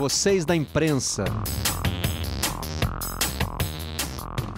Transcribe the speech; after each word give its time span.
Vocês 0.00 0.46
da 0.46 0.56
imprensa. 0.56 1.26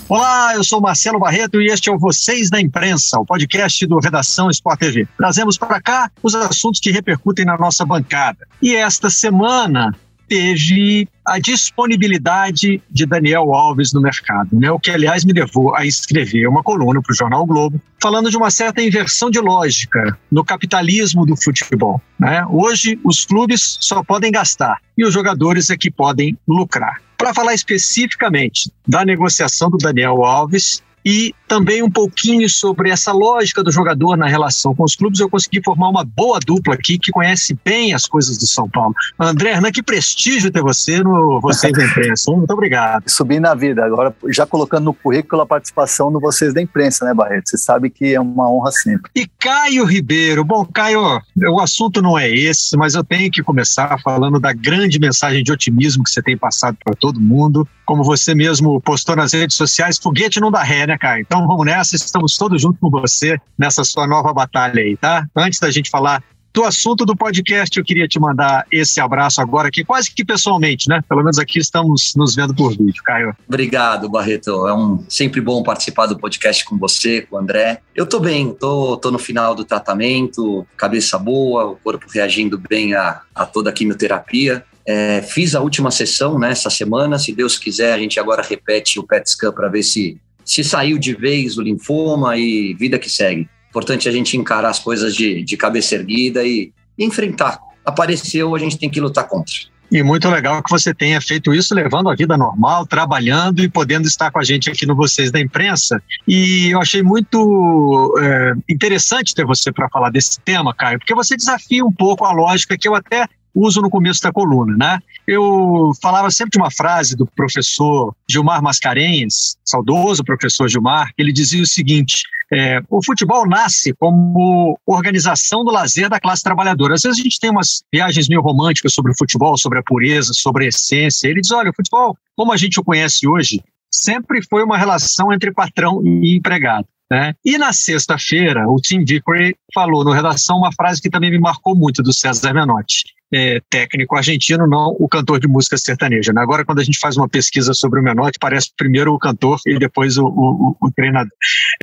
Olá, 0.08 0.54
eu 0.54 0.62
sou 0.62 0.80
Marcelo 0.80 1.18
Barreto 1.18 1.60
e 1.60 1.66
este 1.66 1.88
é 1.88 1.92
o 1.92 1.98
Vocês 1.98 2.48
da 2.48 2.60
Imprensa, 2.60 3.18
o 3.18 3.26
podcast 3.26 3.84
do 3.88 3.98
Redação 3.98 4.48
Sport 4.50 4.78
TV. 4.78 5.08
Trazemos 5.16 5.58
para 5.58 5.82
cá 5.82 6.08
os 6.22 6.36
assuntos 6.36 6.78
que 6.78 6.92
repercutem 6.92 7.44
na 7.44 7.58
nossa 7.58 7.84
bancada. 7.84 8.46
E 8.62 8.76
esta 8.76 9.10
semana 9.10 9.92
teve 10.28 11.08
a 11.24 11.38
disponibilidade 11.38 12.82
de 12.90 13.06
Daniel 13.06 13.54
Alves 13.54 13.92
no 13.92 14.00
mercado, 14.00 14.58
né? 14.58 14.70
o 14.70 14.78
que, 14.78 14.90
aliás, 14.90 15.24
me 15.24 15.32
levou 15.32 15.74
a 15.74 15.86
escrever 15.86 16.48
uma 16.48 16.62
coluna 16.62 17.00
para 17.00 17.12
o 17.12 17.16
Jornal 17.16 17.46
Globo, 17.46 17.80
falando 18.00 18.30
de 18.30 18.36
uma 18.36 18.50
certa 18.50 18.82
inversão 18.82 19.30
de 19.30 19.38
lógica 19.38 20.18
no 20.30 20.44
capitalismo 20.44 21.24
do 21.24 21.36
futebol. 21.36 22.00
Né? 22.18 22.44
Hoje, 22.46 22.98
os 23.04 23.24
clubes 23.24 23.78
só 23.80 24.02
podem 24.02 24.32
gastar 24.32 24.78
e 24.96 25.04
os 25.04 25.14
jogadores 25.14 25.70
é 25.70 25.76
que 25.76 25.90
podem 25.90 26.36
lucrar. 26.46 27.00
Para 27.16 27.32
falar 27.32 27.54
especificamente 27.54 28.70
da 28.86 29.04
negociação 29.04 29.70
do 29.70 29.78
Daniel 29.78 30.24
Alves, 30.24 30.82
e 31.04 31.34
também 31.52 31.82
um 31.82 31.90
pouquinho 31.90 32.48
sobre 32.48 32.90
essa 32.90 33.12
lógica 33.12 33.62
do 33.62 33.70
jogador 33.70 34.16
na 34.16 34.26
relação 34.26 34.74
com 34.74 34.84
os 34.84 34.96
clubes. 34.96 35.20
Eu 35.20 35.28
consegui 35.28 35.60
formar 35.62 35.90
uma 35.90 36.04
boa 36.04 36.38
dupla 36.38 36.74
aqui 36.74 36.98
que 36.98 37.12
conhece 37.12 37.54
bem 37.62 37.92
as 37.92 38.06
coisas 38.06 38.38
do 38.38 38.46
São 38.46 38.68
Paulo. 38.68 38.94
André 39.18 39.50
Hernan, 39.50 39.70
que 39.70 39.82
prestígio 39.82 40.50
ter 40.50 40.62
você 40.62 41.02
no 41.02 41.40
Vocês 41.42 41.72
da 41.72 41.84
Imprensa. 41.84 42.32
Muito 42.32 42.50
obrigado. 42.52 43.04
Subi 43.10 43.38
na 43.38 43.54
vida. 43.54 43.84
Agora, 43.84 44.14
já 44.28 44.46
colocando 44.46 44.84
no 44.84 44.94
currículo 44.94 45.42
a 45.42 45.46
participação 45.46 46.10
no 46.10 46.20
Vocês 46.20 46.54
da 46.54 46.62
Imprensa, 46.62 47.04
né, 47.04 47.12
Barreto? 47.12 47.50
Você 47.50 47.58
sabe 47.58 47.90
que 47.90 48.14
é 48.14 48.20
uma 48.20 48.50
honra 48.50 48.70
sempre. 48.70 49.10
E 49.14 49.26
Caio 49.38 49.84
Ribeiro. 49.84 50.44
Bom, 50.44 50.64
Caio, 50.64 51.20
o 51.36 51.60
assunto 51.60 52.00
não 52.00 52.18
é 52.18 52.30
esse, 52.30 52.76
mas 52.78 52.94
eu 52.94 53.04
tenho 53.04 53.30
que 53.30 53.42
começar 53.42 53.98
falando 54.02 54.40
da 54.40 54.52
grande 54.52 54.98
mensagem 54.98 55.42
de 55.42 55.52
otimismo 55.52 56.02
que 56.02 56.10
você 56.10 56.22
tem 56.22 56.36
passado 56.36 56.78
para 56.82 56.94
todo 56.94 57.20
mundo. 57.20 57.68
Como 57.84 58.02
você 58.02 58.34
mesmo 58.34 58.80
postou 58.80 59.16
nas 59.16 59.34
redes 59.34 59.56
sociais, 59.56 59.98
foguete 59.98 60.40
não 60.40 60.50
dá 60.50 60.62
ré, 60.62 60.86
né? 60.86 60.91
Né, 60.92 60.98
Caio? 60.98 61.22
Então 61.22 61.46
vamos 61.46 61.64
nessa, 61.64 61.96
estamos 61.96 62.36
todos 62.36 62.60
juntos 62.60 62.78
com 62.80 62.90
você 62.90 63.38
nessa 63.58 63.82
sua 63.84 64.06
nova 64.06 64.32
batalha 64.32 64.80
aí, 64.80 64.96
tá? 64.96 65.26
Antes 65.34 65.58
da 65.58 65.70
gente 65.70 65.90
falar 65.90 66.22
do 66.54 66.64
assunto 66.64 67.06
do 67.06 67.16
podcast, 67.16 67.78
eu 67.78 67.84
queria 67.84 68.06
te 68.06 68.20
mandar 68.20 68.66
esse 68.70 69.00
abraço 69.00 69.40
agora 69.40 69.68
aqui, 69.68 69.82
quase 69.82 70.14
que 70.14 70.22
pessoalmente, 70.22 70.86
né? 70.86 71.00
Pelo 71.08 71.22
menos 71.22 71.38
aqui 71.38 71.58
estamos 71.58 72.12
nos 72.14 72.34
vendo 72.34 72.54
por 72.54 72.76
vídeo, 72.76 73.02
Caio. 73.02 73.34
Obrigado, 73.48 74.06
Barreto. 74.06 74.68
É 74.68 74.74
um 74.74 75.02
sempre 75.08 75.40
bom 75.40 75.62
participar 75.62 76.04
do 76.04 76.18
podcast 76.18 76.62
com 76.66 76.76
você, 76.76 77.22
com 77.22 77.36
o 77.36 77.38
André. 77.38 77.80
Eu 77.96 78.06
tô 78.06 78.20
bem, 78.20 78.52
tô, 78.52 78.98
tô 78.98 79.10
no 79.10 79.18
final 79.18 79.54
do 79.54 79.64
tratamento, 79.64 80.66
cabeça 80.76 81.18
boa, 81.18 81.64
o 81.68 81.76
corpo 81.76 82.04
reagindo 82.12 82.58
bem 82.58 82.92
a, 82.92 83.22
a 83.34 83.46
toda 83.46 83.70
a 83.70 83.72
quimioterapia. 83.72 84.62
É, 84.84 85.22
fiz 85.22 85.54
a 85.54 85.60
última 85.60 85.90
sessão 85.90 86.38
né, 86.38 86.50
essa 86.50 86.68
semana. 86.68 87.18
Se 87.18 87.32
Deus 87.32 87.56
quiser, 87.56 87.94
a 87.94 87.98
gente 87.98 88.20
agora 88.20 88.42
repete 88.42 88.98
o 88.98 89.04
PET 89.04 89.30
scan 89.30 89.52
para 89.52 89.68
ver 89.68 89.84
se 89.84 90.20
se 90.44 90.62
saiu 90.64 90.98
de 90.98 91.14
vez 91.14 91.56
o 91.58 91.62
linfoma 91.62 92.36
e 92.36 92.74
vida 92.74 92.98
que 92.98 93.08
segue. 93.08 93.48
Importante 93.70 94.08
a 94.08 94.12
gente 94.12 94.36
encarar 94.36 94.68
as 94.68 94.78
coisas 94.78 95.14
de, 95.14 95.42
de 95.42 95.56
cabeça 95.56 95.94
erguida 95.94 96.44
e, 96.44 96.72
enfrentar. 96.98 97.58
Apareceu, 97.84 98.54
a 98.54 98.58
gente 98.58 98.78
tem 98.78 98.90
que 98.90 99.00
lutar 99.00 99.26
contra. 99.26 99.54
E 99.90 100.02
muito 100.02 100.28
legal 100.30 100.62
que 100.62 100.70
você 100.70 100.94
tenha 100.94 101.20
feito 101.20 101.52
isso, 101.52 101.74
levando 101.74 102.08
a 102.08 102.14
vida 102.14 102.34
normal, 102.36 102.86
trabalhando 102.86 103.62
e 103.62 103.68
podendo 103.68 104.06
estar 104.06 104.30
com 104.30 104.38
a 104.38 104.44
gente 104.44 104.70
aqui 104.70 104.86
no 104.86 104.96
Vocês 104.96 105.30
da 105.30 105.38
Imprensa. 105.38 106.02
E 106.26 106.70
eu 106.70 106.80
achei 106.80 107.02
muito 107.02 108.14
é, 108.18 108.52
interessante 108.70 109.34
ter 109.34 109.44
você 109.44 109.70
para 109.70 109.90
falar 109.90 110.08
desse 110.08 110.40
tema, 110.40 110.74
Caio, 110.74 110.98
porque 110.98 111.14
você 111.14 111.36
desafia 111.36 111.84
um 111.84 111.92
pouco 111.92 112.24
a 112.24 112.32
lógica 112.32 112.78
que 112.78 112.88
eu 112.88 112.94
até 112.94 113.28
uso 113.54 113.80
no 113.80 113.90
começo 113.90 114.22
da 114.22 114.32
coluna, 114.32 114.76
né? 114.76 114.98
Eu 115.26 115.92
falava 116.00 116.30
sempre 116.30 116.52
de 116.52 116.58
uma 116.58 116.70
frase 116.70 117.16
do 117.16 117.26
professor 117.26 118.14
Gilmar 118.28 118.62
Mascarenhas, 118.62 119.56
saudoso 119.64 120.24
professor 120.24 120.68
Gilmar, 120.68 121.12
que 121.14 121.22
ele 121.22 121.32
dizia 121.32 121.62
o 121.62 121.66
seguinte: 121.66 122.22
é, 122.52 122.80
o 122.90 123.04
futebol 123.04 123.46
nasce 123.46 123.94
como 123.94 124.78
organização 124.86 125.64
do 125.64 125.70
lazer 125.70 126.08
da 126.08 126.20
classe 126.20 126.42
trabalhadora. 126.42 126.94
Às 126.94 127.02
vezes 127.02 127.20
a 127.20 127.22
gente 127.22 127.38
tem 127.38 127.50
umas 127.50 127.82
viagens 127.92 128.28
meio 128.28 128.42
românticas 128.42 128.92
sobre 128.92 129.12
o 129.12 129.16
futebol, 129.16 129.56
sobre 129.56 129.78
a 129.78 129.82
pureza, 129.82 130.32
sobre 130.34 130.64
a 130.64 130.68
essência. 130.68 131.28
Ele 131.28 131.40
diz: 131.40 131.50
olha, 131.50 131.70
o 131.70 131.74
futebol, 131.74 132.16
como 132.36 132.52
a 132.52 132.56
gente 132.56 132.78
o 132.80 132.84
conhece 132.84 133.26
hoje, 133.26 133.62
sempre 133.90 134.40
foi 134.42 134.62
uma 134.64 134.78
relação 134.78 135.32
entre 135.32 135.52
patrão 135.52 136.02
e 136.04 136.36
empregado. 136.36 136.86
Né? 137.12 137.34
E 137.44 137.58
na 137.58 137.74
sexta-feira, 137.74 138.66
o 138.66 138.76
Tim 138.76 139.04
Vickery 139.04 139.54
falou 139.74 140.02
no 140.02 140.12
Redação 140.12 140.56
uma 140.56 140.72
frase 140.72 140.98
que 140.98 141.10
também 141.10 141.30
me 141.30 141.38
marcou 141.38 141.76
muito 141.76 142.02
do 142.02 142.10
César 142.10 142.54
Menotti. 142.54 143.04
É, 143.34 143.60
técnico 143.68 144.16
argentino, 144.16 144.66
não 144.66 144.96
o 144.98 145.06
cantor 145.06 145.38
de 145.38 145.46
música 145.46 145.76
sertaneja. 145.76 146.32
Né? 146.32 146.40
Agora, 146.40 146.64
quando 146.64 146.80
a 146.80 146.84
gente 146.84 146.98
faz 146.98 147.18
uma 147.18 147.28
pesquisa 147.28 147.74
sobre 147.74 148.00
o 148.00 148.02
Menotti, 148.02 148.38
parece 148.38 148.70
primeiro 148.74 149.12
o 149.12 149.18
cantor 149.18 149.58
e 149.66 149.78
depois 149.78 150.16
o, 150.16 150.24
o, 150.24 150.76
o 150.80 150.90
treinador. 150.90 151.32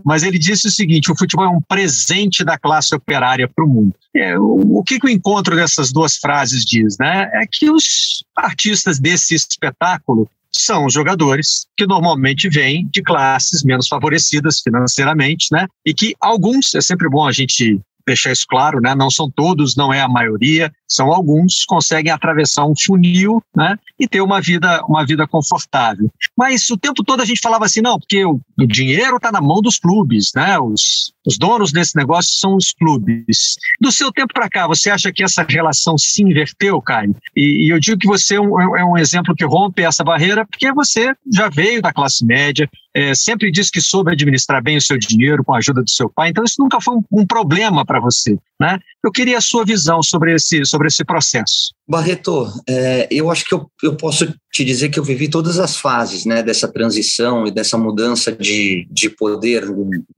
Mas 0.03 0.23
ele 0.23 0.39
disse 0.39 0.67
o 0.67 0.71
seguinte: 0.71 1.11
o 1.11 1.15
futebol 1.15 1.45
é 1.45 1.49
um 1.49 1.61
presente 1.61 2.43
da 2.43 2.57
classe 2.57 2.95
operária 2.95 3.47
para 3.47 3.65
o 3.65 3.67
mundo. 3.67 3.93
É, 4.15 4.37
o, 4.37 4.79
o 4.79 4.83
que, 4.83 4.99
que 4.99 5.05
o 5.05 5.09
encontro 5.09 5.55
dessas 5.55 5.91
duas 5.91 6.17
frases 6.17 6.65
diz? 6.65 6.97
Né? 6.99 7.29
É 7.33 7.45
que 7.51 7.69
os 7.69 8.23
artistas 8.35 8.99
desse 8.99 9.35
espetáculo 9.35 10.27
são 10.51 10.89
jogadores 10.89 11.67
que 11.77 11.85
normalmente 11.85 12.49
vêm 12.49 12.87
de 12.91 13.01
classes 13.01 13.63
menos 13.63 13.87
favorecidas 13.87 14.59
financeiramente, 14.61 15.47
né? 15.51 15.67
E 15.85 15.93
que 15.93 16.15
alguns, 16.19 16.75
é 16.75 16.81
sempre 16.81 17.09
bom 17.09 17.27
a 17.27 17.31
gente 17.31 17.79
deixar 18.05 18.31
isso 18.31 18.45
claro, 18.49 18.81
né? 18.81 18.95
Não 18.95 19.09
são 19.09 19.29
todos, 19.29 19.75
não 19.75 19.93
é 19.93 20.01
a 20.01 20.07
maioria, 20.07 20.71
são 20.87 21.11
alguns 21.13 21.63
conseguem 21.65 22.11
atravessar 22.11 22.65
um 22.65 22.73
funil, 22.75 23.41
né? 23.55 23.77
E 23.99 24.07
ter 24.07 24.21
uma 24.21 24.41
vida, 24.41 24.83
uma 24.87 25.05
vida 25.05 25.27
confortável. 25.27 26.09
Mas 26.35 26.69
o 26.69 26.77
tempo 26.77 27.03
todo 27.03 27.21
a 27.21 27.25
gente 27.25 27.41
falava 27.41 27.65
assim, 27.65 27.81
não, 27.81 27.99
porque 27.99 28.25
o, 28.25 28.39
o 28.63 28.67
dinheiro 28.67 29.17
está 29.17 29.31
na 29.31 29.41
mão 29.41 29.61
dos 29.61 29.77
clubes, 29.79 30.31
né? 30.35 30.57
Os, 30.59 31.13
os 31.25 31.37
donos 31.37 31.71
desse 31.71 31.95
negócio 31.95 32.33
são 32.39 32.55
os 32.55 32.73
clubes. 32.73 33.55
Do 33.79 33.91
seu 33.91 34.11
tempo 34.11 34.33
para 34.33 34.49
cá, 34.49 34.67
você 34.67 34.89
acha 34.89 35.11
que 35.11 35.23
essa 35.23 35.45
relação 35.47 35.97
se 35.97 36.23
inverteu, 36.23 36.81
Caio? 36.81 37.15
E, 37.35 37.67
e 37.67 37.69
eu 37.69 37.79
digo 37.79 37.99
que 37.99 38.07
você 38.07 38.35
é 38.35 38.41
um, 38.41 38.77
é 38.77 38.85
um 38.85 38.97
exemplo 38.97 39.35
que 39.35 39.45
rompe 39.45 39.83
essa 39.83 40.03
barreira, 40.03 40.45
porque 40.45 40.71
você 40.71 41.13
já 41.33 41.49
veio 41.49 41.81
da 41.81 41.93
classe 41.93 42.25
média, 42.25 42.69
é, 42.93 43.13
sempre 43.13 43.51
disse 43.51 43.71
que 43.71 43.81
soube 43.81 44.11
administrar 44.11 44.61
bem 44.61 44.77
o 44.77 44.81
seu 44.81 44.97
dinheiro 44.97 45.43
com 45.43 45.53
a 45.53 45.57
ajuda 45.59 45.81
do 45.81 45.89
seu 45.89 46.09
pai, 46.09 46.29
então 46.29 46.43
isso 46.43 46.55
nunca 46.59 46.81
foi 46.81 46.95
um, 46.95 47.03
um 47.11 47.25
problema 47.25 47.85
para 47.85 47.99
você. 47.99 48.37
Né? 48.59 48.79
Eu 49.03 49.11
queria 49.11 49.37
a 49.37 49.41
sua 49.41 49.63
visão 49.63 50.03
sobre 50.03 50.33
esse, 50.33 50.65
sobre 50.65 50.87
esse 50.87 51.05
processo. 51.05 51.73
Barreto, 51.89 52.47
é, 52.67 53.07
eu 53.09 53.31
acho 53.31 53.43
que 53.43 53.51
eu, 53.51 53.67
eu 53.81 53.95
posso 53.95 54.31
te 54.53 54.63
dizer 54.63 54.89
que 54.89 54.99
eu 54.99 55.03
vivi 55.03 55.27
todas 55.27 55.57
as 55.57 55.75
fases 55.75 56.23
né, 56.23 56.43
dessa 56.43 56.67
transição 56.67 57.47
e 57.47 57.51
dessa 57.51 57.79
mudança 57.79 58.31
de, 58.31 58.87
de 58.91 59.09
poder, 59.09 59.63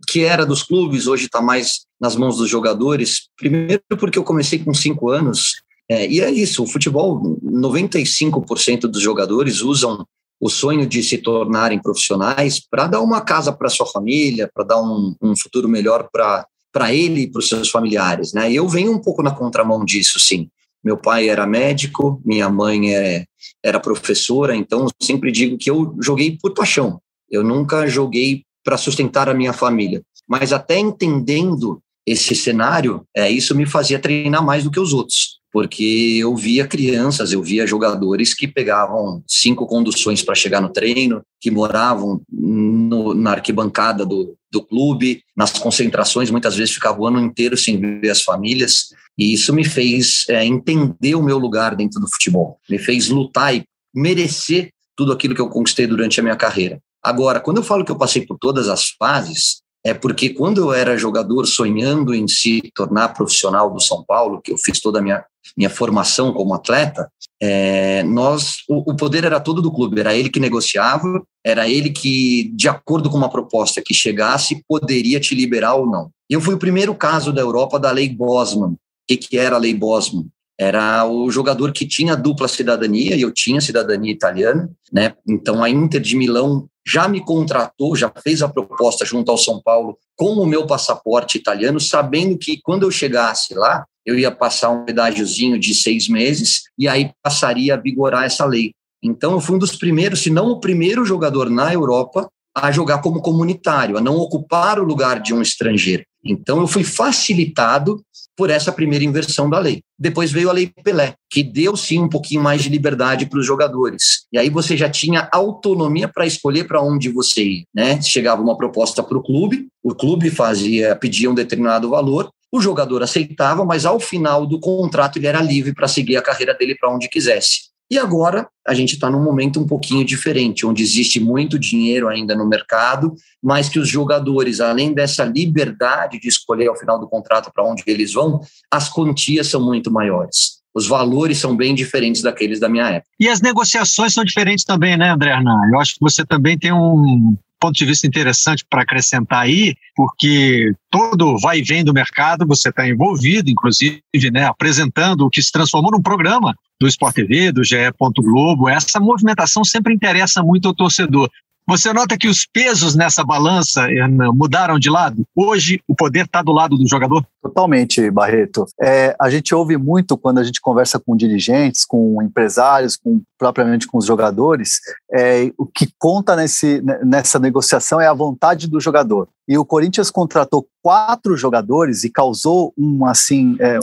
que 0.09 0.25
era 0.25 0.45
dos 0.45 0.63
clubes, 0.63 1.07
hoje 1.07 1.27
está 1.27 1.41
mais 1.41 1.85
nas 1.97 2.13
mãos 2.17 2.35
dos 2.35 2.49
jogadores. 2.49 3.29
Primeiro, 3.37 3.81
porque 3.97 4.19
eu 4.19 4.23
comecei 4.23 4.59
com 4.59 4.73
cinco 4.73 5.09
anos, 5.09 5.61
é, 5.89 6.05
e 6.09 6.19
é 6.19 6.29
isso: 6.29 6.61
o 6.61 6.67
futebol, 6.67 7.39
95% 7.41 8.81
dos 8.81 9.01
jogadores 9.01 9.61
usam 9.61 10.05
o 10.41 10.49
sonho 10.49 10.85
de 10.85 11.01
se 11.01 11.19
tornarem 11.19 11.81
profissionais 11.81 12.59
para 12.59 12.87
dar 12.87 12.99
uma 12.99 13.21
casa 13.21 13.53
para 13.53 13.69
sua 13.69 13.85
família, 13.85 14.49
para 14.53 14.65
dar 14.65 14.81
um, 14.81 15.15
um, 15.21 15.37
futuro 15.37 15.69
melhor 15.69 16.09
para 16.11 16.93
ele 16.93 17.21
e 17.21 17.31
para 17.31 17.39
os 17.39 17.47
seus 17.47 17.69
familiares, 17.69 18.33
né? 18.33 18.51
E 18.51 18.57
eu 18.57 18.67
venho 18.67 18.91
um 18.91 18.99
pouco 18.99 19.23
na 19.23 19.31
contramão 19.31 19.85
disso, 19.85 20.19
sim. 20.19 20.49
Meu 20.83 20.97
pai 20.97 21.29
era 21.29 21.45
médico, 21.45 22.21
minha 22.25 22.49
mãe 22.49 22.95
é, 22.95 23.25
era 23.63 23.79
professora, 23.79 24.55
então 24.55 24.87
sempre 25.01 25.31
digo 25.31 25.57
que 25.57 25.69
eu 25.69 25.95
joguei 26.01 26.37
por 26.41 26.53
paixão. 26.53 27.01
Eu 27.29 27.43
nunca 27.43 27.87
joguei 27.87 28.43
para 28.63 28.77
sustentar 28.77 29.29
a 29.29 29.33
minha 29.33 29.53
família. 29.53 30.01
Mas 30.27 30.53
até 30.53 30.77
entendendo 30.77 31.81
esse 32.05 32.35
cenário, 32.35 33.05
é, 33.15 33.29
isso 33.29 33.55
me 33.55 33.65
fazia 33.65 33.99
treinar 33.99 34.43
mais 34.43 34.63
do 34.63 34.71
que 34.71 34.79
os 34.79 34.93
outros 34.93 35.40
porque 35.51 36.17
eu 36.19 36.35
via 36.35 36.65
crianças, 36.65 37.33
eu 37.33 37.43
via 37.43 37.67
jogadores 37.67 38.33
que 38.33 38.47
pegavam 38.47 39.21
cinco 39.27 39.67
conduções 39.67 40.23
para 40.23 40.35
chegar 40.35 40.61
no 40.61 40.69
treino, 40.69 41.21
que 41.39 41.51
moravam 41.51 42.21
no, 42.31 43.13
na 43.13 43.31
arquibancada 43.31 44.05
do, 44.05 44.35
do 44.49 44.61
clube, 44.63 45.23
nas 45.35 45.51
concentrações, 45.51 46.31
muitas 46.31 46.55
vezes 46.55 46.73
ficavam 46.73 47.01
o 47.01 47.07
ano 47.07 47.19
inteiro 47.19 47.57
sem 47.57 47.79
ver 47.79 48.09
as 48.09 48.21
famílias, 48.21 48.93
e 49.17 49.33
isso 49.33 49.53
me 49.53 49.65
fez 49.65 50.25
é, 50.29 50.45
entender 50.45 51.15
o 51.15 51.23
meu 51.23 51.37
lugar 51.37 51.75
dentro 51.75 51.99
do 51.99 52.09
futebol, 52.09 52.57
me 52.69 52.77
fez 52.77 53.09
lutar 53.09 53.53
e 53.53 53.63
merecer 53.93 54.71
tudo 54.95 55.11
aquilo 55.11 55.35
que 55.35 55.41
eu 55.41 55.49
conquistei 55.49 55.85
durante 55.85 56.19
a 56.19 56.23
minha 56.23 56.35
carreira. 56.35 56.79
Agora, 57.03 57.39
quando 57.39 57.57
eu 57.57 57.63
falo 57.63 57.83
que 57.83 57.91
eu 57.91 57.97
passei 57.97 58.25
por 58.25 58.37
todas 58.37 58.69
as 58.69 58.89
fases, 58.89 59.61
é 59.83 59.93
porque 59.93 60.29
quando 60.29 60.61
eu 60.61 60.73
era 60.73 60.97
jogador 60.97 61.45
sonhando 61.45 62.13
em 62.13 62.27
se 62.27 62.61
tornar 62.75 63.09
profissional 63.09 63.71
do 63.71 63.79
São 63.79 64.03
Paulo, 64.03 64.41
que 64.41 64.51
eu 64.51 64.57
fiz 64.57 64.79
toda 64.79 64.99
a 64.99 65.01
minha, 65.01 65.23
minha 65.57 65.69
formação 65.69 66.31
como 66.33 66.53
atleta, 66.53 67.11
é, 67.41 68.03
nós 68.03 68.57
o, 68.69 68.91
o, 68.91 68.95
poder 68.95 69.23
era 69.23 69.39
todo 69.39 69.61
do 69.61 69.71
clube, 69.71 69.99
era 69.99 70.15
ele 70.15 70.29
que 70.29 70.39
negociava, 70.39 71.23
era 71.43 71.67
ele 71.67 71.89
que, 71.89 72.51
de 72.53 72.69
acordo 72.69 73.09
com 73.09 73.17
uma 73.17 73.31
proposta 73.31 73.81
que 73.83 73.93
chegasse, 73.93 74.63
poderia 74.67 75.19
te 75.19 75.33
liberar 75.33 75.73
ou 75.73 75.87
não. 75.87 76.11
Eu 76.29 76.39
fui 76.39 76.53
o 76.53 76.59
primeiro 76.59 76.93
caso 76.93 77.33
da 77.33 77.41
Europa 77.41 77.79
da 77.79 77.91
Lei 77.91 78.07
Bosman. 78.07 78.73
O 78.73 78.77
que, 79.07 79.17
que 79.17 79.37
era 79.37 79.55
a 79.55 79.59
Lei 79.59 79.73
Bosman? 79.73 80.27
Era 80.59 81.05
o 81.05 81.29
jogador 81.31 81.71
que 81.71 81.87
tinha 81.87 82.15
dupla 82.15 82.47
cidadania, 82.47 83.15
e 83.15 83.21
eu 83.21 83.31
tinha 83.31 83.61
cidadania 83.61 84.11
italiana, 84.11 84.69
né? 84.91 85.13
Então 85.27 85.63
a 85.63 85.69
Inter 85.69 86.01
de 86.01 86.15
Milão 86.15 86.67
já 86.85 87.07
me 87.07 87.23
contratou, 87.23 87.95
já 87.95 88.11
fez 88.23 88.41
a 88.41 88.49
proposta 88.49 89.05
junto 89.05 89.31
ao 89.31 89.37
São 89.37 89.61
Paulo 89.61 89.97
com 90.15 90.33
o 90.33 90.45
meu 90.45 90.65
passaporte 90.65 91.37
italiano, 91.37 91.79
sabendo 91.79 92.37
que 92.37 92.59
quando 92.61 92.83
eu 92.83 92.91
chegasse 92.91 93.53
lá, 93.53 93.85
eu 94.05 94.17
ia 94.17 94.31
passar 94.31 94.69
um 94.69 94.85
pedágiozinho 94.85 95.59
de 95.59 95.75
seis 95.75 96.07
meses 96.07 96.63
e 96.77 96.87
aí 96.87 97.11
passaria 97.23 97.75
a 97.75 97.77
vigorar 97.77 98.25
essa 98.25 98.45
lei. 98.45 98.73
Então 99.03 99.31
eu 99.31 99.39
fui 99.39 99.55
um 99.55 99.59
dos 99.59 99.75
primeiros, 99.75 100.21
se 100.21 100.29
não 100.29 100.47
o 100.47 100.59
primeiro 100.59 101.05
jogador 101.05 101.49
na 101.49 101.73
Europa 101.73 102.29
a 102.55 102.71
jogar 102.71 102.99
como 102.99 103.21
comunitário, 103.21 103.97
a 103.97 104.01
não 104.01 104.17
ocupar 104.17 104.79
o 104.79 104.83
lugar 104.83 105.19
de 105.19 105.33
um 105.33 105.41
estrangeiro. 105.41 106.03
Então 106.23 106.59
eu 106.59 106.67
fui 106.67 106.83
facilitado 106.83 108.03
por 108.41 108.49
essa 108.49 108.71
primeira 108.71 109.05
inversão 109.05 109.47
da 109.47 109.59
lei. 109.59 109.83
Depois 109.99 110.31
veio 110.31 110.49
a 110.49 110.51
Lei 110.51 110.71
Pelé, 110.83 111.13
que 111.29 111.43
deu 111.43 111.77
sim 111.77 111.99
um 111.99 112.09
pouquinho 112.09 112.41
mais 112.41 112.63
de 112.63 112.69
liberdade 112.69 113.27
para 113.27 113.37
os 113.37 113.45
jogadores. 113.45 114.25
E 114.33 114.37
aí 114.39 114.49
você 114.49 114.75
já 114.75 114.89
tinha 114.89 115.29
autonomia 115.31 116.07
para 116.07 116.25
escolher 116.25 116.63
para 116.63 116.81
onde 116.81 117.07
você 117.07 117.43
ir, 117.43 117.65
né? 117.71 118.01
Chegava 118.01 118.41
uma 118.41 118.57
proposta 118.57 119.03
para 119.03 119.15
o 119.15 119.21
clube, 119.21 119.67
o 119.83 119.93
clube 119.93 120.31
fazia, 120.31 120.95
pedia 120.95 121.29
um 121.29 121.35
determinado 121.35 121.91
valor, 121.91 122.31
o 122.51 122.59
jogador 122.59 123.03
aceitava, 123.03 123.63
mas 123.63 123.85
ao 123.85 123.99
final 123.99 124.47
do 124.47 124.59
contrato 124.59 125.19
ele 125.19 125.27
era 125.27 125.39
livre 125.39 125.71
para 125.71 125.87
seguir 125.87 126.17
a 126.17 126.21
carreira 126.23 126.55
dele 126.55 126.73
para 126.73 126.91
onde 126.91 127.07
quisesse. 127.07 127.69
E 127.91 127.97
agora 127.97 128.47
a 128.65 128.73
gente 128.73 128.93
está 128.93 129.09
num 129.09 129.21
momento 129.21 129.59
um 129.59 129.67
pouquinho 129.67 130.05
diferente, 130.05 130.65
onde 130.65 130.81
existe 130.81 131.19
muito 131.19 131.59
dinheiro 131.59 132.07
ainda 132.07 132.33
no 132.33 132.47
mercado, 132.47 133.13
mas 133.43 133.67
que 133.67 133.77
os 133.77 133.89
jogadores, 133.89 134.61
além 134.61 134.93
dessa 134.93 135.25
liberdade 135.25 136.17
de 136.17 136.29
escolher 136.29 136.69
ao 136.69 136.77
final 136.77 136.97
do 136.97 137.09
contrato 137.09 137.51
para 137.53 137.65
onde 137.65 137.83
eles 137.85 138.13
vão, 138.13 138.39
as 138.71 138.87
quantias 138.87 139.47
são 139.47 139.61
muito 139.61 139.91
maiores. 139.91 140.61
Os 140.73 140.87
valores 140.87 141.39
são 141.39 141.53
bem 141.53 141.75
diferentes 141.75 142.21
daqueles 142.21 142.61
da 142.61 142.69
minha 142.69 142.87
época. 142.87 143.09
E 143.19 143.27
as 143.27 143.41
negociações 143.41 144.13
são 144.13 144.23
diferentes 144.23 144.63
também, 144.63 144.95
né, 144.95 145.09
André 145.09 145.31
Hernan? 145.31 145.59
Eu 145.73 145.77
acho 145.77 145.95
que 145.95 145.99
você 145.99 146.25
também 146.25 146.57
tem 146.57 146.71
um 146.71 147.35
ponto 147.59 147.75
de 147.75 147.85
vista 147.85 148.07
interessante 148.07 148.65
para 148.69 148.83
acrescentar 148.83 149.41
aí, 149.41 149.75
porque 149.97 150.73
todo 150.89 151.37
vai 151.39 151.59
e 151.59 151.63
vem 151.63 151.83
do 151.83 151.93
mercado, 151.93 152.47
você 152.47 152.69
está 152.69 152.87
envolvido, 152.87 153.51
inclusive, 153.51 154.01
né, 154.31 154.45
apresentando 154.45 155.25
o 155.25 155.29
que 155.29 155.41
se 155.41 155.51
transformou 155.51 155.91
num 155.91 156.01
programa 156.01 156.55
do 156.81 156.87
Sport 156.87 157.13
TV, 157.13 157.51
do 157.51 157.63
GE. 157.63 157.75
Globo. 158.17 158.67
Essa 158.67 158.99
movimentação 158.99 159.63
sempre 159.63 159.93
interessa 159.93 160.41
muito 160.41 160.67
ao 160.67 160.73
torcedor. 160.73 161.29
Você 161.67 161.93
nota 161.93 162.17
que 162.17 162.27
os 162.27 162.45
pesos 162.45 162.95
nessa 162.95 163.23
balança 163.23 163.87
mudaram 164.33 164.79
de 164.79 164.89
lado? 164.89 165.23
Hoje 165.35 165.79
o 165.87 165.95
poder 165.95 166.25
está 166.25 166.41
do 166.41 166.51
lado 166.51 166.75
do 166.75 166.89
jogador? 166.89 167.23
Totalmente, 167.41 168.09
Barreto. 168.09 168.65
É, 168.81 169.15
a 169.21 169.29
gente 169.29 169.53
ouve 169.53 169.77
muito 169.77 170.17
quando 170.17 170.39
a 170.39 170.43
gente 170.43 170.59
conversa 170.59 170.99
com 170.99 171.15
dirigentes, 171.15 171.85
com 171.85 172.21
empresários, 172.21 172.97
com 172.97 173.21
propriamente 173.37 173.87
com 173.87 173.97
os 173.99 174.05
jogadores, 174.05 174.79
é, 175.13 175.51
o 175.57 175.65
que 175.65 175.87
conta 175.97 176.35
nesse, 176.35 176.81
nessa 177.03 177.39
negociação 177.39 178.01
é 178.01 178.07
a 178.07 178.13
vontade 178.13 178.67
do 178.67 178.79
jogador. 178.79 179.27
E 179.51 179.57
o 179.57 179.65
Corinthians 179.65 180.09
contratou 180.09 180.65
quatro 180.81 181.35
jogadores 181.35 182.05
e 182.05 182.09
causou 182.09 182.73
um 182.77 183.05
assim 183.05 183.57
é, 183.59 183.79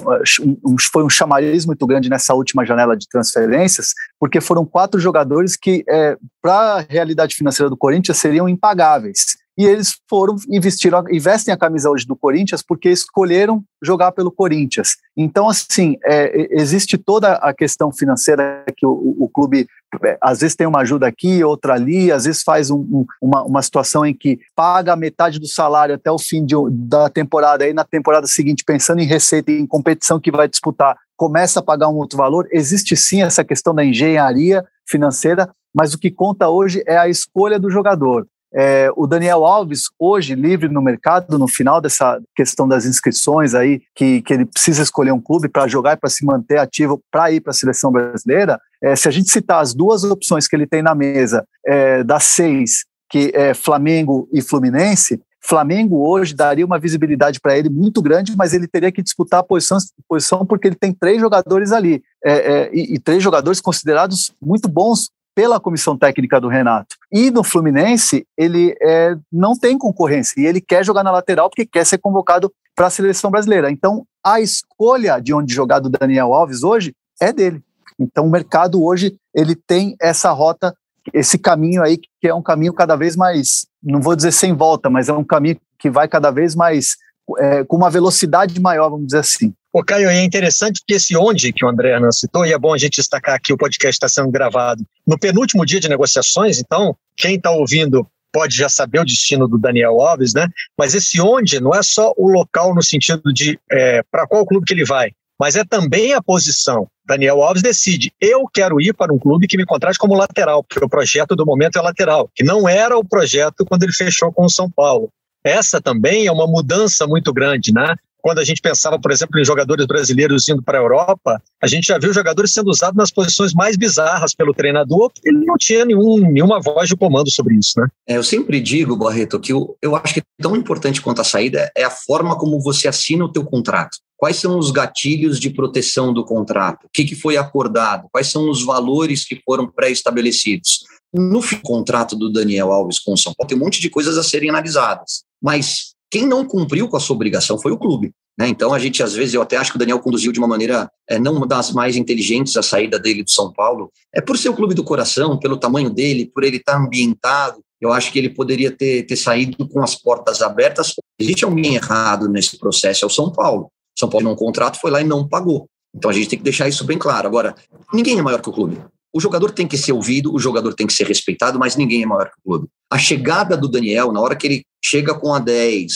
um, 0.65 0.77
foi 0.81 1.05
um 1.05 1.11
chamariz 1.11 1.67
muito 1.67 1.87
grande 1.87 2.09
nessa 2.09 2.33
última 2.33 2.65
janela 2.65 2.97
de 2.97 3.07
transferências, 3.07 3.93
porque 4.19 4.41
foram 4.41 4.65
quatro 4.65 4.99
jogadores 4.99 5.57
que 5.57 5.85
é, 5.87 6.17
para 6.41 6.55
a 6.55 6.81
realidade 6.81 7.35
financeira 7.35 7.69
do 7.69 7.77
Corinthians 7.77 8.17
seriam 8.17 8.49
impagáveis 8.49 9.37
e 9.59 9.67
eles 9.67 9.97
foram 10.09 10.37
e 10.49 10.61
vestiram 10.61 11.03
e 11.11 11.19
vestem 11.19 11.53
a 11.53 11.57
camisa 11.57 11.91
hoje 11.91 12.07
do 12.07 12.15
Corinthians 12.15 12.63
porque 12.63 12.89
escolheram 12.89 13.65
jogar 13.83 14.13
pelo 14.13 14.31
Corinthians. 14.31 14.97
Então, 15.17 15.49
assim, 15.49 15.97
é, 16.05 16.47
existe 16.53 16.97
toda 16.97 17.33
a 17.33 17.53
questão 17.53 17.91
financeira 17.91 18.65
que 18.77 18.87
o, 18.87 19.17
o, 19.19 19.29
clube 19.29 19.67
é, 20.05 20.17
às 20.23 20.41
vezes 20.41 20.55
tem 20.55 20.65
uma 20.65 20.83
ajuda 20.83 21.09
aqui, 21.09 21.43
outra 21.43 21.75
ali, 21.75 22.13
às 22.13 22.25
vezes 22.25 22.43
faz 22.45 22.71
um, 22.71 22.79
um, 22.79 23.05
uma, 23.21 23.43
uma 23.43 23.61
situação 23.61 24.07
em 24.07 24.15
que 24.15 24.39
paga 24.55 24.95
metade 24.95 25.41
do 25.41 25.49
salário 25.49 25.97
até 25.97 26.11
o 26.11 26.21
fim 26.21 26.45
de, 26.47 26.55
da 26.71 27.11
temporada, 27.11 27.65
aí 27.65 27.73
na 27.73 27.85
temporada 27.85 28.29
seguinte, 28.29 28.63
pensando 28.65 29.01
em 29.01 29.07
receita 29.07 29.51
e 29.51 29.59
em 29.59 29.67
competição 29.67 30.21
que 30.21 30.31
vai 30.31 30.49
disputar, 30.49 30.97
começa 31.17 31.59
a 31.59 31.65
pagar 31.65 31.89
um 31.89 31.97
outro 31.97 32.17
valor. 32.17 32.47
Existe 32.53 32.97
sim 32.97 33.23
essa 33.23 33.43
questão 33.43 33.75
da 33.75 33.85
engenharia 33.85 34.65
financeira, 34.89 35.51
mas 35.75 35.95
o 35.95 35.99
que 35.99 36.13
conta 36.13 36.49
hoje 36.49 36.81
é 36.87 36.97
a 36.97 37.09
escolha 37.09 37.59
do 37.59 37.69
jogador. 37.69 38.25
É, 38.55 38.91
o 38.97 39.07
Daniel 39.07 39.45
Alves, 39.45 39.85
hoje 39.99 40.35
livre 40.35 40.69
no 40.69 40.81
mercado, 40.81 41.39
no 41.39 41.47
final 41.47 41.81
dessa 41.81 42.21
questão 42.35 42.67
das 42.67 42.87
inscrições 42.87 43.55
aí, 43.55 43.83
que, 43.95 44.23
que 44.23 44.33
ele 44.33 44.47
precisa 44.47 44.83
escolher 44.83 45.13
um 45.13 45.21
clube 45.21 45.49
para 45.49 45.69
jogar 45.69 45.95
e 45.95 45.97
para 45.97 46.09
se 46.09 46.25
manter 46.25 46.59
ativo 46.59 47.01
para 47.11 47.31
ir 47.31 47.41
para 47.41 47.51
a 47.51 47.55
seleção 47.55 47.93
brasileira. 47.93 48.59
É, 48.83 48.97
se 48.97 49.07
a 49.09 49.11
gente 49.11 49.31
citar 49.31 49.61
as 49.61 49.75
duas 49.75 50.03
opções 50.05 50.49
que 50.49 50.57
ele 50.57 50.67
tem 50.67 50.83
na 50.83 50.95
mesa, 50.95 51.45
é, 51.67 52.03
das 52.03 52.25
seis, 52.25 52.85
que 53.11 53.33
é 53.35 53.53
Flamengo 53.53 54.29
e 54.33 54.41
Fluminense, 54.41 55.21
Flamengo 55.41 56.07
hoje 56.07 56.35
daria 56.35 56.67
uma 56.67 56.79
visibilidade 56.79 57.41
para 57.41 57.57
ele 57.57 57.69
muito 57.69 58.03
grande, 58.03 58.37
mas 58.37 58.53
ele 58.53 58.67
teria 58.67 58.93
que 58.93 59.03
disputar 59.03 59.41
a 59.41 59.43
posição, 59.43 59.79
posição 60.09 60.45
porque 60.45 60.67
ele 60.67 60.77
tem 60.77 60.93
três 60.93 61.21
jogadores 61.21 61.73
ali, 61.73 62.03
é, 62.25 62.33
é, 62.33 62.71
e, 62.73 62.95
e, 62.95 62.99
três 62.99 63.23
jogadores 63.23 63.61
considerados 63.61 64.33
muito 64.43 64.69
bons 64.69 65.11
pela 65.39 65.61
comissão 65.61 65.97
técnica 65.97 66.41
do 66.41 66.49
Renato. 66.49 66.97
E 67.13 67.31
no 67.31 67.45
Fluminense, 67.45 68.27
ele 68.37 68.75
é, 68.83 69.15
não 69.33 69.57
tem 69.57 69.79
concorrência 69.79 70.35
e 70.41 70.45
ele 70.45 70.61
quer 70.61 70.85
jogar 70.85 71.05
na 71.05 71.13
lateral 71.13 71.49
porque 71.49 71.65
quer 71.65 71.87
ser 71.87 71.99
convocado 71.99 72.53
para 72.75 72.89
a 72.89 72.91
seleção 72.91 73.31
brasileira. 73.31 73.71
Então, 73.71 74.05
a 74.27 74.41
escolha 74.41 75.21
de 75.21 75.33
onde 75.33 75.55
jogar 75.55 75.79
do 75.79 75.89
Daniel 75.89 76.35
Alves 76.35 76.65
hoje 76.65 76.93
é 77.23 77.33
dele. 77.33 77.63
Então, 78.01 78.27
o 78.27 78.31
mercado 78.31 78.83
hoje 78.83 79.17
ele 79.33 79.55
tem 79.55 79.95
essa 80.03 80.33
rota, 80.33 80.75
esse 81.15 81.39
caminho 81.39 81.85
aí 81.85 81.99
que 81.99 82.27
é 82.27 82.35
um 82.35 82.43
caminho 82.43 82.73
cada 82.73 82.97
vez 82.97 83.15
mais, 83.15 83.65
não 83.81 84.01
vou 84.01 84.17
dizer 84.17 84.33
sem 84.33 84.53
volta, 84.53 84.91
mas 84.91 85.09
é 85.09 85.13
um 85.13 85.23
caminho 85.23 85.57
que 85.79 85.89
vai 85.89 86.09
cada 86.09 86.33
vez 86.33 86.57
mais 86.57 86.97
é, 87.39 87.63
com 87.63 87.77
uma 87.77 87.91
velocidade 87.91 88.61
maior, 88.61 88.91
vamos 88.91 89.07
dizer 89.07 89.21
assim. 89.21 89.55
Ô, 89.73 89.85
Caio, 89.85 90.09
é 90.09 90.25
interessante 90.25 90.83
que 90.87 90.95
esse 90.95 91.15
onde 91.17 91.53
que 91.53 91.65
o 91.65 91.69
André 91.69 91.99
não 92.01 92.11
citou, 92.11 92.47
e 92.47 92.53
é 92.53 92.59
bom 92.59 92.73
a 92.73 92.79
gente 92.79 92.97
destacar 92.97 93.35
aqui, 93.35 93.53
o 93.53 93.57
podcast 93.57 93.95
está 93.95 94.09
sendo 94.09 94.31
gravado 94.31 94.83
no 95.07 95.19
penúltimo 95.19 95.67
dia 95.67 95.79
de 95.79 95.89
negociações, 95.89 96.59
então 96.59 96.97
quem 97.17 97.37
está 97.37 97.51
ouvindo 97.51 98.07
pode 98.33 98.57
já 98.57 98.69
saber 98.69 99.01
o 99.01 99.05
destino 99.05 99.47
do 99.47 99.59
Daniel 99.59 100.01
Alves, 100.01 100.33
né? 100.33 100.49
Mas 100.77 100.95
esse 100.95 101.21
onde 101.21 101.61
não 101.61 101.75
é 101.75 101.83
só 101.83 102.13
o 102.17 102.29
local 102.31 102.75
no 102.75 102.83
sentido 102.83 103.33
de 103.33 103.59
é, 103.71 104.03
para 104.11 104.27
qual 104.27 104.47
clube 104.47 104.67
que 104.67 104.73
ele 104.73 104.85
vai, 104.85 105.11
mas 105.39 105.55
é 105.55 105.65
também 105.65 106.15
a 106.15 106.23
posição. 106.23 106.89
Daniel 107.07 107.43
Alves 107.43 107.63
decide, 107.63 108.13
eu 108.21 108.45
quero 108.53 108.81
ir 108.81 108.95
para 108.95 109.13
um 109.13 109.19
clube 109.19 109.47
que 109.47 109.57
me 109.57 109.65
contrate 109.67 109.99
como 109.99 110.15
lateral, 110.15 110.65
porque 110.65 110.85
o 110.85 110.89
projeto 110.89 111.37
do 111.37 111.45
momento 111.45 111.79
é 111.79 111.83
lateral, 111.83 112.31
que 112.35 112.45
não 112.45 112.69
era 112.69 112.97
o 112.99 113.05
projeto 113.05 113.65
quando 113.67 113.83
ele 113.83 113.93
fechou 113.93 114.33
com 114.33 114.45
o 114.45 114.51
São 114.51 114.71
Paulo. 114.71 115.11
Essa 115.45 115.81
também 115.81 116.27
é 116.27 116.33
uma 116.33 116.47
mudança 116.47 117.07
muito 117.07 117.33
grande, 117.33 117.73
né? 117.73 117.95
Quando 118.29 118.41
a 118.41 118.45
gente 118.45 118.61
pensava, 118.61 119.01
por 119.01 119.11
exemplo, 119.11 119.41
em 119.41 119.45
jogadores 119.45 119.87
brasileiros 119.87 120.47
indo 120.51 120.63
para 120.63 120.77
a 120.79 120.83
Europa, 120.83 121.43
a 121.63 121.67
gente 121.67 121.87
já 121.87 121.99
viu 121.99 122.13
jogadores 122.13 122.53
sendo 122.53 122.69
usados 122.69 122.95
nas 122.95 123.11
posições 123.11 123.55
mais 123.55 123.75
bizarras 123.75 124.35
pelo 124.35 124.53
treinador, 124.53 125.11
porque 125.11 125.31
ele 125.31 125.47
não 125.47 125.57
tinha 125.57 125.83
nenhum, 125.83 126.19
nenhuma 126.31 126.61
voz 126.61 126.91
de 126.91 126.95
comando 126.95 127.33
sobre 127.33 127.55
isso, 127.55 127.81
né? 127.81 127.89
É, 128.07 128.19
eu 128.19 128.23
sempre 128.23 128.61
digo, 128.61 128.95
Barreto, 128.99 129.41
que 129.41 129.51
eu, 129.51 129.75
eu 129.81 129.97
acho 129.97 130.13
que 130.13 130.23
tão 130.43 130.55
importante 130.55 131.01
quanto 131.01 131.23
a 131.23 131.25
saída 131.25 131.73
é 131.75 131.85
a 131.85 131.91
forma 131.91 132.37
como 132.37 132.61
você 132.61 132.87
assina 132.87 133.25
o 133.25 133.33
teu 133.33 133.47
contrato. 133.47 133.97
Quais 134.15 134.37
são 134.37 134.59
os 134.59 134.71
gatilhos 134.71 135.41
de 135.41 135.49
proteção 135.49 136.13
do 136.13 136.23
contrato? 136.23 136.85
O 136.85 136.91
que, 136.93 137.07
que 137.07 137.15
foi 137.15 137.39
acordado? 137.39 138.09
Quais 138.13 138.31
são 138.31 138.51
os 138.51 138.63
valores 138.63 139.25
que 139.25 139.41
foram 139.43 139.67
pré-estabelecidos? 139.67 140.81
No 141.15 141.41
contrato 141.63 142.15
do 142.15 142.31
Daniel 142.31 142.73
Alves 142.73 142.99
com 142.99 143.15
o 143.15 143.17
São 143.17 143.33
Paulo, 143.35 143.49
tem 143.49 143.57
um 143.57 143.65
monte 143.65 143.81
de 143.81 143.89
coisas 143.89 144.19
a 144.19 144.23
serem 144.23 144.51
analisadas. 144.51 145.23
Mas 145.43 145.97
quem 146.11 146.27
não 146.27 146.45
cumpriu 146.45 146.89
com 146.89 146.97
a 146.97 147.01
sua 147.01 147.17
obrigação 147.17 147.59
foi 147.59 147.73
o 147.73 147.79
clube. 147.79 148.13
Né? 148.39 148.49
Então, 148.49 148.73
a 148.73 148.79
gente, 148.79 149.03
às 149.03 149.15
vezes, 149.15 149.35
eu 149.35 149.43
até 149.43 149.57
acho 149.57 149.73
que 149.73 149.77
o 149.77 149.79
Daniel 149.79 149.99
conduziu 149.99 150.31
de 150.31 150.39
uma 150.39 150.47
maneira 150.47 150.89
é, 151.09 151.19
não 151.19 151.41
das 151.47 151.73
mais 151.73 151.97
inteligentes 151.97 152.57
a 152.57 152.63
saída 152.63 152.99
dele 152.99 153.25
do 153.25 153.31
São 153.31 153.53
Paulo. 153.53 153.91
É 154.15 154.21
por 154.21 154.39
ser 154.39 154.49
o 154.49 154.55
clube 154.55 154.75
do 154.75 154.85
coração, 154.85 155.39
pelo 155.39 155.57
tamanho 155.57 155.91
dele, 155.91 156.31
por 156.33 156.45
ele 156.45 156.59
estar 156.59 156.77
ambientado. 156.77 157.61
Eu 157.81 157.93
acho 157.93 158.13
que 158.13 158.19
ele 158.19 158.31
poderia 158.31 158.71
ter, 158.71 159.05
ter 159.05 159.17
saído 159.17 159.69
com 159.69 159.83
as 159.83 159.95
portas 159.95 160.41
abertas. 160.41 160.95
Existe 161.19 161.45
alguém 161.45 161.75
errado 161.75 162.29
nesse 162.29 162.59
processo, 162.59 163.05
é 163.05 163.07
o 163.07 163.11
São 163.11 163.31
Paulo. 163.31 163.71
São 163.99 164.09
Paulo, 164.09 164.29
num 164.29 164.37
contrato, 164.37 164.81
foi 164.81 164.91
lá 164.91 165.01
e 165.01 165.05
não 165.05 165.27
pagou. 165.27 165.69
Então, 165.95 166.11
a 166.11 166.15
gente 166.15 166.29
tem 166.29 166.39
que 166.39 166.45
deixar 166.45 166.69
isso 166.69 166.85
bem 166.85 166.97
claro. 166.97 167.27
Agora, 167.27 167.55
ninguém 167.93 168.19
é 168.19 168.23
maior 168.23 168.41
que 168.41 168.49
o 168.49 168.53
clube. 168.53 168.81
O 169.13 169.21
jogador 169.21 169.51
tem 169.51 169.67
que 169.67 169.77
ser 169.77 169.93
ouvido, 169.93 170.33
o 170.33 170.39
jogador 170.39 170.75
tem 170.75 170.87
que 170.87 170.93
ser 170.93 171.07
respeitado, 171.07 171.59
mas 171.59 171.77
ninguém 171.77 172.03
é 172.03 172.07
maior 172.07 172.27
que 172.27 172.39
o 172.39 172.51
clube. 172.51 172.69
A 172.91 172.99
chegada 172.99 173.57
do 173.57 173.67
Daniel, 173.67 174.13
na 174.13 174.21
hora 174.21 174.37
que 174.37 174.47
ele 174.47 174.63
chega 174.85 175.15
com 175.15 175.35
a 175.35 175.39
10, 175.39 175.93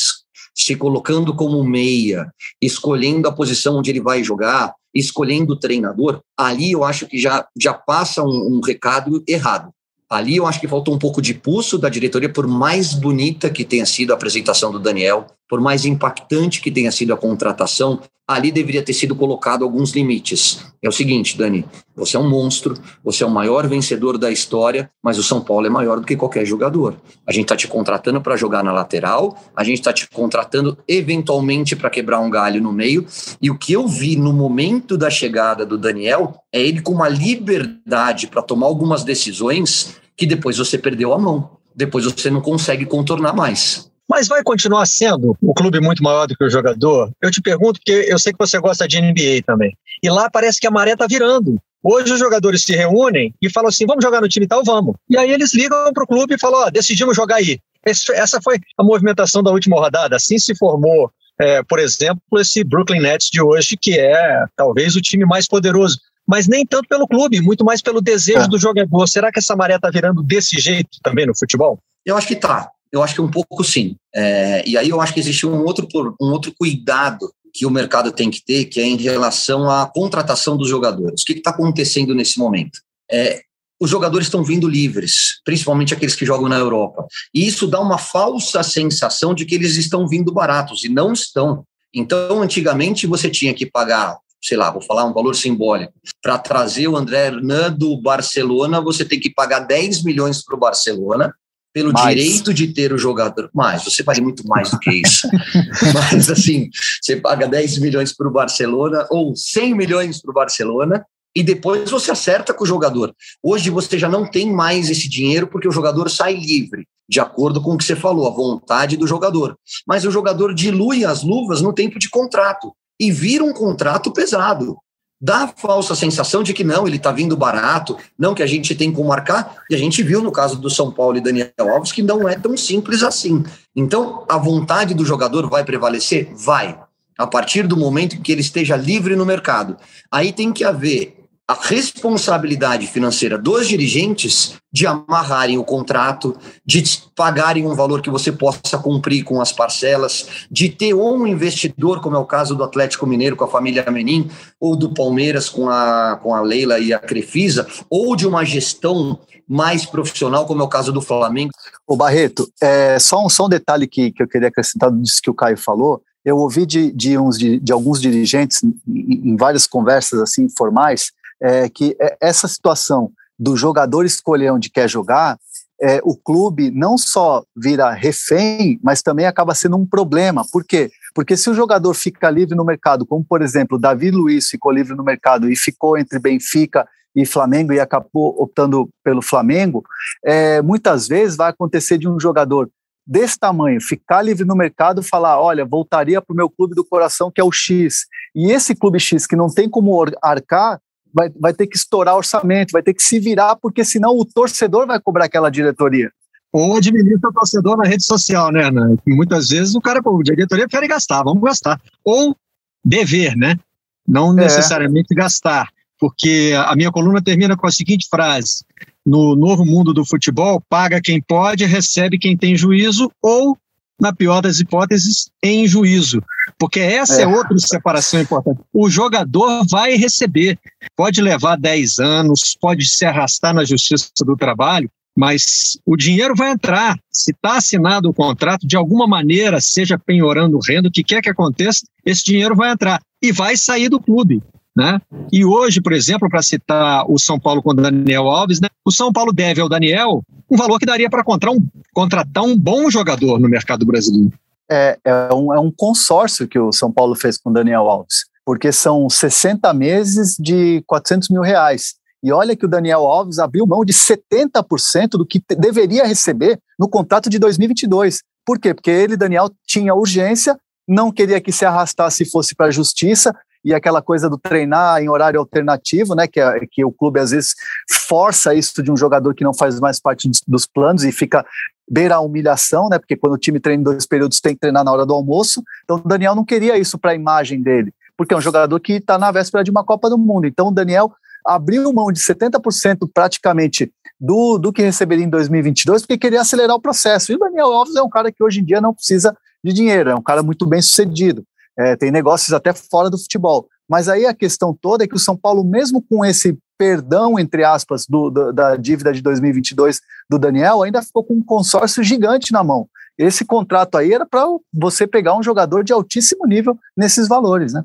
se 0.55 0.77
colocando 0.77 1.35
como 1.35 1.63
meia, 1.65 2.33
escolhendo 2.61 3.29
a 3.29 3.33
posição 3.33 3.79
onde 3.79 3.91
ele 3.91 4.01
vai 4.01 4.23
jogar, 4.23 4.75
escolhendo 4.95 5.55
o 5.55 5.59
treinador, 5.59 6.21
ali 6.37 6.73
eu 6.73 6.85
acho 6.85 7.07
que 7.07 7.19
já, 7.19 7.47
já 7.59 7.73
passa 7.73 8.23
um, 8.23 8.57
um 8.57 8.61
recado 8.61 9.23
errado. 9.27 9.71
Ali 10.11 10.37
eu 10.37 10.47
acho 10.47 10.61
que 10.61 10.69
faltou 10.69 10.95
um 10.95 10.99
pouco 10.99 11.23
de 11.23 11.33
pulso 11.33 11.79
da 11.79 11.89
diretoria, 11.89 12.31
por 12.31 12.47
mais 12.47 12.93
bonita 12.93 13.49
que 13.49 13.65
tenha 13.65 13.87
sido 13.87 14.11
a 14.11 14.15
apresentação 14.15 14.71
do 14.71 14.79
Daniel 14.79 15.27
por 15.53 15.61
mais 15.61 15.85
impactante 15.85 16.63
que 16.63 16.71
tenha 16.71 16.91
sido 16.91 17.13
a 17.13 17.17
contratação, 17.19 18.01
ali 18.27 18.51
deveria 18.51 18.83
ter 18.83 18.95
sido 18.95 19.15
colocado 19.15 19.65
alguns 19.65 19.91
limites. 19.91 20.65
É 20.83 20.89
o 20.89 20.93
seguinte, 20.93 21.37
Dani, 21.37 21.67
você 21.95 22.17
é 22.17 22.21
um 22.21 22.27
monstro, 22.27 22.75
você 23.05 23.23
é 23.23 23.27
o 23.27 23.31
maior 23.31 23.69
vencedor 23.69 24.17
da 24.17 24.31
história, 24.31 24.91
mas 25.03 25.19
o 25.19 25.23
São 25.23 25.43
Paulo 25.43 25.67
é 25.67 25.69
maior 25.69 26.01
do 26.01 26.07
que 26.07 26.17
qualquer 26.17 26.47
jogador. 26.47 26.97
A 27.27 27.33
gente 27.33 27.43
está 27.43 27.55
te 27.55 27.69
contratando 27.69 28.19
para 28.23 28.35
jogar 28.35 28.65
na 28.65 28.73
lateral, 28.73 29.37
a 29.55 29.63
gente 29.63 29.81
está 29.81 29.93
te 29.93 30.09
contratando 30.09 30.79
eventualmente 30.89 31.77
para 31.77 31.91
quebrar 31.91 32.21
um 32.21 32.31
galho 32.31 32.63
no 32.63 32.73
meio, 32.73 33.05
e 33.39 33.51
o 33.51 33.59
que 33.59 33.75
eu 33.75 33.87
vi 33.87 34.17
no 34.17 34.33
momento 34.33 34.97
da 34.97 35.11
chegada 35.11 35.67
do 35.67 35.77
Daniel 35.77 36.35
é 36.51 36.63
ele 36.63 36.81
com 36.81 36.93
uma 36.93 37.11
liberdade 37.11 38.27
para 38.27 38.41
tomar 38.41 38.69
algumas 38.69 39.05
decisões 39.05 40.01
que 40.17 40.25
depois 40.25 40.57
você 40.57 40.79
perdeu 40.79 41.13
a 41.13 41.19
mão, 41.19 41.59
depois 41.77 42.07
você 42.07 42.31
não 42.31 42.41
consegue 42.41 42.87
contornar 42.87 43.35
mais. 43.37 43.92
Mas 44.13 44.29
vai 44.29 44.43
continuar 44.43 44.85
sendo 44.85 45.35
o 45.41 45.55
clube 45.55 45.81
muito 45.81 46.03
maior 46.03 46.27
do 46.27 46.37
que 46.37 46.45
o 46.45 46.51
jogador? 46.51 47.11
Eu 47.23 47.31
te 47.31 47.41
pergunto, 47.41 47.81
porque 47.81 48.13
eu 48.13 48.19
sei 48.19 48.31
que 48.31 48.39
você 48.39 48.59
gosta 48.59 48.87
de 48.87 49.01
NBA 49.01 49.41
também. 49.47 49.75
E 50.03 50.11
lá 50.11 50.29
parece 50.29 50.61
que 50.61 50.67
a 50.67 50.71
maré 50.71 50.93
está 50.93 51.07
virando. 51.07 51.59
Hoje 51.83 52.13
os 52.13 52.19
jogadores 52.19 52.63
se 52.63 52.77
reúnem 52.77 53.35
e 53.41 53.49
falam 53.49 53.71
assim: 53.71 53.87
vamos 53.87 54.05
jogar 54.05 54.21
no 54.21 54.29
time 54.29 54.47
tal, 54.47 54.63
vamos. 54.63 54.97
E 55.09 55.17
aí 55.17 55.31
eles 55.31 55.55
ligam 55.55 55.95
para 55.95 56.05
o 56.05 56.07
clube 56.07 56.35
e 56.35 56.39
falam: 56.39 56.61
ó, 56.61 56.69
decidimos 56.69 57.17
jogar 57.17 57.37
aí. 57.37 57.59
essa 57.87 58.39
foi 58.45 58.59
a 58.77 58.85
movimentação 58.85 59.43
da 59.43 59.51
última 59.51 59.81
rodada. 59.81 60.15
Assim 60.15 60.39
se 60.39 60.55
formou, 60.57 61.11
é, 61.41 61.63
por 61.63 61.79
exemplo, 61.79 62.21
esse 62.37 62.63
Brooklyn 62.63 63.01
Nets 63.01 63.31
de 63.33 63.41
hoje, 63.41 63.79
que 63.81 63.99
é 63.99 64.45
talvez 64.55 64.95
o 64.95 65.01
time 65.01 65.25
mais 65.25 65.47
poderoso. 65.47 65.97
Mas 66.29 66.47
nem 66.47 66.67
tanto 66.67 66.87
pelo 66.87 67.09
clube, 67.09 67.41
muito 67.41 67.65
mais 67.65 67.81
pelo 67.81 68.03
desejo 68.03 68.41
é. 68.41 68.49
do 68.49 68.59
jogador. 68.59 69.07
Será 69.07 69.33
que 69.33 69.39
essa 69.39 69.57
maré 69.57 69.77
está 69.77 69.89
virando 69.89 70.23
desse 70.23 70.61
jeito 70.61 70.99
também 71.03 71.25
no 71.25 71.35
futebol? 71.35 71.79
Eu 72.05 72.15
acho 72.15 72.27
que 72.27 72.37
tá. 72.37 72.71
Eu 72.93 73.03
acho 73.03 73.15
que 73.15 73.21
um 73.23 73.31
pouco 73.31 73.65
sim. 73.65 73.97
É, 74.15 74.63
e 74.69 74.77
aí 74.77 74.89
eu 74.91 75.01
acho 75.01 75.15
que 75.15 75.21
existe 75.21 75.47
um 75.47 75.65
outro, 75.65 75.89
um 76.21 76.27
outro 76.27 76.53
cuidado 76.57 77.33
que 77.53 77.67
o 77.67 77.71
mercado 77.71 78.13
tem 78.13 78.31
que 78.31 78.45
ter, 78.45 78.67
que 78.67 78.81
é 78.81 78.85
em 78.85 78.97
relação 78.97 79.69
à 79.71 79.87
contratação 79.87 80.57
dos 80.57 80.69
jogadores. 80.69 81.23
O 81.23 81.25
que 81.25 81.33
está 81.33 81.51
acontecendo 81.51 82.15
nesse 82.15 82.39
momento? 82.39 82.81
É, 83.11 83.43
os 83.81 83.91
jogadores 83.91 84.29
estão 84.29 84.45
vindo 84.45 84.69
livres, 84.69 85.41
principalmente 85.45 85.93
aqueles 85.93 86.15
que 86.15 86.25
jogam 86.25 86.49
na 86.49 86.57
Europa. 86.57 87.05
E 87.35 87.47
isso 87.47 87.67
dá 87.67 87.81
uma 87.81 87.99
falsa 87.99 88.63
sensação 88.63 89.35
de 89.35 89.45
que 89.45 89.55
eles 89.55 89.77
estão 89.77 90.07
vindo 90.07 90.33
baratos, 90.33 90.85
e 90.85 90.89
não 90.89 91.13
estão. 91.13 91.65
Então, 91.93 92.41
antigamente, 92.41 93.07
você 93.07 93.29
tinha 93.29 93.53
que 93.53 93.67
pagar, 93.67 94.17
sei 94.43 94.57
lá, 94.57 94.71
vou 94.71 94.81
falar 94.81 95.05
um 95.05 95.13
valor 95.13 95.35
simbólico. 95.35 95.93
Para 96.23 96.39
trazer 96.39 96.89
o 96.89 96.97
André 96.97 97.27
Hernan 97.27 97.73
do 97.73 98.01
Barcelona, 98.01 98.81
você 98.81 99.05
tem 99.05 99.19
que 99.19 99.29
pagar 99.29 99.61
10 99.61 100.05
milhões 100.05 100.43
para 100.45 100.55
o 100.55 100.61
Barcelona 100.61 101.35
pelo 101.73 101.93
mais. 101.93 102.15
direito 102.15 102.53
de 102.53 102.69
ter 102.69 102.93
o 102.93 102.99
jogador. 102.99 103.51
Mais, 103.55 103.85
você 103.85 104.03
vale 104.03 104.21
muito 104.21 104.47
mais 104.47 104.71
do 104.71 104.79
que 104.79 104.91
isso. 104.91 105.29
Mas, 105.95 106.31
assim, 106.31 106.69
você 107.01 107.17
paga 107.17 107.49
10 107.49 107.79
milhões 107.79 108.15
para 108.15 108.29
o 108.29 108.33
Barcelona 108.33 109.07
ou 109.11 109.35
100 109.35 109.75
milhões 109.75 110.21
para 110.21 110.31
o 110.31 110.35
Barcelona 110.35 111.05
e 111.35 111.43
depois 111.43 111.91
você 111.91 112.11
acerta 112.11 112.53
com 112.53 112.65
o 112.65 112.67
jogador. 112.67 113.15
Hoje 113.43 113.71
você 113.71 113.99
já 113.99 114.09
não 114.09 114.31
tem 114.31 114.53
mais 114.53 114.91
esse 114.91 115.09
dinheiro 115.09 115.47
porque 115.47 115.67
o 115.67 115.73
jogador 115.73 116.11
sai 116.11 116.35
livre, 116.35 116.87
de 117.09 117.21
acordo 117.21 117.61
com 117.61 117.73
o 117.73 117.79
que 117.79 117.85
você 117.85 117.97
falou, 117.97 118.27
a 118.27 118.31
vontade 118.31 118.97
do 118.97 119.07
jogador. 119.07 119.57
Mas 119.87 120.05
o 120.05 120.11
jogador 120.11 120.55
dilui 120.55 121.05
as 121.05 121.23
luvas 121.23 121.63
no 121.63 121.73
tempo 121.73 121.99
de 121.99 122.11
contrato 122.11 122.75
e 123.01 123.11
vira 123.11 123.43
um 123.43 123.53
contrato 123.53 124.13
pesado 124.13 124.77
dá 125.23 125.45
a 125.45 125.49
falsa 125.49 125.95
sensação 125.95 126.43
de 126.43 126.53
que 126.53 126.65
não, 126.65 126.85
ele 126.85 126.97
está 126.97 127.13
vindo 127.13 127.37
barato, 127.37 127.97
não 128.19 128.35
que 128.35 128.43
a 128.43 128.47
gente 128.47 128.75
tem 128.75 128.91
como 128.91 129.09
marcar, 129.09 129.63
e 129.71 129.75
a 129.77 129.79
gente 129.79 130.03
viu 130.03 130.21
no 130.21 130.33
caso 130.33 130.57
do 130.57 130.69
São 130.69 130.91
Paulo 130.91 131.17
e 131.17 131.21
Daniel 131.21 131.53
Alves 131.61 131.93
que 131.93 132.03
não 132.03 132.29
é 132.29 132.35
tão 132.35 132.57
simples 132.57 133.05
assim. 133.05 133.45
Então, 133.77 134.25
a 134.29 134.37
vontade 134.37 134.95
do 134.95 135.05
jogador 135.05 135.49
vai 135.49 135.65
prevalecer? 135.65 136.33
Vai. 136.35 136.77
A 137.17 137.27
partir 137.27 137.69
do 137.69 137.77
momento 137.77 138.21
que 138.21 138.33
ele 138.33 138.41
esteja 138.41 138.75
livre 138.75 139.15
no 139.15 139.25
mercado. 139.25 139.77
Aí 140.11 140.33
tem 140.33 140.53
que 140.53 140.65
haver 140.65 141.22
a 141.53 141.59
responsabilidade 141.61 142.87
financeira 142.87 143.37
dos 143.37 143.69
dirigentes 143.69 144.55
de 144.73 144.87
amarrarem 144.87 145.59
o 145.59 145.65
contrato, 145.65 146.35
de 146.65 146.83
pagarem 147.15 147.67
um 147.67 147.75
valor 147.75 148.01
que 148.01 148.09
você 148.09 148.33
possa 148.33 148.79
cumprir 148.79 149.23
com 149.23 149.39
as 149.39 149.53
parcelas, 149.53 150.47
de 150.51 150.71
ter 150.71 150.95
um 150.95 151.27
investidor, 151.27 152.01
como 152.01 152.17
é 152.17 152.19
o 152.19 152.25
caso 152.25 152.55
do 152.55 152.65
Atlético 152.65 153.07
Mineiro 153.07 153.37
com 153.37 153.45
a 153.45 153.49
família 153.49 153.85
Menin, 153.91 154.31
ou 154.59 154.75
do 154.75 154.95
Palmeiras 154.95 155.51
com 155.51 155.69
a, 155.69 156.19
com 156.23 156.35
a 156.35 156.41
Leila 156.41 156.79
e 156.79 156.91
a 156.91 156.99
Crefisa, 156.99 157.67
ou 157.91 158.17
de 158.17 158.27
uma 158.27 158.45
gestão 158.45 159.19
mais 159.47 159.85
profissional, 159.85 160.47
como 160.47 160.63
é 160.63 160.65
o 160.65 160.69
caso 160.69 160.91
do 160.91 161.03
Flamengo. 161.03 161.53
O 161.87 161.95
Barreto, 161.95 162.49
é, 162.63 162.99
só, 162.99 163.23
um, 163.23 163.29
só 163.29 163.45
um 163.45 163.51
detalhe 163.51 163.87
que, 163.87 164.11
que 164.11 164.23
eu 164.23 164.29
queria 164.29 164.49
acrescentar 164.49 164.91
disso 164.91 165.21
que 165.23 165.31
o 165.31 165.35
Caio 165.35 165.59
falou, 165.59 166.01
eu 166.25 166.39
ouvi 166.39 166.65
de, 166.65 166.91
de, 166.93 167.19
uns, 167.19 167.37
de, 167.37 167.59
de 167.59 167.73
alguns 167.73 168.01
dirigentes 168.01 168.63
em, 168.63 168.73
em 168.87 169.37
várias 169.37 169.67
conversas 169.67 170.19
assim 170.21 170.45
informais 170.45 171.13
é, 171.43 171.69
que 171.69 171.97
é, 172.01 172.17
essa 172.21 172.47
situação 172.47 173.11
do 173.39 173.57
jogador 173.57 174.05
escolher 174.05 174.53
onde 174.53 174.71
quer 174.71 174.89
jogar, 174.89 175.37
é, 175.83 176.01
o 176.05 176.17
clube 176.17 176.71
não 176.71 176.97
só 176.97 177.45
vira 177.57 177.91
refém, 177.91 178.79
mas 178.83 179.03
também 179.03 179.27
acaba 179.27 179.53
sendo 179.53 179.77
um 179.77 179.85
problema. 179.85 180.45
Por 180.53 180.65
quê? 180.65 180.91
Porque 181.13 181.37
se 181.37 181.51
o 181.51 181.55
jogador 181.55 181.93
fica 181.93 182.31
livre 182.31 182.55
no 182.55 182.65
mercado, 182.65 183.05
como 183.05 183.25
por 183.25 183.43
exemplo, 183.43 183.81
Davi 183.81 184.13
Luiz 184.13 184.49
ficou 184.49 184.71
livre 184.71 184.95
no 184.95 185.03
mercado 185.03 185.51
e 185.51 185.57
ficou 185.57 185.99
entre 185.99 186.21
Benfica 186.21 186.87
e 187.17 187.27
Flamengo 187.27 187.73
e 187.73 187.81
acabou 187.81 188.41
optando 188.41 188.89
pelo 189.03 189.21
Flamengo, 189.21 189.83
é, 190.25 190.63
muitas 190.63 191.09
vezes 191.09 191.37
vai 191.37 191.51
acontecer 191.51 191.99
de 191.99 192.09
um 192.09 192.19
jogador 192.19 192.71
desse 193.05 193.37
tamanho 193.37 193.81
ficar 193.81 194.23
livre 194.23 194.45
no 194.45 194.55
mercado 194.55 195.03
falar, 195.03 195.41
olha, 195.41 195.65
voltaria 195.65 196.23
para 196.23 196.33
o 196.33 196.37
meu 196.37 196.49
clube 196.49 196.77
do 196.77 196.85
coração 196.85 197.31
que 197.31 197.41
é 197.41 197.45
o 197.45 197.51
X. 197.51 198.07
E 198.35 198.53
esse 198.53 198.75
clube 198.75 199.01
X 199.01 199.27
que 199.27 199.35
não 199.35 199.49
tem 199.49 199.69
como 199.69 200.01
arcar, 200.23 200.81
vai, 201.13 201.31
vai 201.39 201.53
ter 201.53 201.67
que 201.67 201.77
estourar 201.77 202.17
orçamento, 202.17 202.73
vai 202.73 202.83
ter 202.83 202.95
que 202.95 203.03
se 203.03 203.19
virar, 203.19 203.57
porque 203.57 203.85
senão 203.85 204.11
o 204.17 204.25
torcedor 204.25 204.87
vai 204.87 205.01
cobrar 205.01 205.27
aquela 205.27 205.51
diretoria. 205.51 206.11
Ou 206.53 206.77
administra 206.77 207.31
o 207.31 207.33
torcedor 207.33 207.79
na 207.79 207.85
rede 207.85 208.05
social, 208.05 208.53
né, 208.53 208.65
Ana? 208.65 208.95
Muitas 209.07 209.49
vezes 209.49 209.75
o 209.75 209.81
cara, 209.81 210.03
pô, 210.03 210.21
a 210.21 210.23
diretoria 210.23 210.69
quer 210.69 210.87
gastar, 210.87 211.23
vamos 211.23 211.43
gastar. 211.43 211.81
Ou 212.05 212.37
dever, 212.85 213.37
né? 213.37 213.59
Não 214.07 214.33
é. 214.33 214.43
necessariamente 214.43 215.15
gastar. 215.15 215.69
Porque 215.99 216.53
a 216.67 216.75
minha 216.75 216.91
coluna 216.91 217.23
termina 217.23 217.57
com 217.57 217.67
a 217.67 217.71
seguinte 217.71 218.09
frase: 218.11 218.65
no 219.07 219.35
novo 219.37 219.65
mundo 219.65 219.95
do 219.95 220.05
futebol, 220.05 220.61
paga 220.69 221.01
quem 221.01 221.23
pode, 221.23 221.65
recebe 221.65 222.19
quem 222.19 222.37
tem 222.37 222.57
juízo, 222.57 223.11
ou 223.23 223.57
na 224.01 224.13
pior 224.13 224.41
das 224.41 224.61
hipóteses, 224.61 225.31
em 225.43 225.67
juízo. 225.67 226.23
Porque 226.59 226.81
essa 226.81 227.21
é. 227.21 227.25
é 227.25 227.27
outra 227.27 227.57
separação 227.59 228.21
importante. 228.21 228.61
O 228.73 228.89
jogador 228.89 229.65
vai 229.71 229.95
receber. 229.95 230.59
Pode 230.97 231.21
levar 231.23 231.57
10 231.57 231.99
anos, 231.99 232.57
pode 232.61 232.89
se 232.89 233.05
arrastar 233.05 233.55
na 233.55 233.65
justiça 233.65 234.11
do 234.25 234.37
trabalho, 234.37 234.91
mas 235.17 235.79
o 235.87 235.97
dinheiro 235.97 236.35
vai 236.35 236.51
entrar. 236.51 236.99
Se 237.11 237.33
está 237.33 237.59
assinado 237.59 238.09
o 238.09 238.15
contrato, 238.15 238.67
de 238.67 238.77
alguma 238.77 239.07
maneira, 239.07 239.61
seja 239.61 239.99
penhorando 239.99 240.59
renda, 240.67 240.89
o 240.89 240.93
que 240.93 241.05
quer 241.05 241.23
que 241.23 241.31
aconteça, 241.31 241.81
esse 242.05 242.25
dinheiro 242.25 242.57
vai 242.57 242.71
entrar 242.73 243.01
e 243.23 243.31
vai 243.31 243.57
sair 243.57 243.89
do 243.89 244.01
clube. 244.01 244.43
Né? 244.75 244.99
E 245.31 245.45
hoje, 245.45 245.83
por 245.83 245.93
exemplo, 245.93 246.31
para 246.31 246.41
citar 246.41 247.05
o 247.07 247.19
São 247.19 247.39
Paulo 247.39 247.63
com 247.63 247.71
o 247.71 247.75
Daniel 247.75 248.29
Alves, 248.29 248.61
né? 248.61 248.69
o 248.85 248.91
São 248.91 249.13
Paulo 249.13 249.33
deve 249.33 249.61
ao 249.61 249.69
Daniel 249.69 250.23
um 250.51 250.57
valor 250.57 250.79
que 250.79 250.87
daria 250.87 251.11
para 251.11 251.23
contratar 251.23 251.55
um, 251.55 251.67
contratar 251.93 252.45
um 252.45 252.57
bom 252.57 252.91
jogador 252.91 253.39
no 253.39 253.49
mercado 253.49 253.85
brasileiro. 253.85 254.33
É, 254.71 254.99
é, 255.05 255.35
um, 255.35 255.53
é 255.53 255.61
um 255.61 255.71
consórcio 255.71 256.49
que 256.49 256.59
o 256.59 256.73
São 256.73 256.91
Paulo 256.91 257.15
fez 257.15 257.37
com 257.37 257.51
o 257.51 257.53
Daniel 257.53 257.89
Alves, 257.89 258.25
porque 258.47 258.73
são 258.73 259.09
60 259.11 259.73
meses 259.75 260.37
de 260.39 260.83
400 260.87 261.29
mil 261.29 261.43
reais. 261.43 261.95
E 262.23 262.33
olha 262.33 262.57
que 262.57 262.65
o 262.65 262.69
Daniel 262.69 263.01
Alves 263.01 263.39
abriu 263.39 263.67
mão 263.67 263.85
de 263.85 263.93
70% 263.93 265.11
do 265.11 265.27
que 265.27 265.43
deveria 265.59 266.07
receber 266.07 266.59
no 266.79 266.89
contrato 266.89 267.29
de 267.29 267.39
2022. 267.39 268.23
Por 268.47 268.59
quê? 268.59 268.73
Porque 268.73 268.91
ele, 268.91 269.17
Daniel, 269.17 269.51
tinha 269.67 269.95
urgência, 269.95 270.57
não 270.87 271.13
queria 271.13 271.41
que 271.41 271.53
se 271.53 271.65
arrastasse 271.65 272.23
e 272.23 272.31
fosse 272.31 272.55
para 272.55 272.67
a 272.67 272.71
justiça, 272.71 273.35
e 273.65 273.73
aquela 273.73 274.03
coisa 274.03 274.29
do 274.29 274.37
treinar 274.37 275.01
em 275.01 275.09
horário 275.09 275.39
alternativo, 275.39 276.15
né, 276.15 276.27
que, 276.27 276.41
é, 276.41 276.61
que 276.71 276.85
o 276.85 276.93
clube 276.93 277.21
às 277.21 277.31
vezes 277.31 277.55
força 277.91 278.55
isso 278.55 278.83
de 278.83 278.91
um 278.91 278.97
jogador 278.97 279.35
que 279.35 279.45
não 279.45 279.55
faz 279.55 279.79
mais 279.79 280.01
parte 280.01 280.29
dos, 280.47 280.67
planos 280.67 281.05
e 281.05 281.13
fica 281.13 281.45
beira 281.89 282.17
a 282.17 282.21
humilhação, 282.21 282.89
né, 282.89 282.99
porque 282.99 283.17
quando 283.17 283.35
o 283.35 283.39
time 283.39 283.61
treina 283.61 283.81
em 283.81 283.85
dois 283.85 284.07
períodos 284.07 284.41
tem 284.41 284.55
que 284.55 284.61
treinar 284.61 284.85
na 284.85 284.93
hora 284.93 285.07
do 285.07 285.15
almoço, 285.15 285.63
então 285.85 285.97
o 285.97 286.09
Daniel 286.09 286.35
não 286.35 286.45
queria 286.45 286.77
isso 286.77 286.99
para 286.99 287.13
a 287.13 287.15
imagem 287.15 287.63
dele, 287.63 287.93
porque 288.17 288.35
é 288.35 288.37
um 288.37 288.41
jogador 288.41 288.79
que 288.81 288.95
está 288.95 289.19
na 289.19 289.31
véspera 289.31 289.63
de 289.63 289.71
uma 289.71 289.85
Copa 289.85 290.09
do 290.11 290.19
Mundo, 290.19 290.47
então 290.47 290.69
o 290.69 290.73
Daniel 290.73 291.13
abriu 291.45 291.93
mão 291.93 292.11
de 292.13 292.21
70% 292.21 293.09
praticamente 293.13 293.93
do, 294.19 294.57
do 294.57 294.73
que 294.73 294.83
receberia 294.83 295.25
em 295.25 295.29
2022, 295.29 296.03
porque 296.03 296.19
queria 296.19 296.41
acelerar 296.41 296.77
o 296.77 296.81
processo, 296.81 297.33
e 297.33 297.35
o 297.35 297.39
Daniel 297.39 297.73
Alves 297.73 297.97
é 297.97 298.03
um 298.03 298.09
cara 298.09 298.31
que 298.31 298.43
hoje 298.43 298.61
em 298.61 298.65
dia 298.65 298.81
não 298.81 298.95
precisa 298.95 299.37
de 299.63 299.73
dinheiro, 299.73 300.11
é 300.11 300.15
um 300.15 300.23
cara 300.23 300.43
muito 300.43 300.65
bem 300.67 300.81
sucedido, 300.81 301.45
é, 301.79 301.97
tem 301.97 302.11
negócios 302.11 302.53
até 302.53 302.73
fora 302.73 303.09
do 303.09 303.19
futebol. 303.19 303.69
Mas 303.89 304.09
aí 304.09 304.27
a 304.27 304.35
questão 304.35 304.77
toda 304.79 305.05
é 305.05 305.07
que 305.07 305.15
o 305.15 305.19
São 305.19 305.37
Paulo, 305.37 305.65
mesmo 305.65 306.03
com 306.03 306.25
esse 306.25 306.57
perdão, 306.79 307.39
entre 307.39 307.65
aspas, 307.65 308.07
do, 308.07 308.31
do, 308.31 308.53
da 308.53 308.77
dívida 308.77 309.13
de 309.13 309.23
2022 309.23 310.01
do 310.29 310.39
Daniel, 310.39 310.83
ainda 310.83 311.03
ficou 311.03 311.23
com 311.23 311.35
um 311.35 311.45
consórcio 311.45 312.03
gigante 312.03 312.53
na 312.53 312.65
mão. 312.65 312.89
esse 313.17 313.45
contrato 313.45 313.97
aí 313.97 314.13
era 314.13 314.27
para 314.27 314.45
você 314.73 315.07
pegar 315.07 315.37
um 315.37 315.43
jogador 315.43 315.85
de 315.85 315.93
altíssimo 315.93 316.47
nível 316.47 316.79
nesses 316.97 317.29
valores, 317.29 317.73
né? 317.73 317.85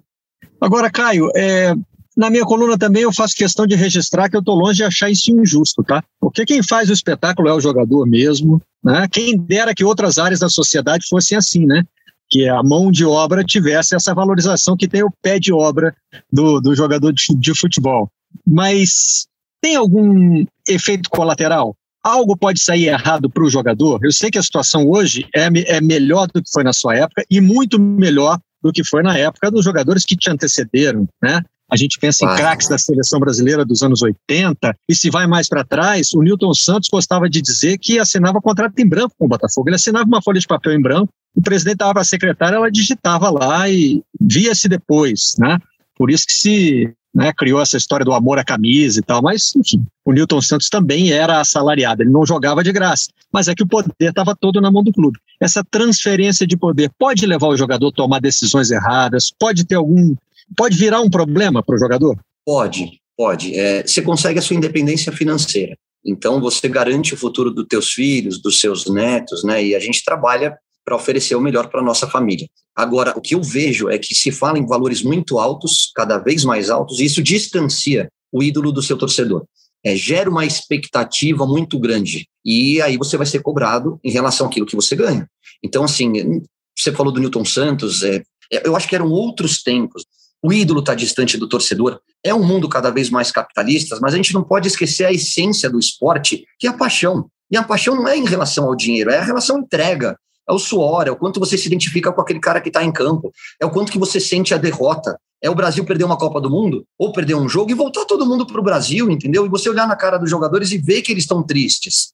Agora, 0.59 0.89
Caio, 0.89 1.29
é, 1.35 1.75
na 2.15 2.31
minha 2.31 2.43
coluna 2.43 2.77
também 2.77 3.03
eu 3.03 3.13
faço 3.13 3.35
questão 3.35 3.67
de 3.67 3.75
registrar 3.75 4.29
que 4.29 4.35
eu 4.35 4.39
estou 4.39 4.55
longe 4.55 4.77
de 4.77 4.83
achar 4.83 5.09
isso 5.09 5.29
injusto, 5.31 5.83
tá? 5.83 6.03
Porque 6.19 6.45
quem 6.45 6.63
faz 6.63 6.89
o 6.89 6.93
espetáculo 6.93 7.47
é 7.47 7.53
o 7.53 7.61
jogador 7.61 8.07
mesmo, 8.07 8.59
né? 8.83 9.07
Quem 9.11 9.37
dera 9.37 9.75
que 9.75 9.85
outras 9.85 10.17
áreas 10.17 10.39
da 10.39 10.49
sociedade 10.49 11.05
fossem 11.07 11.37
assim, 11.37 11.65
né? 11.65 11.83
Que 12.29 12.47
a 12.47 12.61
mão 12.61 12.91
de 12.91 13.05
obra 13.05 13.43
tivesse 13.43 13.95
essa 13.95 14.13
valorização 14.13 14.75
que 14.75 14.87
tem 14.87 15.03
o 15.03 15.11
pé 15.21 15.39
de 15.39 15.53
obra 15.53 15.95
do, 16.31 16.59
do 16.59 16.75
jogador 16.75 17.13
de, 17.13 17.23
de 17.37 17.55
futebol. 17.55 18.09
Mas 18.45 19.27
tem 19.61 19.75
algum 19.75 20.45
efeito 20.67 21.09
colateral? 21.09 21.75
Algo 22.03 22.37
pode 22.37 22.61
sair 22.61 22.87
errado 22.87 23.29
para 23.29 23.43
o 23.43 23.49
jogador? 23.49 23.99
Eu 24.03 24.11
sei 24.11 24.29
que 24.29 24.37
a 24.37 24.43
situação 24.43 24.87
hoje 24.87 25.27
é, 25.35 25.47
é 25.65 25.81
melhor 25.81 26.27
do 26.27 26.41
que 26.41 26.49
foi 26.51 26.63
na 26.63 26.73
sua 26.73 26.95
época 26.95 27.23
e 27.29 27.41
muito 27.41 27.79
melhor 27.79 28.39
do 28.61 28.71
que 28.71 28.83
foi 28.83 29.03
na 29.03 29.17
época 29.17 29.51
dos 29.51 29.63
jogadores 29.63 30.05
que 30.05 30.15
te 30.15 30.29
antecederam, 30.29 31.07
né? 31.21 31.41
A 31.69 31.75
gente 31.75 31.99
pensa 31.99 32.23
em 32.23 32.35
craques 32.35 32.67
da 32.67 32.77
seleção 32.77 33.19
brasileira 33.19 33.65
dos 33.65 33.83
anos 33.83 34.01
80, 34.01 34.75
e 34.87 34.95
se 34.95 35.09
vai 35.09 35.27
mais 35.27 35.49
para 35.49 35.65
trás, 35.65 36.13
o 36.13 36.21
Newton 36.21 36.53
Santos 36.53 36.89
gostava 36.89 37.29
de 37.29 37.41
dizer 37.41 37.77
que 37.77 37.99
assinava 37.99 38.41
contrato 38.41 38.79
em 38.79 38.87
branco 38.87 39.13
com 39.17 39.25
o 39.25 39.29
Botafogo. 39.29 39.67
Ele 39.67 39.75
assinava 39.75 40.05
uma 40.05 40.21
folha 40.21 40.39
de 40.39 40.47
papel 40.47 40.73
em 40.73 40.81
branco, 40.81 41.09
o 41.35 41.41
presidente 41.41 41.77
dava 41.77 41.93
para 41.93 42.01
a 42.01 42.05
secretária, 42.05 42.55
ela 42.55 42.71
digitava 42.71 43.29
lá 43.29 43.69
e 43.69 44.01
via-se 44.19 44.67
depois, 44.67 45.35
né? 45.37 45.59
Por 45.95 46.09
isso 46.09 46.25
que 46.25 46.33
se 46.33 46.93
né, 47.13 47.33
criou 47.35 47.59
essa 47.59 47.77
história 47.77 48.05
do 48.05 48.13
amor 48.13 48.37
à 48.37 48.43
camisa 48.43 48.99
e 48.99 49.01
tal, 49.01 49.23
mas, 49.23 49.51
enfim, 49.55 49.83
o 50.05 50.13
Newton 50.13 50.39
Santos 50.39 50.69
também 50.69 51.11
era 51.11 51.41
assalariado, 51.41 52.03
ele 52.03 52.11
não 52.11 52.23
jogava 52.23 52.63
de 52.63 52.71
graça, 52.71 53.07
mas 53.33 53.47
é 53.47 53.55
que 53.55 53.63
o 53.63 53.67
poder 53.67 53.91
estava 53.99 54.35
todo 54.35 54.61
na 54.61 54.71
mão 54.71 54.83
do 54.83 54.93
clube. 54.93 55.19
Essa 55.41 55.63
transferência 55.63 56.45
de 56.45 56.55
poder 56.55 56.91
pode 56.97 57.25
levar 57.25 57.47
o 57.47 57.57
jogador 57.57 57.87
a 57.87 57.91
tomar 57.91 58.21
decisões 58.21 58.69
erradas, 58.69 59.31
pode 59.39 59.65
ter 59.65 59.75
algum. 59.75 60.15
Pode 60.55 60.77
virar 60.77 61.01
um 61.01 61.09
problema 61.09 61.63
para 61.63 61.75
o 61.75 61.79
jogador? 61.79 62.17
Pode, 62.45 62.99
pode. 63.15 63.57
É, 63.57 63.85
você 63.85 64.01
consegue 64.01 64.39
a 64.39 64.41
sua 64.41 64.55
independência 64.55 65.11
financeira. 65.11 65.77
Então 66.05 66.39
você 66.39 66.67
garante 66.69 67.13
o 67.13 67.17
futuro 67.17 67.51
dos 67.51 67.65
teus 67.67 67.91
filhos, 67.91 68.41
dos 68.41 68.59
seus 68.59 68.89
netos, 68.89 69.43
né? 69.43 69.63
E 69.63 69.75
a 69.75 69.79
gente 69.79 70.03
trabalha 70.03 70.57
para 70.85 70.95
oferecer 70.95 71.35
o 71.35 71.41
melhor 71.41 71.67
para 71.67 71.83
nossa 71.83 72.07
família. 72.07 72.47
Agora, 72.73 73.13
o 73.17 73.21
que 73.21 73.35
eu 73.35 73.43
vejo 73.43 73.89
é 73.89 73.97
que 73.97 74.15
se 74.15 74.31
fala 74.31 74.57
em 74.57 74.65
valores 74.65 75.03
muito 75.03 75.37
altos, 75.37 75.91
cada 75.93 76.17
vez 76.17 76.45
mais 76.45 76.69
altos, 76.69 76.99
e 76.99 77.05
isso 77.05 77.21
distancia 77.21 78.07
o 78.31 78.41
ídolo 78.41 78.71
do 78.71 78.81
seu 78.81 78.97
torcedor. 78.97 79.45
É, 79.83 79.95
gera 79.95 80.29
uma 80.29 80.45
expectativa 80.45 81.45
muito 81.45 81.77
grande. 81.77 82.27
E 82.45 82.81
aí 82.81 82.97
você 82.97 83.17
vai 83.17 83.25
ser 83.25 83.41
cobrado 83.41 83.99
em 84.03 84.11
relação 84.11 84.47
àquilo 84.47 84.65
que 84.65 84.75
você 84.75 84.95
ganha. 84.95 85.27
Então, 85.61 85.83
assim, 85.83 86.41
você 86.77 86.91
falou 86.93 87.11
do 87.11 87.19
Newton 87.19 87.43
Santos, 87.43 88.03
é, 88.03 88.21
eu 88.63 88.75
acho 88.75 88.87
que 88.87 88.95
eram 88.95 89.09
outros 89.09 89.61
tempos. 89.61 90.05
O 90.43 90.53
ídolo 90.53 90.81
está 90.81 90.93
distante 90.93 91.37
do 91.37 91.47
torcedor. 91.47 91.99
É 92.23 92.33
um 92.33 92.43
mundo 92.43 92.69
cada 92.69 92.91
vez 92.91 93.09
mais 93.09 93.31
capitalista, 93.31 93.97
mas 94.01 94.13
a 94.13 94.17
gente 94.17 94.33
não 94.33 94.43
pode 94.43 94.67
esquecer 94.67 95.05
a 95.05 95.11
essência 95.11 95.69
do 95.69 95.79
esporte, 95.79 96.45
que 96.59 96.67
é 96.67 96.69
a 96.69 96.73
paixão. 96.73 97.29
E 97.49 97.57
a 97.57 97.63
paixão 97.63 97.95
não 97.95 98.07
é 98.07 98.17
em 98.17 98.25
relação 98.25 98.65
ao 98.65 98.75
dinheiro, 98.75 99.09
é 99.09 99.17
a 99.17 99.23
relação 99.23 99.59
entrega, 99.59 100.17
é 100.47 100.53
o 100.53 100.59
suor, 100.59 101.07
é 101.07 101.11
o 101.11 101.15
quanto 101.15 101.39
você 101.39 101.57
se 101.57 101.67
identifica 101.67 102.11
com 102.11 102.21
aquele 102.21 102.39
cara 102.39 102.61
que 102.61 102.69
está 102.69 102.83
em 102.83 102.91
campo, 102.91 103.31
é 103.59 103.65
o 103.65 103.71
quanto 103.71 103.91
que 103.91 103.99
você 103.99 104.19
sente 104.19 104.53
a 104.53 104.57
derrota. 104.57 105.17
É 105.41 105.49
o 105.51 105.55
Brasil 105.55 105.85
perder 105.85 106.03
uma 106.03 106.17
Copa 106.17 106.41
do 106.41 106.49
Mundo, 106.49 106.83
ou 106.97 107.11
perder 107.11 107.35
um 107.35 107.47
jogo 107.47 107.69
e 107.69 107.75
voltar 107.75 108.05
todo 108.05 108.25
mundo 108.25 108.45
para 108.47 108.59
o 108.59 108.63
Brasil, 108.63 109.09
entendeu? 109.11 109.45
E 109.45 109.49
você 109.49 109.69
olhar 109.69 109.87
na 109.87 109.95
cara 109.95 110.17
dos 110.17 110.29
jogadores 110.29 110.71
e 110.71 110.79
ver 110.79 111.03
que 111.03 111.11
eles 111.11 111.25
estão 111.25 111.43
tristes. 111.43 112.11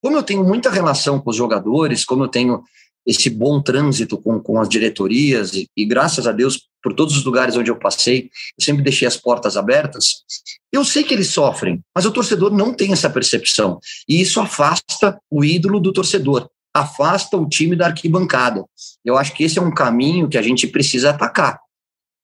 Como 0.00 0.16
eu 0.16 0.22
tenho 0.22 0.44
muita 0.44 0.70
relação 0.70 1.20
com 1.20 1.30
os 1.30 1.36
jogadores, 1.36 2.04
como 2.04 2.24
eu 2.24 2.28
tenho 2.28 2.62
esse 3.04 3.28
bom 3.28 3.60
trânsito 3.60 4.16
com, 4.16 4.38
com 4.38 4.60
as 4.60 4.68
diretorias, 4.68 5.52
e, 5.52 5.68
e 5.76 5.84
graças 5.84 6.28
a 6.28 6.32
Deus, 6.32 6.69
por 6.82 6.94
todos 6.94 7.16
os 7.16 7.24
lugares 7.24 7.56
onde 7.56 7.70
eu 7.70 7.76
passei, 7.76 8.30
eu 8.58 8.64
sempre 8.64 8.82
deixei 8.82 9.06
as 9.06 9.16
portas 9.16 9.56
abertas. 9.56 10.24
Eu 10.72 10.84
sei 10.84 11.02
que 11.04 11.12
eles 11.12 11.28
sofrem, 11.28 11.80
mas 11.94 12.06
o 12.06 12.12
torcedor 12.12 12.50
não 12.50 12.72
tem 12.72 12.92
essa 12.92 13.10
percepção. 13.10 13.78
E 14.08 14.20
isso 14.20 14.40
afasta 14.40 15.20
o 15.30 15.44
ídolo 15.44 15.80
do 15.80 15.92
torcedor 15.92 16.48
afasta 16.74 17.36
o 17.36 17.48
time 17.48 17.76
da 17.76 17.86
arquibancada. 17.86 18.64
Eu 19.04 19.16
acho 19.16 19.34
que 19.34 19.44
esse 19.44 19.58
é 19.58 19.62
um 19.62 19.74
caminho 19.74 20.28
que 20.28 20.38
a 20.38 20.42
gente 20.42 20.66
precisa 20.66 21.10
atacar. 21.10 21.58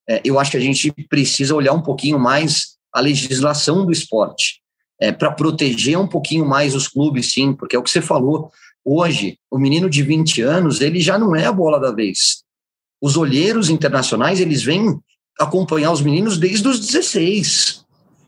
É, 0.08 0.20
eu 0.24 0.38
acho 0.38 0.52
que 0.52 0.56
a 0.56 0.60
gente 0.60 0.92
precisa 1.08 1.54
olhar 1.54 1.72
um 1.72 1.82
pouquinho 1.82 2.18
mais 2.18 2.76
a 2.92 3.00
legislação 3.00 3.84
do 3.84 3.92
esporte, 3.92 4.62
é, 5.00 5.12
para 5.12 5.30
proteger 5.30 5.98
um 5.98 6.06
pouquinho 6.06 6.46
mais 6.46 6.74
os 6.74 6.88
clubes, 6.88 7.32
sim, 7.32 7.52
porque 7.52 7.76
é 7.76 7.78
o 7.78 7.82
que 7.82 7.90
você 7.90 8.00
falou. 8.00 8.50
Hoje, 8.84 9.38
o 9.50 9.58
menino 9.58 9.90
de 9.90 10.02
20 10.02 10.40
anos, 10.42 10.80
ele 10.80 11.00
já 11.00 11.18
não 11.18 11.34
é 11.34 11.44
a 11.44 11.52
bola 11.52 11.78
da 11.78 11.92
vez. 11.92 12.44
Os 13.00 13.16
olheiros 13.16 13.68
internacionais, 13.68 14.40
eles 14.40 14.62
vêm 14.62 14.98
acompanhar 15.38 15.92
os 15.92 16.00
meninos 16.00 16.38
desde 16.38 16.66
os 16.66 16.80
16. 16.80 17.84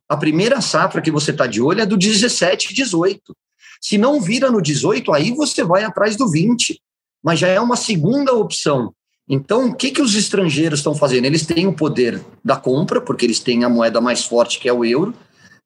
A 0.09 0.17
primeira 0.17 0.61
safra 0.61 1.01
que 1.01 1.11
você 1.11 1.31
está 1.31 1.47
de 1.47 1.61
olho 1.61 1.81
é 1.81 1.87
do 1.87 1.97
17 1.97 2.71
e 2.71 2.75
18. 2.75 3.37
Se 3.81 3.97
não 3.97 4.21
vira 4.21 4.51
no 4.51 4.61
18, 4.61 5.13
aí 5.13 5.33
você 5.33 5.63
vai 5.63 5.85
atrás 5.85 6.17
do 6.17 6.31
20, 6.31 6.81
mas 7.23 7.39
já 7.39 7.49
é 7.49 7.61
uma 7.61 7.77
segunda 7.77 8.33
opção. 8.35 8.93
Então, 9.29 9.69
o 9.69 9.75
que, 9.75 9.91
que 9.91 10.01
os 10.01 10.15
estrangeiros 10.15 10.81
estão 10.81 10.95
fazendo? 10.95 11.27
Eles 11.27 11.45
têm 11.45 11.67
o 11.67 11.73
poder 11.73 12.21
da 12.43 12.57
compra, 12.57 13.01
porque 13.01 13.27
eles 13.27 13.41
têm 13.41 13.63
a 13.63 13.69
moeda 13.69 14.01
mais 14.01 14.25
forte, 14.25 14.59
que 14.59 14.69
é 14.69 14.73
o 14.73 14.85
euro. 14.85 15.15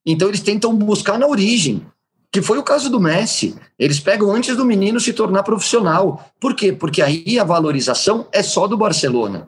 Então, 0.04 0.28
eles 0.28 0.40
tentam 0.40 0.74
buscar 0.74 1.16
na 1.18 1.28
origem, 1.28 1.86
que 2.32 2.40
foi 2.40 2.56
o 2.56 2.62
caso 2.62 2.88
do 2.88 2.98
Messi. 2.98 3.54
Eles 3.78 4.00
pegam 4.00 4.32
antes 4.32 4.56
do 4.56 4.64
menino 4.64 4.98
se 4.98 5.12
tornar 5.12 5.42
profissional. 5.42 6.24
Por 6.40 6.56
quê? 6.56 6.72
Porque 6.72 7.02
aí 7.02 7.38
a 7.38 7.44
valorização 7.44 8.26
é 8.32 8.42
só 8.42 8.66
do 8.66 8.76
Barcelona. 8.76 9.46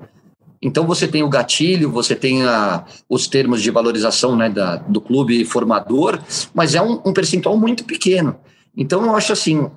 Então 0.60 0.86
você 0.86 1.08
tem 1.08 1.22
o 1.22 1.28
gatilho, 1.28 1.90
você 1.90 2.14
tem 2.14 2.42
a, 2.44 2.84
os 3.08 3.26
termos 3.26 3.62
de 3.62 3.70
valorização 3.70 4.36
né, 4.36 4.50
da, 4.50 4.76
do 4.76 5.00
clube 5.00 5.44
formador, 5.46 6.20
mas 6.52 6.74
é 6.74 6.82
um, 6.82 7.00
um 7.06 7.12
percentual 7.12 7.56
muito 7.56 7.84
pequeno. 7.84 8.36
Então 8.76 9.04
eu 9.04 9.16
acho 9.16 9.32
assim, 9.32 9.70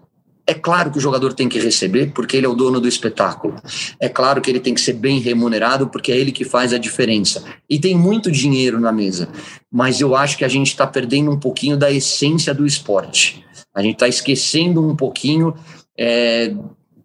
é 0.47 0.53
claro 0.53 0.89
que 0.89 0.97
o 0.97 1.01
jogador 1.01 1.33
tem 1.33 1.49
que 1.49 1.59
receber, 1.59 2.13
porque 2.13 2.37
ele 2.37 2.45
é 2.45 2.49
o 2.49 2.55
dono 2.55 2.79
do 2.79 2.87
espetáculo. 2.87 3.55
É 3.99 4.07
claro 4.07 4.39
que 4.39 4.49
ele 4.49 4.61
tem 4.61 4.73
que 4.73 4.79
ser 4.79 4.93
bem 4.93 5.19
remunerado, 5.19 5.89
porque 5.89 6.09
é 6.09 6.17
ele 6.17 6.31
que 6.31 6.45
faz 6.45 6.71
a 6.71 6.77
diferença. 6.77 7.43
E 7.69 7.77
tem 7.77 7.97
muito 7.97 8.31
dinheiro 8.31 8.79
na 8.79 8.93
mesa. 8.93 9.27
Mas 9.69 9.99
eu 9.99 10.15
acho 10.15 10.37
que 10.37 10.45
a 10.45 10.47
gente 10.47 10.67
está 10.67 10.87
perdendo 10.87 11.29
um 11.29 11.39
pouquinho 11.39 11.75
da 11.75 11.91
essência 11.91 12.53
do 12.53 12.65
esporte. 12.65 13.43
A 13.75 13.81
gente 13.81 13.95
está 13.95 14.07
esquecendo 14.07 14.81
um 14.81 14.95
pouquinho 14.95 15.53
é, 15.99 16.53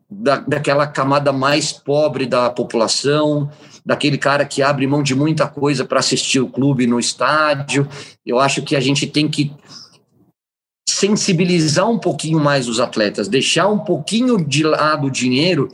da, 0.08 0.36
daquela 0.36 0.86
camada 0.86 1.32
mais 1.32 1.72
pobre 1.72 2.26
da 2.26 2.48
população, 2.48 3.50
daquele 3.84 4.18
cara 4.18 4.44
que 4.44 4.62
abre 4.62 4.86
mão 4.86 5.02
de 5.02 5.16
muita 5.16 5.48
coisa 5.48 5.84
para 5.84 5.98
assistir 5.98 6.38
o 6.38 6.48
clube 6.48 6.86
no 6.86 7.00
estádio. 7.00 7.88
Eu 8.24 8.38
acho 8.38 8.62
que 8.62 8.76
a 8.76 8.80
gente 8.80 9.04
tem 9.04 9.28
que 9.28 9.52
sensibilizar 11.02 11.90
um 11.90 11.98
pouquinho 11.98 12.38
mais 12.38 12.68
os 12.68 12.78
atletas, 12.78 13.26
deixar 13.26 13.66
um 13.66 13.80
pouquinho 13.80 14.36
de 14.36 14.62
lado 14.62 15.08
o 15.08 15.10
dinheiro 15.10 15.68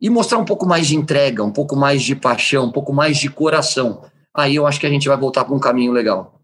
e 0.00 0.10
mostrar 0.10 0.38
um 0.38 0.44
pouco 0.44 0.66
mais 0.66 0.88
de 0.88 0.96
entrega, 0.96 1.44
um 1.44 1.52
pouco 1.52 1.76
mais 1.76 2.02
de 2.02 2.16
paixão, 2.16 2.64
um 2.64 2.72
pouco 2.72 2.92
mais 2.92 3.16
de 3.16 3.30
coração. 3.30 4.02
Aí 4.34 4.56
eu 4.56 4.66
acho 4.66 4.80
que 4.80 4.86
a 4.86 4.90
gente 4.90 5.06
vai 5.06 5.16
voltar 5.16 5.44
para 5.44 5.54
um 5.54 5.60
caminho 5.60 5.92
legal. 5.92 6.40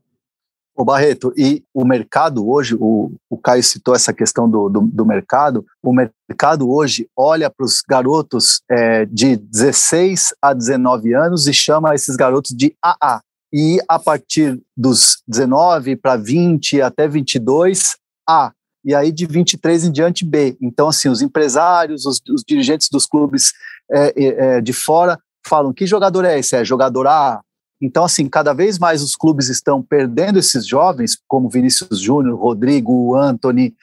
O 0.77 0.85
Barreto, 0.85 1.33
e 1.37 1.65
o 1.75 1.85
mercado 1.85 2.49
hoje, 2.49 2.77
o, 2.79 3.11
o 3.29 3.37
Caio 3.37 3.65
citou 3.65 3.93
essa 3.93 4.13
questão 4.13 4.49
do, 4.49 4.69
do, 4.69 4.83
do 4.83 5.05
mercado, 5.05 5.67
o 5.83 5.93
mercado 5.93 6.71
hoje 6.71 7.09
olha 7.17 7.51
para 7.51 7.67
os 7.67 7.83
garotos 7.83 8.63
é, 8.71 9.05
de 9.05 9.35
16 9.35 10.33
a 10.41 10.55
19 10.55 11.13
anos 11.13 11.49
e 11.49 11.53
chama 11.53 11.93
esses 11.93 12.15
garotos 12.15 12.53
de 12.57 12.73
AA. 12.81 13.21
E 13.53 13.79
a 13.89 13.99
partir 13.99 14.63
dos 14.77 15.21
19 15.27 15.97
para 15.97 16.17
20 16.17 16.81
até 16.81 17.09
22, 17.09 17.97
a, 18.29 18.53
e 18.85 18.95
aí 18.95 19.11
de 19.11 19.27
23 19.27 19.85
em 19.85 19.93
diante 19.93 20.25
B. 20.25 20.57
Então, 20.61 20.89
assim, 20.89 21.09
os 21.09 21.23
empresários, 21.23 22.07
os, 22.07 22.21
os 22.31 22.43
dirigentes 22.47 22.89
dos 22.89 23.07
clubes 23.07 23.53
é, 23.91 24.13
é, 24.25 24.61
de 24.61 24.73
fora 24.73 25.19
falam: 25.47 25.73
que 25.73 25.87
jogador 25.87 26.25
é 26.25 26.39
esse? 26.39 26.57
É 26.57 26.65
jogador 26.65 27.07
A? 27.07 27.41
Então, 27.81 28.05
assim, 28.05 28.29
cada 28.29 28.53
vez 28.53 28.79
mais 28.79 29.03
os 29.03 29.15
clubes 29.15 29.49
estão 29.49 29.83
perdendo 29.83 30.39
esses 30.39 30.67
jovens, 30.67 31.17
como 31.29 31.49
Vinícius 31.49 32.01
Júnior, 32.01 32.39
Rodrigo, 32.39 33.15
Anthony, 33.15 33.75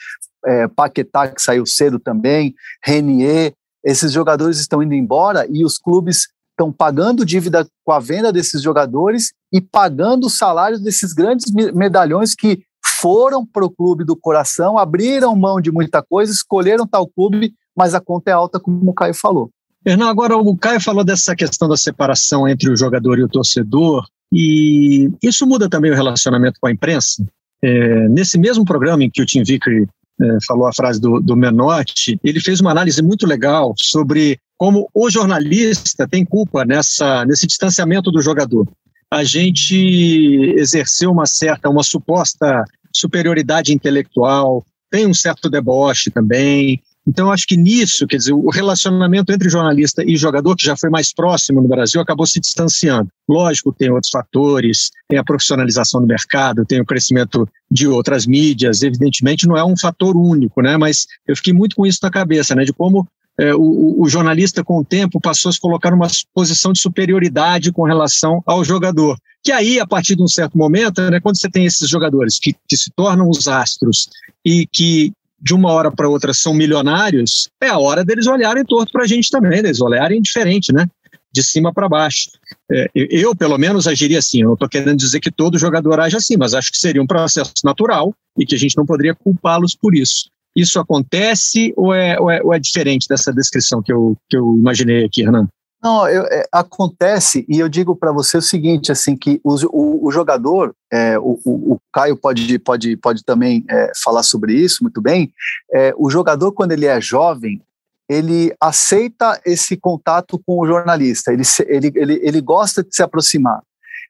é, 0.45 0.67
Paquetá, 0.67 1.29
que 1.29 1.41
saiu 1.41 1.65
cedo 1.65 1.97
também, 1.97 2.53
Renier. 2.83 3.53
Esses 3.83 4.11
jogadores 4.11 4.59
estão 4.59 4.81
indo 4.81 4.93
embora 4.93 5.47
e 5.49 5.63
os 5.63 5.77
clubes 5.77 6.27
estão 6.51 6.71
pagando 6.71 7.25
dívida 7.25 7.67
com 7.83 7.91
a 7.91 7.99
venda 7.99 8.33
desses 8.33 8.61
jogadores 8.61 9.31
e 9.53 9.61
pagando 9.61 10.25
os 10.25 10.37
salários 10.37 10.81
desses 10.81 11.13
grandes 11.13 11.51
medalhões 11.53 12.33
que 12.33 12.63
foram 13.05 13.45
para 13.45 13.63
o 13.63 13.69
clube 13.69 14.03
do 14.03 14.15
coração, 14.15 14.79
abriram 14.79 15.35
mão 15.35 15.61
de 15.61 15.71
muita 15.71 16.01
coisa, 16.01 16.31
escolheram 16.31 16.87
tal 16.87 17.07
clube, 17.07 17.53
mas 17.77 17.93
a 17.93 18.01
conta 18.01 18.31
é 18.31 18.33
alta, 18.33 18.59
como 18.59 18.89
o 18.89 18.93
Caio 18.95 19.13
falou. 19.13 19.51
Hernan, 19.85 20.09
agora 20.09 20.35
o 20.35 20.57
Caio 20.57 20.81
falou 20.81 21.03
dessa 21.03 21.35
questão 21.35 21.69
da 21.69 21.77
separação 21.77 22.47
entre 22.47 22.67
o 22.67 22.75
jogador 22.75 23.19
e 23.19 23.23
o 23.23 23.29
torcedor, 23.29 24.07
e 24.33 25.11
isso 25.21 25.45
muda 25.45 25.69
também 25.69 25.91
o 25.91 25.95
relacionamento 25.95 26.59
com 26.59 26.65
a 26.65 26.71
imprensa. 26.71 27.23
É, 27.63 28.09
nesse 28.09 28.39
mesmo 28.39 28.65
programa 28.65 29.03
em 29.03 29.09
que 29.11 29.21
o 29.21 29.25
Tim 29.25 29.43
Vickery 29.43 29.87
é, 30.19 30.37
falou 30.47 30.65
a 30.65 30.73
frase 30.73 30.99
do, 30.99 31.19
do 31.19 31.35
Menotti, 31.35 32.19
ele 32.23 32.39
fez 32.39 32.59
uma 32.59 32.71
análise 32.71 33.03
muito 33.03 33.27
legal 33.27 33.75
sobre 33.77 34.39
como 34.57 34.89
o 34.95 35.11
jornalista 35.11 36.07
tem 36.07 36.25
culpa 36.25 36.65
nessa, 36.65 37.23
nesse 37.23 37.45
distanciamento 37.45 38.09
do 38.09 38.19
jogador. 38.19 38.67
A 39.11 39.23
gente 39.23 40.55
exerceu 40.57 41.11
uma 41.11 41.27
certa, 41.27 41.69
uma 41.69 41.83
suposta 41.83 42.65
superioridade 42.97 43.73
intelectual, 43.73 44.65
tem 44.89 45.07
um 45.07 45.13
certo 45.13 45.49
deboche 45.49 46.09
também, 46.11 46.81
então, 47.07 47.31
acho 47.31 47.45
que 47.45 47.55
nisso, 47.55 48.07
quer 48.07 48.17
dizer, 48.17 48.33
o 48.33 48.49
relacionamento 48.49 49.31
entre 49.31 49.47
jornalista 49.47 50.03
e 50.03 50.17
jogador, 50.17 50.55
que 50.55 50.65
já 50.65 50.75
foi 50.75 50.89
mais 50.89 51.13
próximo 51.13 51.61
no 51.61 51.67
Brasil, 51.67 52.01
acabou 52.01 52.25
se 52.25 52.39
distanciando. 52.39 53.09
Lógico, 53.29 53.71
tem 53.71 53.91
outros 53.91 54.09
fatores, 54.09 54.89
tem 55.07 55.19
a 55.19 55.23
profissionalização 55.23 56.01
do 56.01 56.07
mercado, 56.07 56.65
tem 56.65 56.81
o 56.81 56.85
crescimento 56.85 57.47
de 57.69 57.87
outras 57.87 58.25
mídias, 58.25 58.81
evidentemente 58.81 59.47
não 59.47 59.55
é 59.55 59.63
um 59.63 59.77
fator 59.77 60.17
único, 60.17 60.61
né? 60.61 60.77
Mas 60.77 61.05
eu 61.27 61.35
fiquei 61.35 61.53
muito 61.53 61.75
com 61.75 61.85
isso 61.85 61.99
na 62.01 62.09
cabeça, 62.09 62.55
né? 62.55 62.63
De 62.63 62.73
como 62.73 63.07
é, 63.39 63.53
o, 63.53 64.01
o, 64.01 64.09
jornalista, 64.09 64.63
com 64.63 64.79
o 64.79 64.85
tempo, 64.85 65.21
passou 65.21 65.49
a 65.49 65.53
se 65.53 65.59
colocar 65.59 65.91
numa 65.91 66.07
posição 66.33 66.73
de 66.73 66.79
superioridade 66.79 67.71
com 67.71 67.83
relação 67.83 68.41
ao 68.47 68.63
jogador. 68.63 69.15
Que 69.45 69.51
aí, 69.51 69.79
a 69.79 69.85
partir 69.85 70.15
de 70.15 70.23
um 70.23 70.27
certo 70.27 70.57
momento, 70.57 70.99
né, 71.03 71.19
quando 71.19 71.39
você 71.39 71.47
tem 71.47 71.65
esses 71.65 71.87
jogadores 71.87 72.39
que, 72.39 72.55
que 72.67 72.75
se 72.75 72.89
tornam 72.95 73.29
os 73.29 73.47
astros 73.47 74.09
e 74.43 74.65
que 74.65 75.13
de 75.39 75.53
uma 75.53 75.71
hora 75.71 75.91
para 75.91 76.09
outra 76.09 76.33
são 76.33 76.51
milionários, 76.51 77.47
é 77.61 77.67
a 77.67 77.77
hora 77.77 78.03
deles 78.03 78.25
olharem 78.25 78.65
torto 78.65 78.91
para 78.91 79.03
a 79.03 79.07
gente 79.07 79.29
também, 79.29 79.59
eles 79.59 79.79
olharem 79.79 80.19
diferente, 80.19 80.73
né? 80.73 80.87
De 81.31 81.43
cima 81.43 81.71
para 81.71 81.87
baixo. 81.87 82.31
É, 82.71 82.89
eu, 82.95 83.35
pelo 83.35 83.55
menos, 83.59 83.87
agiria 83.87 84.17
assim. 84.17 84.41
Eu 84.41 84.47
não 84.47 84.53
estou 84.55 84.67
querendo 84.67 84.97
dizer 84.97 85.19
que 85.19 85.29
todo 85.29 85.59
jogador 85.59 85.99
age 85.99 86.17
assim, 86.17 86.35
mas 86.37 86.55
acho 86.55 86.71
que 86.71 86.77
seria 86.79 87.03
um 87.03 87.05
processo 87.05 87.53
natural 87.63 88.15
e 88.39 88.47
que 88.47 88.55
a 88.55 88.57
gente 88.57 88.75
não 88.75 88.85
poderia 88.85 89.13
culpá-los 89.13 89.75
por 89.75 89.93
isso. 89.93 90.27
Isso 90.55 90.79
acontece 90.79 91.71
ou 91.77 91.93
é, 91.93 92.19
ou 92.19 92.31
é, 92.31 92.41
ou 92.41 92.51
é 92.51 92.57
diferente 92.57 93.07
dessa 93.07 93.31
descrição 93.31 93.83
que 93.83 93.93
eu, 93.93 94.17
que 94.27 94.37
eu 94.37 94.55
imaginei 94.57 95.05
aqui, 95.05 95.21
Renan? 95.21 95.47
Não, 95.83 96.07
eu, 96.07 96.23
é, 96.23 96.47
acontece, 96.51 97.45
e 97.47 97.59
eu 97.59 97.69
digo 97.69 97.95
para 97.95 98.11
você 98.11 98.37
o 98.37 98.41
seguinte, 98.41 98.91
assim, 98.91 99.15
que 99.15 99.39
o, 99.43 99.55
o, 99.67 100.07
o 100.07 100.11
jogador, 100.11 100.75
é, 100.91 101.17
o, 101.19 101.39
o, 101.45 101.79
Caio 101.93 102.17
pode, 102.17 102.57
pode, 102.59 102.97
pode 102.97 103.23
também 103.23 103.63
é, 103.69 103.91
falar 104.03 104.23
sobre 104.23 104.53
isso 104.53 104.83
muito 104.83 105.01
bem, 105.01 105.31
é, 105.71 105.93
o 105.97 106.09
jogador, 106.09 106.51
quando 106.53 106.71
ele 106.71 106.87
é 106.87 106.99
jovem, 106.99 107.61
ele 108.09 108.55
aceita 108.59 109.39
esse 109.45 109.77
contato 109.77 110.41
com 110.45 110.59
o 110.59 110.65
jornalista, 110.65 111.31
ele, 111.31 111.43
ele, 111.67 111.91
ele, 111.95 112.19
ele 112.23 112.41
gosta 112.41 112.83
de 112.83 112.95
se 112.95 113.03
aproximar. 113.03 113.61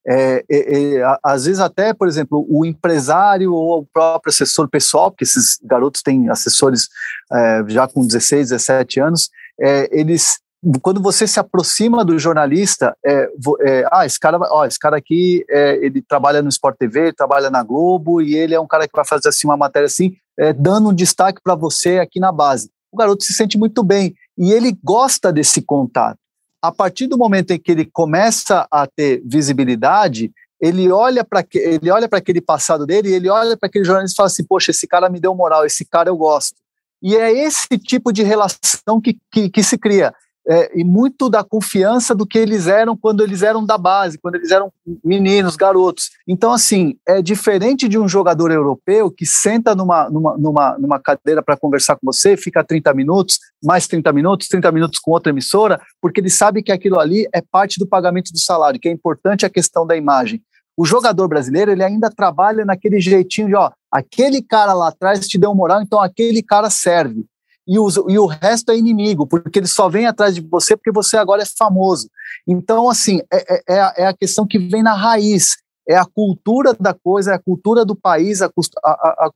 É, 0.08 0.45
é, 0.47 0.97
é, 0.97 1.17
às 1.23 1.45
vezes 1.45 1.60
até, 1.60 1.91
por 1.91 2.08
exemplo, 2.08 2.45
o 2.47 2.63
empresário 2.63 3.51
ou 3.51 3.80
o 3.80 3.86
próprio 3.86 4.30
assessor 4.30 4.69
pessoal, 4.69 5.10
porque 5.10 5.23
esses 5.23 5.60
garotos 5.63 6.04
têm 6.04 6.30
assessores 6.30 6.88
é, 7.34 7.63
já 7.67 7.88
com 7.88 8.06
16, 8.06 8.49
17 8.49 8.99
anos, 8.99 9.32
é, 9.60 9.89
eles 9.91 10.39
quando 10.82 11.01
você 11.01 11.28
se 11.28 11.39
aproxima 11.39 12.04
do 12.04 12.17
jornalista, 12.17 12.95
é, 13.06 13.30
é, 13.62 13.88
ah, 13.91 14.06
esse 14.06 14.19
cara, 14.19 14.39
ó, 14.51 14.65
esse 14.65 14.80
cara 14.80 14.97
aqui, 14.97 15.45
é, 15.49 15.86
ele 15.86 16.01
trabalha 16.01 16.41
no 16.41 16.49
Sport 16.49 16.78
TV, 16.78 17.13
trabalha 17.13 17.49
na 17.49 17.62
Globo, 17.62 18.21
e 18.21 18.36
ele 18.36 18.56
é 18.56 18.60
um 18.60 18.67
cara 18.67 18.88
que 18.88 18.95
vai 18.95 19.06
fazer 19.06 19.30
assim 19.30 19.47
uma 19.47 19.58
matéria 19.58 19.86
assim, 19.86 20.15
é, 20.38 20.51
dando 20.54 20.89
um 20.89 20.93
destaque 20.93 21.39
para 21.43 21.56
você 21.56 21.99
aqui 21.99 22.19
na 22.19 22.32
base. 22.32 22.69
O 22.91 22.97
garoto 22.97 23.23
se 23.23 23.34
sente 23.34 23.58
muito 23.58 23.84
bem 23.84 24.15
e 24.38 24.51
ele 24.51 24.78
gosta 24.84 25.32
desse 25.32 25.62
contato. 25.62 26.17
A 26.62 26.71
partir 26.71 27.08
do 27.08 27.17
momento 27.17 27.51
em 27.51 27.60
que 27.60 27.71
ele 27.71 27.86
começa 27.86 28.67
a 28.71 28.88
ter 28.88 29.21
visibilidade, 29.23 30.32
ele 30.60 30.89
olha 30.89 31.23
para 31.23 31.45
ele 31.54 31.91
olha 31.91 32.08
para 32.10 32.17
aquele 32.17 32.41
passado 32.41 32.88
dele, 32.88 33.13
ele 33.13 33.30
olha 33.30 33.56
para 33.56 33.67
aquele 33.67 33.86
jornalista 33.86 34.15
e 34.15 34.17
fala 34.17 34.28
assim: 34.28 34.43
poxa, 34.43 34.71
esse 34.71 34.88
cara 34.88 35.10
me 35.10 35.19
deu 35.19 35.36
moral, 35.36 35.65
esse 35.65 35.86
cara 35.86 36.10
eu 36.10 36.17
gosto. 36.17 36.56
E 37.04 37.15
é 37.15 37.32
esse 37.32 37.78
tipo 37.78 38.12
de 38.12 38.23
relação 38.23 38.99
que, 38.99 39.17
que, 39.32 39.49
que 39.49 39.62
se 39.62 39.78
cria 39.78 40.12
é, 40.47 40.79
e 40.79 40.84
muito 40.84 41.29
da 41.29 41.43
confiança 41.43 42.13
do 42.13 42.25
que 42.25 42.38
eles 42.38 42.67
eram 42.67 42.95
quando 42.95 43.23
eles 43.23 43.41
eram 43.41 43.65
da 43.65 43.77
base, 43.77 44.17
quando 44.17 44.36
eles 44.36 44.51
eram 44.51 44.71
meninos, 45.03 45.55
garotos. 45.55 46.12
Então, 46.27 46.51
assim, 46.51 46.95
é 47.08 47.21
diferente 47.21 47.88
de 47.88 47.97
um 47.97 48.08
jogador 48.08 48.51
europeu 48.51 49.10
que 49.10 49.25
senta 49.25 49.73
numa, 49.73 50.10
numa, 50.10 50.38
numa, 50.38 50.77
numa 50.77 50.99
cadeira 50.99 51.41
para 51.41 51.58
conversar 51.58 51.95
com 51.95 52.05
você, 52.05 52.38
fica 52.38 52.63
30 52.63 52.93
minutos, 52.93 53.39
mais 53.63 53.88
30 53.88 54.13
minutos, 54.13 54.47
30 54.47 54.71
minutos 54.71 54.99
com 54.99 55.12
outra 55.12 55.31
emissora, 55.31 55.81
porque 55.99 56.21
ele 56.21 56.29
sabe 56.29 56.62
que 56.62 56.71
aquilo 56.71 56.99
ali 56.99 57.27
é 57.34 57.41
parte 57.41 57.79
do 57.79 57.88
pagamento 57.88 58.31
do 58.31 58.39
salário, 58.39 58.79
que 58.79 58.88
é 58.88 58.91
importante 58.91 59.45
a 59.45 59.49
questão 59.49 59.86
da 59.86 59.97
imagem. 59.97 60.41
O 60.77 60.86
jogador 60.86 61.27
brasileiro, 61.27 61.71
ele 61.71 61.84
ainda 61.84 62.10
trabalha 62.10 62.65
naquele 62.65 62.99
jeitinho 62.99 63.47
de, 63.47 63.55
ó, 63.55 63.71
aquele 63.89 64.41
cara 64.41 64.73
lá 64.73 64.89
atrás 64.89 65.25
te 65.25 65.38
deu 65.38 65.55
moral, 65.55 65.81
então 65.81 65.99
aquele 65.99 66.43
cara 66.43 66.69
serve 66.69 67.25
e, 67.67 67.80
os, 67.80 67.95
e 67.95 68.19
o 68.19 68.25
resto 68.25 68.71
é 68.71 68.78
inimigo, 68.78 69.25
porque 69.25 69.60
ele 69.60 69.67
só 69.67 69.89
vem 69.89 70.06
atrás 70.06 70.36
de 70.36 70.41
você 70.41 70.75
porque 70.75 70.91
você 70.91 71.17
agora 71.17 71.41
é 71.41 71.45
famoso. 71.58 72.10
Então, 72.47 72.89
assim, 72.89 73.21
é, 73.32 73.56
é, 73.56 73.63
é, 73.69 73.93
é 74.04 74.08
a 74.08 74.13
questão 74.13 74.45
que 74.45 74.60
vem 74.60 74.84
na 74.84 74.93
raiz, 74.93 75.58
é 75.88 75.95
a 75.95 76.06
cultura 76.06 76.75
da 76.80 76.93
coisa, 76.93 77.32
é 77.32 77.36
a 77.36 77.39
cultura 77.39 77.84
do 77.84 77.95
país, 77.95 78.41
a, 78.41 78.49
a, 78.84 78.89
a, 78.89 79.30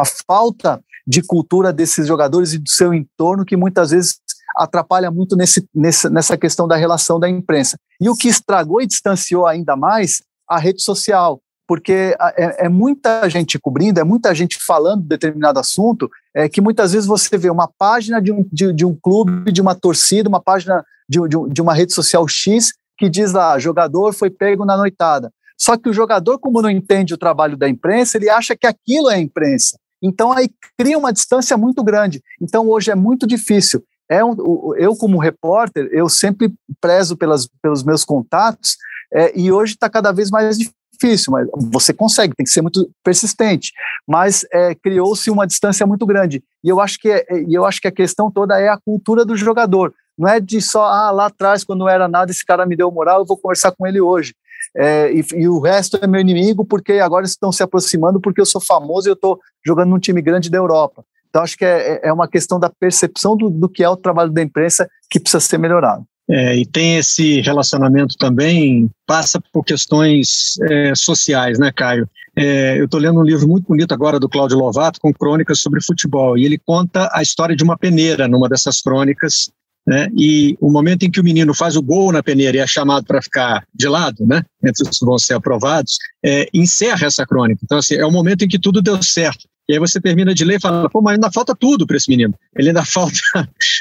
a 0.00 0.02
falta 0.26 0.82
de 1.06 1.22
cultura 1.22 1.72
desses 1.72 2.06
jogadores 2.06 2.52
e 2.52 2.58
do 2.58 2.68
seu 2.68 2.92
entorno 2.92 3.44
que 3.44 3.56
muitas 3.56 3.90
vezes 3.90 4.20
atrapalha 4.56 5.10
muito 5.10 5.36
nesse, 5.36 5.66
nessa, 5.74 6.10
nessa 6.10 6.36
questão 6.36 6.66
da 6.66 6.76
relação 6.76 7.18
da 7.18 7.28
imprensa. 7.28 7.78
E 8.00 8.08
o 8.08 8.14
que 8.14 8.28
estragou 8.28 8.82
e 8.82 8.86
distanciou 8.86 9.46
ainda 9.46 9.76
mais 9.76 10.22
a 10.48 10.58
rede 10.58 10.82
social 10.82 11.40
porque 11.68 12.16
é, 12.18 12.64
é, 12.64 12.68
muita 12.70 13.28
gente 13.28 13.58
cobrindo, 13.58 14.00
é 14.00 14.04
muita 14.04 14.34
gente 14.34 14.56
falando 14.58 15.02
de 15.02 15.08
determinado 15.08 15.60
assunto, 15.60 16.10
é 16.34 16.48
que 16.48 16.62
muitas 16.62 16.92
vezes 16.92 17.06
você 17.06 17.36
vê 17.36 17.50
uma 17.50 17.70
página 17.78 18.22
de 18.22 18.32
um, 18.32 18.48
de, 18.50 18.72
de 18.72 18.86
um 18.86 18.96
clube, 18.96 19.52
de 19.52 19.60
uma 19.60 19.74
torcida, 19.74 20.30
uma 20.30 20.40
página 20.40 20.82
de, 21.06 21.20
de, 21.28 21.52
de 21.52 21.60
uma 21.60 21.74
rede 21.74 21.92
social 21.92 22.26
X, 22.26 22.72
que 22.96 23.10
diz 23.10 23.34
lá, 23.34 23.58
jogador 23.58 24.14
foi 24.14 24.30
pego 24.30 24.64
na 24.64 24.78
noitada. 24.78 25.30
Só 25.60 25.76
que 25.76 25.90
o 25.90 25.92
jogador, 25.92 26.38
como 26.38 26.62
não 26.62 26.70
entende 26.70 27.12
o 27.12 27.18
trabalho 27.18 27.56
da 27.56 27.68
imprensa, 27.68 28.16
ele 28.16 28.30
acha 28.30 28.56
que 28.56 28.66
aquilo 28.66 29.10
é 29.10 29.16
a 29.16 29.20
imprensa. 29.20 29.78
Então 30.02 30.32
aí 30.32 30.48
cria 30.78 30.96
uma 30.96 31.12
distância 31.12 31.54
muito 31.58 31.84
grande. 31.84 32.22
Então 32.40 32.66
hoje 32.66 32.90
é 32.90 32.94
muito 32.94 33.26
difícil. 33.26 33.84
É 34.08 34.24
um, 34.24 34.74
eu, 34.76 34.96
como 34.96 35.18
repórter, 35.18 35.86
eu 35.92 36.08
sempre 36.08 36.50
prezo 36.80 37.14
pelas, 37.14 37.46
pelos 37.60 37.82
meus 37.82 38.06
contatos, 38.06 38.78
é, 39.12 39.38
e 39.38 39.52
hoje 39.52 39.74
está 39.74 39.88
cada 39.88 40.12
vez 40.12 40.30
mais 40.30 40.56
difícil, 41.00 41.32
mas 41.32 41.48
você 41.70 41.92
consegue, 41.92 42.34
tem 42.34 42.44
que 42.44 42.50
ser 42.50 42.62
muito 42.62 42.90
persistente. 43.02 43.72
Mas 44.06 44.44
é, 44.52 44.74
criou-se 44.74 45.30
uma 45.30 45.46
distância 45.46 45.86
muito 45.86 46.04
grande. 46.04 46.42
E 46.62 46.68
eu 46.68 46.80
acho 46.80 46.98
que 46.98 47.08
é, 47.08 47.24
é 47.28 47.44
eu 47.48 47.64
acho 47.64 47.80
que 47.80 47.88
a 47.88 47.92
questão 47.92 48.30
toda 48.30 48.58
é 48.60 48.68
a 48.68 48.78
cultura 48.78 49.24
do 49.24 49.36
jogador. 49.36 49.94
Não 50.18 50.28
é 50.28 50.40
de 50.40 50.60
só, 50.60 50.84
ah, 50.84 51.10
lá 51.10 51.26
atrás, 51.26 51.62
quando 51.62 51.80
não 51.80 51.88
era 51.88 52.08
nada, 52.08 52.30
esse 52.30 52.44
cara 52.44 52.66
me 52.66 52.76
deu 52.76 52.90
moral, 52.90 53.20
eu 53.20 53.26
vou 53.26 53.38
conversar 53.38 53.72
com 53.72 53.86
ele 53.86 54.00
hoje. 54.00 54.34
É, 54.76 55.12
e, 55.12 55.24
e, 55.34 55.48
o 55.48 55.60
resto 55.60 55.98
é 56.02 56.06
meu 56.06 56.20
inimigo 56.20 56.64
porque 56.64 56.94
agora 56.94 57.24
estão 57.24 57.52
se 57.52 57.62
aproximando 57.62 58.20
porque 58.20 58.40
eu 58.40 58.46
sou 58.46 58.60
famoso 58.60 59.08
e 59.08 59.10
eu 59.10 59.14
estou 59.14 59.38
jogando 59.64 59.90
num 59.90 59.98
time 59.98 60.20
grande 60.20 60.50
da 60.50 60.58
Europa. 60.58 61.04
Então, 61.28 61.42
acho 61.42 61.56
que 61.56 61.64
é, 61.64 61.94
é, 61.94 62.08
é 62.08 62.12
uma 62.12 62.26
questão 62.26 62.58
da 62.58 62.68
percepção 62.68 63.36
do, 63.36 63.48
do 63.48 63.68
que 63.68 63.84
é 63.84 63.88
o 63.88 63.96
trabalho 63.96 64.32
da 64.32 64.42
imprensa 64.42 64.88
que 65.08 65.20
precisa 65.20 65.40
ser 65.40 65.58
melhorado. 65.58 66.04
É, 66.30 66.56
e 66.56 66.66
tem 66.66 66.98
esse 66.98 67.40
relacionamento 67.40 68.14
também, 68.18 68.90
passa 69.06 69.40
por 69.52 69.64
questões 69.64 70.58
é, 70.62 70.92
sociais, 70.94 71.58
né, 71.58 71.72
Caio? 71.74 72.08
É, 72.36 72.78
eu 72.78 72.84
estou 72.84 73.00
lendo 73.00 73.18
um 73.18 73.24
livro 73.24 73.48
muito 73.48 73.66
bonito 73.66 73.92
agora 73.92 74.20
do 74.20 74.28
Cláudio 74.28 74.58
Lovato, 74.58 75.00
com 75.00 75.12
crônicas 75.12 75.60
sobre 75.60 75.82
futebol, 75.82 76.36
e 76.36 76.44
ele 76.44 76.58
conta 76.58 77.10
a 77.12 77.22
história 77.22 77.56
de 77.56 77.64
uma 77.64 77.78
peneira 77.78 78.28
numa 78.28 78.48
dessas 78.48 78.80
crônicas, 78.82 79.50
né, 79.86 80.06
e 80.14 80.54
o 80.60 80.70
momento 80.70 81.04
em 81.04 81.10
que 81.10 81.18
o 81.18 81.24
menino 81.24 81.54
faz 81.54 81.74
o 81.74 81.82
gol 81.82 82.12
na 82.12 82.22
peneira 82.22 82.58
e 82.58 82.60
é 82.60 82.66
chamado 82.66 83.06
para 83.06 83.22
ficar 83.22 83.64
de 83.74 83.88
lado, 83.88 84.26
né, 84.26 84.42
entre 84.62 84.86
os 84.86 84.98
que 84.98 85.06
vão 85.06 85.18
ser 85.18 85.32
aprovados, 85.32 85.96
é, 86.22 86.46
encerra 86.52 87.06
essa 87.06 87.26
crônica. 87.26 87.62
Então, 87.64 87.78
assim, 87.78 87.94
é 87.94 88.04
o 88.04 88.12
momento 88.12 88.44
em 88.44 88.48
que 88.48 88.58
tudo 88.58 88.82
deu 88.82 89.02
certo. 89.02 89.48
E 89.68 89.74
aí 89.74 89.78
você 89.78 90.00
termina 90.00 90.34
de 90.34 90.44
ler 90.44 90.56
e 90.56 90.60
fala, 90.60 90.88
pô, 90.88 91.02
mas 91.02 91.14
ainda 91.14 91.30
falta 91.30 91.54
tudo 91.54 91.86
para 91.86 91.96
esse 91.96 92.08
menino. 92.08 92.34
Ele 92.56 92.68
ainda 92.68 92.84
falta 92.86 93.18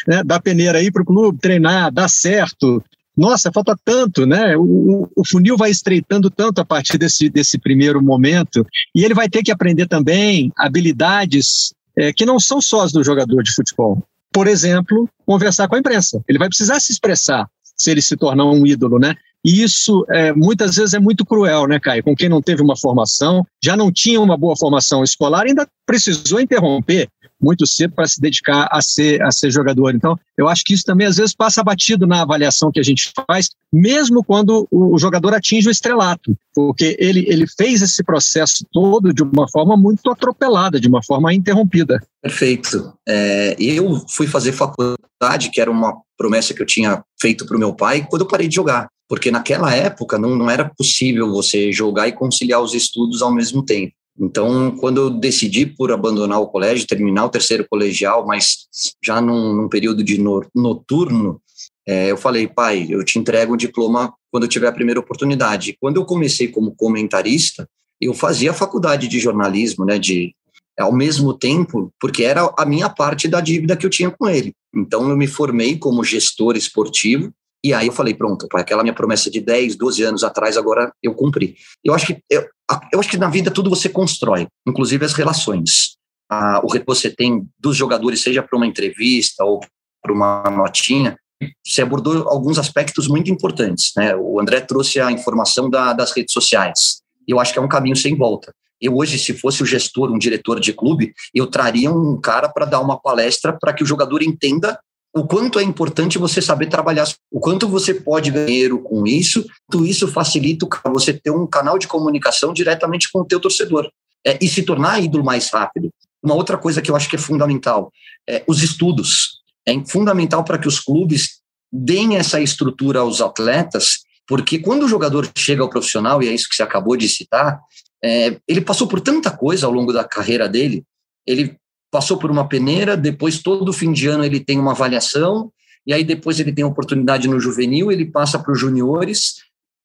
né, 0.08 0.24
dar 0.24 0.42
peneira 0.42 0.80
aí 0.80 0.92
para 0.92 1.02
o 1.02 1.06
clube, 1.06 1.40
treinar, 1.40 1.92
dar 1.92 2.10
certo. 2.10 2.84
Nossa, 3.16 3.52
falta 3.52 3.76
tanto, 3.84 4.26
né? 4.26 4.56
O, 4.58 5.10
o, 5.16 5.28
funil 5.28 5.58
vai 5.58 5.72
estreitando 5.72 6.30
tanto 6.30 6.62
a 6.62 6.66
partir 6.66 6.98
desse, 6.98 7.30
desse 7.30 7.58
primeiro 7.58 8.02
momento. 8.02 8.66
E 8.94 9.04
ele 9.04 9.14
vai 9.14 9.28
ter 9.28 9.42
que 9.42 9.52
aprender 9.52 9.88
também 9.88 10.52
habilidades 10.56 11.74
é, 11.98 12.14
que 12.14 12.26
não 12.26 12.40
são 12.40 12.62
só 12.62 12.82
as 12.82 12.92
do 12.92 13.04
jogador 13.04 13.42
de 13.42 13.52
futebol. 13.52 14.04
Por 14.32 14.46
exemplo, 14.46 15.10
conversar 15.26 15.68
com 15.68 15.76
a 15.76 15.80
imprensa. 15.80 16.22
Ele 16.28 16.38
vai 16.38 16.48
precisar 16.48 16.80
se 16.80 16.92
expressar 16.92 17.50
se 17.78 17.92
ele 17.92 18.02
se 18.02 18.18
tornar 18.18 18.46
um 18.46 18.66
ídolo, 18.66 19.00
né? 19.00 19.16
E 19.46 19.64
isso 19.64 20.06
é, 20.10 20.34
muitas 20.34 20.76
vezes 20.76 20.94
é 20.94 21.00
muito 21.00 21.26
cruel, 21.26 21.68
né, 21.68 21.80
Caio? 21.80 22.04
Com 22.04 22.16
quem 22.16 22.28
não 22.28 22.42
teve 22.42 22.62
uma 22.62 22.76
formação, 22.76 23.46
já 23.64 23.78
não 23.78 23.92
tinha 23.92 24.20
uma 24.20 24.38
boa 24.38 24.56
formação 24.58 25.04
escolar, 25.04 25.46
ainda 25.46 25.68
precisou 25.86 26.40
interromper 26.42 27.08
muito 27.42 27.66
cedo 27.68 27.94
para 27.94 28.08
se 28.08 28.20
dedicar 28.20 28.68
a 28.72 28.82
ser, 28.82 29.22
a 29.22 29.32
ser 29.32 29.52
jogador. 29.52 29.94
Então, 29.94 30.18
eu 30.38 30.48
acho 30.48 30.64
que 30.64 30.74
isso 30.74 30.84
também 30.84 31.08
às 31.08 31.18
vezes 31.18 31.36
passa 31.36 31.64
batido 31.64 32.08
na 32.08 32.22
avaliação 32.22 32.72
que 32.72 32.80
a 32.80 32.84
gente 32.84 33.12
faz, 33.30 33.50
mesmo 33.72 34.24
quando 34.24 34.68
o, 34.72 34.98
jogador 34.98 35.34
atinge 35.34 35.68
o 35.68 35.72
estrelato, 35.72 36.36
porque 36.54 36.96
ele, 37.00 37.26
ele 37.28 37.46
fez 37.48 37.82
esse 37.82 38.04
processo 38.04 38.66
todo 38.72 39.14
de 39.14 39.24
uma 39.24 39.48
forma 39.50 39.78
muito 39.78 40.10
atropelada, 40.10 40.80
de 40.80 40.88
uma 40.88 41.04
forma 41.04 41.34
interrompida. 41.34 42.02
Perfeito. 42.22 42.94
É, 43.08 43.56
eu 43.60 44.04
fui 44.10 44.28
fazer 44.28 44.52
faculdade, 44.52 45.52
que 45.52 45.62
era 45.62 45.70
uma 45.70 46.02
promessa 46.18 46.54
que 46.54 46.62
eu 46.62 46.66
tinha 46.66 47.04
feito 47.22 47.46
para 47.46 47.56
o 47.56 47.60
meu 47.60 47.74
pai, 47.74 48.08
quando 48.10 48.24
eu 48.24 48.28
parei 48.28 48.48
de 48.48 48.56
jogar. 48.56 48.88
Porque 49.08 49.32
naquela 49.32 49.74
época 49.74 50.18
não, 50.18 50.36
não 50.36 50.50
era 50.50 50.70
possível 50.70 51.32
você 51.32 51.72
jogar 51.72 52.08
e 52.08 52.14
conciliar 52.14 52.62
os 52.62 52.74
estudos 52.74 53.22
ao 53.22 53.34
mesmo 53.34 53.64
tempo. 53.64 53.94
Então, 54.20 54.76
quando 54.78 54.98
eu 54.98 55.10
decidi 55.12 55.66
por 55.66 55.92
abandonar 55.92 56.42
o 56.42 56.48
colégio, 56.48 56.88
terminar 56.88 57.26
o 57.26 57.30
terceiro 57.30 57.66
colegial, 57.70 58.26
mas 58.26 58.68
já 59.04 59.22
num, 59.22 59.54
num 59.54 59.70
período 59.70 60.04
de 60.04 60.18
no, 60.18 60.44
noturno, 60.56 61.40
é, 61.88 62.12
eu 62.12 62.18
falei, 62.18 62.48
pai, 62.48 62.88
eu 62.90 63.04
te 63.04 63.20
entrego 63.20 63.54
o 63.54 63.58
diploma 63.58 64.14
quando 64.32 64.44
eu 64.44 64.50
tiver 64.50 64.68
a 64.68 64.74
primeira 64.74 65.00
oportunidade. 65.00 65.78
Quando 65.80 65.98
eu 65.98 66.06
comecei 66.06 66.48
como 66.48 66.76
comentarista, 66.76 67.70
eu 68.02 68.14
fazia 68.14 68.52
a 68.52 68.56
faculdade 68.56 69.08
de 69.08 69.20
jornalismo, 69.20 69.86
né, 69.86 70.00
de 70.00 70.36
ao 70.80 70.94
mesmo 70.94 71.34
tempo, 71.34 71.92
porque 72.00 72.24
era 72.24 72.54
a 72.56 72.66
minha 72.66 72.88
parte 72.88 73.28
da 73.28 73.42
dívida 73.42 73.76
que 73.76 73.86
eu 73.86 73.90
tinha 73.90 74.12
com 74.12 74.28
ele. 74.28 74.54
Então, 74.76 75.10
eu 75.10 75.18
me 75.18 75.26
formei 75.26 75.78
como 75.78 76.04
gestor 76.04 76.56
esportivo 76.56 77.34
e 77.64 77.74
aí 77.74 77.88
eu 77.88 77.94
falei, 77.94 78.14
pronto, 78.14 78.48
aquela 78.54 78.84
minha 78.84 78.94
promessa 78.94 79.30
de 79.30 79.42
10, 79.42 79.76
12 79.76 80.04
anos 80.04 80.24
atrás, 80.24 80.58
agora 80.58 80.92
eu 81.02 81.14
cumpri. 81.14 81.56
Eu 81.84 81.94
acho 81.94 82.08
que, 82.08 82.22
eu, 82.30 82.46
eu 82.92 83.00
acho 83.00 83.10
que 83.10 83.18
na 83.18 83.30
vida 83.30 83.52
tudo 83.52 83.70
você 83.70 83.90
constrói, 83.90 84.48
inclusive 84.68 85.04
as 85.04 85.14
relações. 85.14 85.98
Ah, 86.30 86.60
o 86.64 86.68
que 86.68 86.84
você 86.86 87.10
tem 87.10 87.48
dos 87.60 87.76
jogadores, 87.76 88.22
seja 88.22 88.44
para 88.44 88.58
uma 88.58 88.68
entrevista 88.68 89.44
ou 89.44 89.60
para 90.02 90.14
uma 90.14 90.44
notinha, 90.50 91.18
você 91.66 91.82
abordou 91.82 92.28
alguns 92.28 92.58
aspectos 92.58 93.08
muito 93.08 93.32
importantes. 93.32 93.92
Né? 93.96 94.16
O 94.16 94.40
André 94.40 94.62
trouxe 94.62 95.00
a 95.00 95.12
informação 95.12 95.70
da, 95.70 95.94
das 95.94 96.12
redes 96.12 96.34
sociais. 96.34 97.02
Eu 97.28 97.40
acho 97.40 97.54
que 97.54 97.60
é 97.60 97.62
um 97.62 97.68
caminho 97.68 97.96
sem 97.96 98.16
volta. 98.16 98.54
Eu 98.80 98.96
hoje, 98.96 99.18
se 99.18 99.34
fosse 99.34 99.64
o 99.64 99.66
gestor, 99.66 100.12
um 100.12 100.20
diretor 100.20 100.60
de 100.60 100.72
clube, 100.72 101.14
eu 101.34 101.48
traria 101.48 101.92
um 101.92 102.20
cara 102.20 102.48
para 102.48 102.66
dar 102.66 102.80
uma 102.80 103.00
palestra 103.00 103.58
para 103.60 103.74
que 103.74 103.84
o 103.84 103.86
jogador 103.88 104.22
entenda 104.22 104.80
o 105.18 105.26
quanto 105.26 105.60
é 105.60 105.64
importante 105.64 106.18
você 106.18 106.42
saber 106.42 106.68
trabalhar, 106.68 107.08
o 107.32 107.40
quanto 107.40 107.68
você 107.68 107.94
pode 107.94 108.30
ganhar 108.30 108.46
dinheiro 108.46 108.80
com 108.80 109.06
isso, 109.08 109.46
tudo 109.70 109.86
isso 109.86 110.08
facilita 110.08 110.68
você 110.86 111.14
ter 111.14 111.32
um 111.32 111.48
canal 111.48 111.80
de 111.80 111.88
comunicação 111.88 112.54
diretamente 112.54 113.10
com 113.12 113.20
o 113.20 113.26
teu 113.26 113.40
torcedor 113.40 113.90
é, 114.26 114.38
e 114.42 114.48
se 114.48 114.64
tornar 114.64 115.02
ídolo 115.02 115.24
mais 115.24 115.50
rápido. 115.50 115.90
Uma 116.22 116.36
outra 116.36 116.58
coisa 116.58 116.82
que 116.82 116.92
eu 116.92 116.96
acho 116.96 117.10
que 117.10 117.16
é 117.16 117.20
fundamental, 117.20 117.92
é 118.30 118.44
os 118.48 118.62
estudos. 118.62 119.42
É 119.66 119.74
fundamental 119.86 120.44
para 120.44 120.58
que 120.58 120.68
os 120.68 120.80
clubes 120.80 121.40
deem 121.72 122.16
essa 122.16 122.40
estrutura 122.40 123.00
aos 123.00 123.20
atletas, 123.20 124.00
porque 124.28 124.60
quando 124.60 124.84
o 124.84 124.88
jogador 124.88 125.30
chega 125.36 125.64
ao 125.64 125.70
profissional, 125.70 126.22
e 126.22 126.28
é 126.28 126.32
isso 126.34 126.48
que 126.50 126.56
você 126.56 126.64
acabou 126.64 126.96
de 126.96 127.10
citar, 127.10 127.60
é, 128.04 128.40
ele 128.48 128.62
passou 128.62 128.88
por 128.88 129.02
tanta 129.02 129.32
coisa 129.32 129.66
ao 129.66 129.72
longo 129.72 129.92
da 129.92 130.04
carreira 130.04 130.48
dele, 130.48 130.84
ele 131.26 131.58
passou 131.92 132.18
por 132.18 132.30
uma 132.30 132.48
peneira, 132.48 132.98
depois 132.98 133.42
todo 133.42 133.74
fim 133.74 133.92
de 133.92 134.08
ano 134.08 134.24
ele 134.24 134.40
tem 134.40 134.60
uma 134.60 134.72
avaliação, 134.72 135.52
e 135.86 135.94
aí 135.94 136.04
depois 136.04 136.40
ele 136.40 136.52
tem 136.52 136.66
oportunidade 136.66 137.28
no 137.28 137.40
juvenil, 137.40 137.92
ele 137.92 138.06
passa 138.06 138.38
para 138.38 138.52
os 138.52 138.60
juniores, 138.60 139.36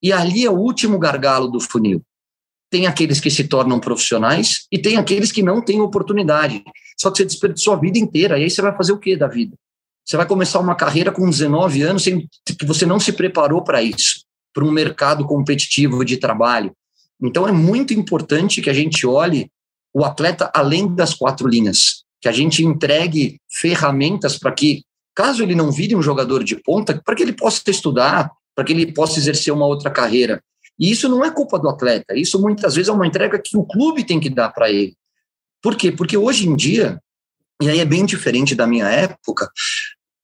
e 0.02 0.12
ali 0.12 0.44
é 0.44 0.50
o 0.50 0.58
último 0.58 0.98
gargalo 0.98 1.48
do 1.48 1.60
funil. 1.60 2.02
Tem 2.70 2.86
aqueles 2.86 3.20
que 3.20 3.30
se 3.30 3.44
tornam 3.44 3.78
profissionais 3.78 4.66
e 4.72 4.78
tem 4.78 4.96
aqueles 4.96 5.30
que 5.30 5.42
não 5.42 5.60
têm 5.62 5.80
oportunidade. 5.80 6.64
Só 6.98 7.10
que 7.10 7.18
você 7.18 7.24
desperdiçou 7.24 7.74
a 7.74 7.76
vida 7.76 7.98
inteira, 7.98 8.38
e 8.38 8.44
aí 8.44 8.50
você 8.50 8.62
vai 8.62 8.76
fazer 8.76 8.92
o 8.92 8.98
que 8.98 9.16
da 9.16 9.28
vida? 9.28 9.56
Você 10.04 10.16
vai 10.16 10.26
começar 10.26 10.58
uma 10.58 10.74
carreira 10.74 11.12
com 11.12 11.28
19 11.28 11.82
anos 11.82 12.02
sem 12.02 12.28
que 12.44 12.66
você 12.66 12.84
não 12.84 12.98
se 12.98 13.12
preparou 13.12 13.62
para 13.62 13.82
isso, 13.82 14.24
para 14.52 14.64
um 14.64 14.72
mercado 14.72 15.24
competitivo 15.24 16.04
de 16.04 16.16
trabalho. 16.16 16.72
Então 17.22 17.46
é 17.46 17.52
muito 17.52 17.94
importante 17.94 18.60
que 18.60 18.68
a 18.68 18.74
gente 18.74 19.06
olhe 19.06 19.48
o 19.94 20.04
atleta 20.04 20.50
além 20.54 20.94
das 20.94 21.14
quatro 21.14 21.46
linhas, 21.48 22.04
que 22.20 22.28
a 22.28 22.32
gente 22.32 22.64
entregue 22.64 23.40
ferramentas 23.50 24.38
para 24.38 24.52
que, 24.52 24.82
caso 25.14 25.42
ele 25.42 25.54
não 25.54 25.70
vire 25.70 25.94
um 25.94 26.02
jogador 26.02 26.42
de 26.44 26.56
ponta, 26.56 27.00
para 27.04 27.14
que 27.14 27.22
ele 27.22 27.32
possa 27.32 27.62
estudar, 27.68 28.30
para 28.54 28.64
que 28.64 28.72
ele 28.72 28.92
possa 28.92 29.18
exercer 29.18 29.52
uma 29.52 29.66
outra 29.66 29.90
carreira. 29.90 30.42
E 30.78 30.90
isso 30.90 31.08
não 31.08 31.24
é 31.24 31.30
culpa 31.30 31.58
do 31.58 31.68
atleta, 31.68 32.16
isso 32.16 32.40
muitas 32.40 32.74
vezes 32.74 32.88
é 32.88 32.92
uma 32.92 33.06
entrega 33.06 33.40
que 33.42 33.56
o 33.56 33.64
clube 33.64 34.04
tem 34.04 34.18
que 34.18 34.30
dar 34.30 34.50
para 34.50 34.70
ele. 34.70 34.94
Por 35.60 35.76
quê? 35.76 35.92
Porque 35.92 36.16
hoje 36.16 36.48
em 36.48 36.56
dia, 36.56 36.98
e 37.60 37.68
aí 37.68 37.78
é 37.78 37.84
bem 37.84 38.04
diferente 38.04 38.54
da 38.54 38.66
minha 38.66 38.88
época, 38.88 39.50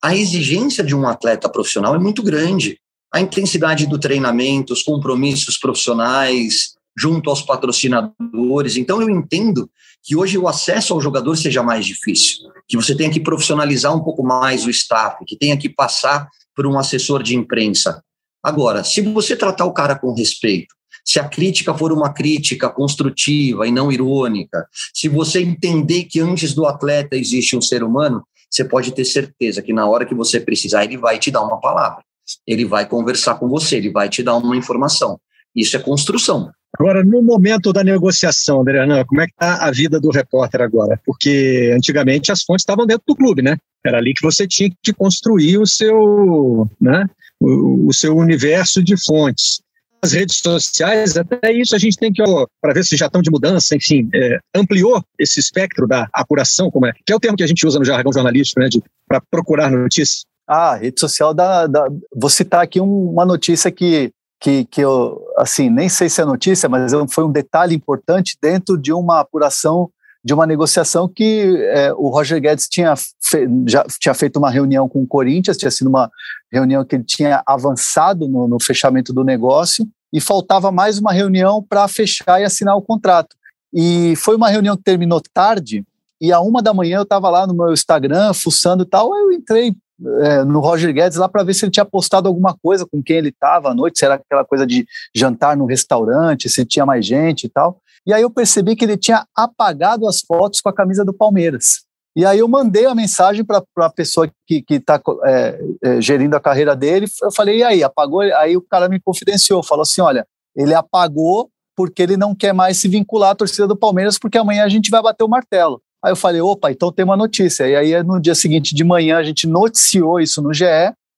a 0.03 0.15
exigência 0.15 0.83
de 0.83 0.95
um 0.95 1.07
atleta 1.07 1.49
profissional 1.49 1.95
é 1.95 1.99
muito 1.99 2.23
grande. 2.23 2.81
A 3.13 3.21
intensidade 3.21 3.87
do 3.87 3.99
treinamento, 3.99 4.73
os 4.73 4.83
compromissos 4.83 5.59
profissionais, 5.59 6.75
junto 6.99 7.31
aos 7.31 7.43
patrocinadores. 7.43 8.77
Então, 8.77 9.01
eu 9.01 9.09
entendo 9.09 9.71
que 10.03 10.17
hoje 10.17 10.37
o 10.37 10.49
acesso 10.49 10.93
ao 10.93 11.01
jogador 11.01 11.37
seja 11.37 11.63
mais 11.63 11.87
difícil, 11.87 12.49
que 12.67 12.77
você 12.77 12.95
tenha 12.95 13.11
que 13.11 13.21
profissionalizar 13.21 13.95
um 13.95 14.03
pouco 14.03 14.25
mais 14.25 14.67
o 14.67 14.71
staff, 14.71 15.25
que 15.25 15.37
tenha 15.37 15.57
que 15.57 15.69
passar 15.69 16.29
por 16.57 16.67
um 16.67 16.79
assessor 16.79 17.23
de 17.23 17.37
imprensa. 17.37 18.03
Agora, 18.43 18.83
se 18.83 19.01
você 19.01 19.37
tratar 19.37 19.65
o 19.65 19.73
cara 19.73 19.97
com 19.97 20.13
respeito, 20.13 20.75
se 21.05 21.21
a 21.21 21.29
crítica 21.29 21.73
for 21.73 21.93
uma 21.93 22.13
crítica 22.13 22.69
construtiva 22.69 23.67
e 23.67 23.71
não 23.73 23.91
irônica, 23.93 24.67
se 24.93 25.09
você 25.09 25.41
entender 25.41 26.05
que 26.05 26.21
antes 26.21 26.53
do 26.53 26.67
atleta 26.67 27.17
existe 27.17 27.57
um 27.57 27.63
ser 27.63 27.83
humano, 27.83 28.25
você 28.51 28.65
pode 28.65 28.93
ter 28.93 29.05
certeza 29.05 29.63
que 29.63 29.73
na 29.73 29.89
hora 29.89 30.05
que 30.05 30.15
você 30.15 30.41
precisar, 30.41 30.85
ele 30.85 30.97
vai 30.97 31.19
te 31.19 31.31
dar 31.31 31.43
uma 31.43 31.61
palavra, 31.61 32.03
ele 32.47 32.65
vai 32.65 32.87
conversar 32.87 33.37
com 33.37 33.49
você, 33.49 33.77
ele 33.77 33.91
vai 33.91 34.09
te 34.09 34.23
dar 34.23 34.37
uma 34.37 34.57
informação. 34.57 35.19
Isso 35.59 35.77
é 35.77 35.81
construção. 35.81 36.51
Agora, 36.79 37.03
no 37.03 37.21
momento 37.21 37.73
da 37.73 37.83
negociação, 37.83 38.61
Adriana, 38.61 39.05
como 39.05 39.21
é 39.21 39.27
que 39.27 39.33
está 39.33 39.67
a 39.67 39.71
vida 39.73 39.99
do 39.99 40.11
repórter 40.11 40.61
agora? 40.61 41.01
Porque 41.05 41.73
antigamente 41.75 42.31
as 42.31 42.43
fontes 42.43 42.63
estavam 42.63 42.87
dentro 42.87 43.03
do 43.09 43.17
clube, 43.17 43.43
né? 43.43 43.57
Era 43.85 43.99
ali 43.99 44.15
que 44.15 44.23
você 44.23 44.47
tinha 44.47 44.71
que 44.83 44.93
construir 44.93 45.59
o 45.59 45.67
seu, 45.67 46.69
né, 46.81 47.07
o, 47.41 47.89
o 47.89 47.93
seu 47.93 48.17
universo 48.17 48.83
de 48.83 48.97
fontes. 48.97 49.61
As 50.01 50.13
redes 50.13 50.39
sociais, 50.39 51.17
até 51.17 51.53
isso 51.53 51.75
a 51.75 51.79
gente 51.79 51.97
tem 51.97 52.13
que, 52.13 52.23
para 52.61 52.73
ver 52.73 52.85
se 52.85 52.97
já 52.97 53.07
estão 53.07 53.21
de 53.21 53.31
mudança, 53.31 53.75
enfim, 53.75 54.09
é, 54.15 54.39
ampliou 54.55 55.03
esse 55.19 55.41
espectro 55.41 55.89
da 55.89 56.09
apuração, 56.13 56.71
como 56.71 56.87
é, 56.87 56.93
que 57.05 57.13
é 57.13 57.17
o 57.17 57.21
termo 57.21 57.37
que 57.37 57.43
a 57.43 57.49
gente 57.49 57.67
usa 57.67 57.81
no 57.81 57.85
jargão 57.85 58.13
jornalístico, 58.13 58.61
né, 58.61 58.69
para 59.09 59.21
procurar 59.29 59.71
notícias. 59.71 60.25
Ah, 60.47 60.77
rede 60.77 60.99
social 61.01 61.35
da, 61.35 61.67
da, 61.67 61.89
Vou 62.15 62.31
citar 62.31 62.63
aqui 62.63 62.81
um, 62.81 63.11
uma 63.11 63.27
notícia 63.27 63.71
que 63.71 64.13
que, 64.41 64.65
que 64.67 64.81
eu, 64.81 65.21
assim, 65.37 65.69
nem 65.69 65.89
sei 65.89 66.09
se 66.09 66.21
é 66.21 66.25
notícia, 66.25 66.69
mas 66.69 66.93
foi 67.11 67.25
um 67.25 67.33
detalhe 67.33 67.75
importante 67.75 68.37
dentro 68.41 68.79
de 68.79 68.93
uma 68.93 69.21
apuração 69.21 69.91
de 70.25 70.35
uma 70.35 70.47
negociação 70.47 71.09
que 71.09 71.57
é, 71.71 71.93
o 71.95 72.09
Roger 72.09 72.41
Guedes 72.41 72.69
tinha, 72.69 72.95
fe, 72.97 73.49
já 73.67 73.85
tinha 73.99 74.13
feito 74.13 74.37
uma 74.37 74.51
reunião 74.51 74.89
com 74.89 75.03
o 75.03 75.07
Corinthians, 75.07 75.57
tinha 75.57 75.71
sido 75.71 75.89
uma 75.89 76.11
reunião 76.53 76.85
que 76.85 76.97
ele 76.97 77.05
tinha 77.05 77.43
avançado 77.47 78.29
no, 78.29 78.49
no 78.49 78.61
fechamento 78.61 79.13
do 79.13 79.25
negócio 79.25 79.89
e 80.13 80.21
faltava 80.21 80.73
mais 80.73 80.99
uma 80.99 81.13
reunião 81.13 81.63
para 81.63 81.87
fechar 81.87 82.41
e 82.41 82.45
assinar 82.45 82.77
o 82.77 82.83
contrato. 82.83 83.37
E 83.73 84.17
foi 84.17 84.35
uma 84.37 84.49
reunião 84.49 84.77
que 84.77 84.83
terminou 84.83 85.21
tarde, 85.33 85.85
e 86.21 86.33
a 86.33 86.41
uma 86.41 86.61
da 86.61 86.75
manhã 86.75 86.99
eu 86.99 87.03
estava 87.05 87.31
lá 87.31 87.47
no 87.47 87.55
meu 87.55 87.73
Instagram, 87.73 88.33
fuçando 88.35 88.83
e 88.83 88.87
tal, 88.87 89.17
eu 89.17 89.31
entrei 89.31 89.75
é, 90.21 90.45
no 90.45 90.61
Roger 90.61 90.93
Guedes 90.93 91.19
lá 91.19 91.29
para 91.29 91.43
ver 91.43 91.55
se 91.55 91.65
ele 91.65 91.73
tinha 91.73 91.85
postado 91.85 92.29
alguma 92.29 92.57
coisa 92.57 92.87
com 92.87 93.03
quem 93.03 93.17
ele 93.17 93.29
estava 93.31 93.71
à 93.71 93.75
noite, 93.75 93.99
se 93.99 94.05
era 94.05 94.15
aquela 94.15 94.45
coisa 94.45 94.67
de 94.67 94.87
jantar 95.15 95.57
no 95.57 95.67
restaurante, 95.67 96.49
se 96.49 96.65
tinha 96.65 96.87
mais 96.87 97.05
gente 97.05 97.45
e 97.45 97.49
tal. 97.49 97.81
E 98.07 98.13
aí 98.13 98.23
eu 98.23 98.31
percebi 98.31 98.77
que 98.77 98.85
ele 98.85 98.97
tinha 98.97 99.27
apagado 99.37 100.07
as 100.07 100.21
fotos 100.21 100.61
com 100.61 100.69
a 100.69 100.75
camisa 100.75 101.05
do 101.05 101.13
Palmeiras. 101.13 101.87
E 102.17 102.25
aí 102.25 102.39
eu 102.39 102.49
mandei 102.49 102.87
a 102.87 102.95
mensagem 102.95 103.45
para 103.45 103.63
a 103.77 103.91
pessoa 103.91 104.29
que 104.47 104.65
está 104.71 105.01
é, 105.25 105.61
é, 105.85 106.01
gerindo 106.01 106.35
a 106.35 106.41
carreira 106.41 106.75
dele. 106.75 107.07
Eu 107.23 107.31
falei, 107.31 107.59
e 107.59 107.63
aí, 107.63 107.85
apagou? 107.85 108.23
Aí 108.23 108.57
o 108.57 108.63
cara 108.63 108.89
me 108.89 108.99
confidenciou, 108.99 109.63
falou 109.63 109.83
assim: 109.83 110.01
olha, 110.01 110.27
ele 110.57 110.75
apagou 110.75 111.49
porque 111.77 112.03
ele 112.03 112.17
não 112.17 112.35
quer 112.35 112.53
mais 112.53 112.79
se 112.79 112.89
vincular 112.89 113.31
à 113.31 113.35
torcida 113.37 113.69
do 113.69 113.77
Palmeiras, 113.77 114.19
porque 114.19 114.37
amanhã 114.37 114.65
a 114.65 114.69
gente 114.69 114.91
vai 114.91 115.01
bater 115.01 115.23
o 115.23 115.29
martelo. 115.29 115.81
Aí 116.05 116.13
eu 116.13 116.17
falei, 116.17 116.41
opa, 116.41 116.71
então 116.71 116.93
tem 116.93 117.05
uma 117.05 117.17
notícia. 117.17 117.69
E 117.69 117.75
aí 117.75 118.03
no 118.03 118.21
dia 118.21 118.35
seguinte 118.35 118.75
de 118.75 118.85
manhã 118.85 119.19
a 119.19 119.23
gente 119.23 119.47
noticiou 119.47 120.21
isso 120.21 120.41
no 120.41 120.53
GE 120.53 120.65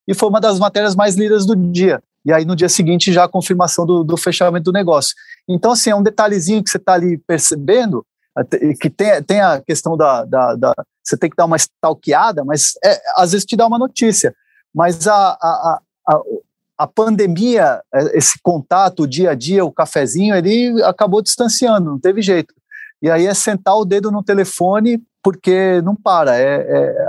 e 0.08 0.14
foi 0.14 0.28
uma 0.28 0.40
das 0.40 0.58
matérias 0.58 0.94
mais 0.94 1.16
lidas 1.16 1.46
do 1.46 1.54
dia. 1.54 2.02
E 2.24 2.32
aí 2.32 2.44
no 2.44 2.56
dia 2.56 2.68
seguinte 2.68 3.12
já 3.12 3.24
a 3.24 3.28
confirmação 3.28 3.86
do, 3.86 4.02
do 4.04 4.16
fechamento 4.16 4.64
do 4.64 4.72
negócio. 4.72 5.14
Então, 5.48 5.72
assim, 5.72 5.90
é 5.90 5.96
um 5.96 6.02
detalhezinho 6.02 6.62
que 6.62 6.70
você 6.70 6.76
está 6.76 6.94
ali 6.94 7.18
percebendo, 7.18 8.04
que 8.80 8.88
tem, 8.88 9.22
tem 9.22 9.40
a 9.40 9.60
questão 9.60 9.96
da, 9.96 10.24
da, 10.24 10.54
da, 10.54 10.74
Você 11.02 11.16
tem 11.16 11.28
que 11.28 11.36
dar 11.36 11.46
uma 11.46 11.56
stalkeada, 11.56 12.44
mas 12.44 12.74
é, 12.84 13.00
às 13.16 13.32
vezes 13.32 13.44
te 13.44 13.56
dá 13.56 13.66
uma 13.66 13.78
notícia. 13.78 14.34
Mas 14.74 15.06
a, 15.08 15.16
a, 15.16 15.80
a, 16.08 16.22
a 16.78 16.86
pandemia, 16.86 17.82
é, 17.92 18.16
esse 18.16 18.38
contato, 18.42 19.02
o 19.02 19.06
dia 19.08 19.30
a 19.30 19.34
dia, 19.34 19.64
o 19.64 19.72
cafezinho, 19.72 20.34
ele 20.34 20.82
acabou 20.84 21.20
distanciando, 21.20 21.90
não 21.90 21.98
teve 21.98 22.22
jeito. 22.22 22.54
E 23.02 23.10
aí 23.10 23.26
é 23.26 23.34
sentar 23.34 23.76
o 23.76 23.84
dedo 23.84 24.10
no 24.10 24.22
telefone 24.22 25.02
porque 25.22 25.80
não 25.82 25.94
para, 25.94 26.38
é, 26.38 26.66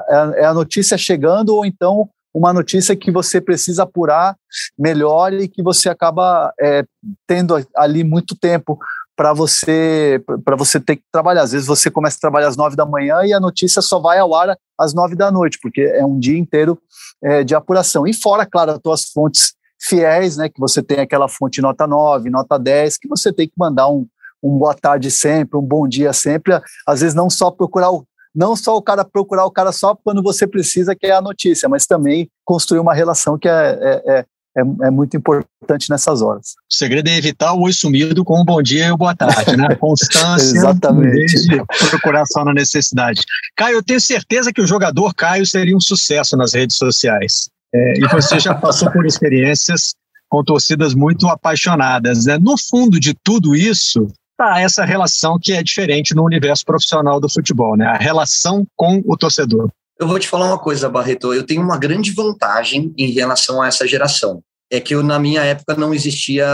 é, 0.09 0.41
é 0.41 0.45
a 0.45 0.53
notícia 0.53 0.97
chegando 0.97 1.55
ou 1.55 1.65
então 1.65 2.09
uma 2.33 2.53
notícia 2.53 2.95
que 2.95 3.11
você 3.11 3.41
precisa 3.41 3.83
apurar 3.83 4.35
melhor 4.77 5.33
e 5.33 5.47
que 5.47 5.61
você 5.61 5.89
acaba 5.89 6.53
é, 6.59 6.83
tendo 7.27 7.55
ali 7.75 8.03
muito 8.03 8.35
tempo 8.35 8.79
para 9.15 9.33
você 9.33 10.23
para 10.43 10.55
você 10.55 10.79
ter 10.79 10.95
que 10.95 11.03
trabalhar. 11.11 11.43
Às 11.43 11.51
vezes 11.51 11.67
você 11.67 11.91
começa 11.91 12.17
a 12.17 12.21
trabalhar 12.21 12.47
às 12.47 12.57
nove 12.57 12.75
da 12.75 12.85
manhã 12.85 13.21
e 13.23 13.33
a 13.33 13.39
notícia 13.39 13.81
só 13.81 13.99
vai 13.99 14.17
ao 14.17 14.33
ar 14.33 14.57
às 14.77 14.93
nove 14.93 15.15
da 15.15 15.31
noite, 15.31 15.59
porque 15.61 15.81
é 15.81 16.05
um 16.05 16.17
dia 16.17 16.37
inteiro 16.37 16.79
é, 17.23 17.43
de 17.43 17.53
apuração. 17.53 18.07
E 18.07 18.13
fora, 18.13 18.45
claro, 18.45 18.71
as 18.71 18.79
tuas 18.79 19.05
fontes 19.11 19.53
fiéis, 19.79 20.37
né, 20.37 20.47
que 20.47 20.59
você 20.59 20.81
tem 20.81 20.99
aquela 20.99 21.27
fonte 21.27 21.61
nota 21.61 21.85
9, 21.85 22.29
nota 22.29 22.57
10, 22.57 22.97
que 22.97 23.07
você 23.07 23.33
tem 23.33 23.47
que 23.47 23.53
mandar 23.57 23.89
um, 23.89 24.07
um 24.43 24.57
boa 24.57 24.73
tarde 24.73 25.11
sempre, 25.11 25.57
um 25.57 25.61
bom 25.61 25.87
dia 25.87 26.13
sempre, 26.13 26.59
às 26.87 27.01
vezes 27.01 27.15
não 27.15 27.29
só 27.29 27.51
procurar 27.51 27.91
o, 27.91 28.05
não 28.33 28.55
só 28.55 28.75
o 28.75 28.81
cara 28.81 29.03
procurar 29.03 29.45
o 29.45 29.51
cara 29.51 29.71
só 29.71 29.95
quando 29.95 30.23
você 30.23 30.47
precisa, 30.47 30.95
que 30.95 31.07
é 31.07 31.11
a 31.11 31.21
notícia, 31.21 31.67
mas 31.69 31.85
também 31.85 32.29
construir 32.45 32.79
uma 32.79 32.93
relação 32.93 33.37
que 33.37 33.47
é, 33.47 33.51
é, 33.51 34.01
é, 34.05 34.25
é, 34.57 34.61
é 34.87 34.91
muito 34.91 35.15
importante 35.15 35.89
nessas 35.89 36.21
horas. 36.21 36.55
O 36.69 36.73
segredo 36.73 37.09
é 37.09 37.17
evitar 37.17 37.53
o 37.53 37.61
oi 37.61 37.73
sumido 37.73 38.23
com 38.23 38.41
um 38.41 38.45
bom 38.45 38.61
dia 38.61 38.87
e 38.87 38.91
o 38.91 38.97
boa 38.97 39.15
tarde, 39.15 39.55
né? 39.55 39.75
Constância, 39.79 40.57
Exatamente. 40.57 41.47
procurar 41.89 42.25
só 42.25 42.43
na 42.43 42.53
necessidade. 42.53 43.21
Caio, 43.55 43.75
eu 43.75 43.83
tenho 43.83 44.01
certeza 44.01 44.51
que 44.51 44.61
o 44.61 44.67
jogador 44.67 45.13
Caio 45.13 45.45
seria 45.45 45.75
um 45.75 45.81
sucesso 45.81 46.35
nas 46.35 46.53
redes 46.53 46.77
sociais. 46.77 47.49
É, 47.73 47.99
e 47.99 48.07
você 48.09 48.39
já 48.39 48.53
passou 48.53 48.91
por 48.91 49.05
experiências 49.05 49.93
com 50.29 50.43
torcidas 50.43 50.93
muito 50.93 51.27
apaixonadas. 51.27 52.25
Né? 52.25 52.37
No 52.37 52.57
fundo 52.57 52.99
de 52.99 53.13
tudo 53.13 53.55
isso, 53.55 54.07
está 54.41 54.59
essa 54.59 54.83
relação 54.83 55.37
que 55.39 55.53
é 55.53 55.61
diferente 55.61 56.15
no 56.15 56.23
universo 56.23 56.65
profissional 56.65 57.19
do 57.19 57.29
futebol, 57.29 57.77
né? 57.77 57.85
a 57.85 57.97
relação 57.97 58.65
com 58.75 59.01
o 59.05 59.15
torcedor. 59.15 59.69
Eu 59.99 60.07
vou 60.07 60.17
te 60.17 60.27
falar 60.27 60.47
uma 60.47 60.57
coisa, 60.57 60.89
Barreto. 60.89 61.31
Eu 61.31 61.45
tenho 61.45 61.61
uma 61.61 61.77
grande 61.77 62.11
vantagem 62.11 62.91
em 62.97 63.11
relação 63.11 63.61
a 63.61 63.67
essa 63.67 63.87
geração. 63.87 64.41
É 64.71 64.79
que 64.79 64.95
eu, 64.95 65.03
na 65.03 65.19
minha 65.19 65.43
época 65.43 65.75
não 65.75 65.93
existia 65.93 66.45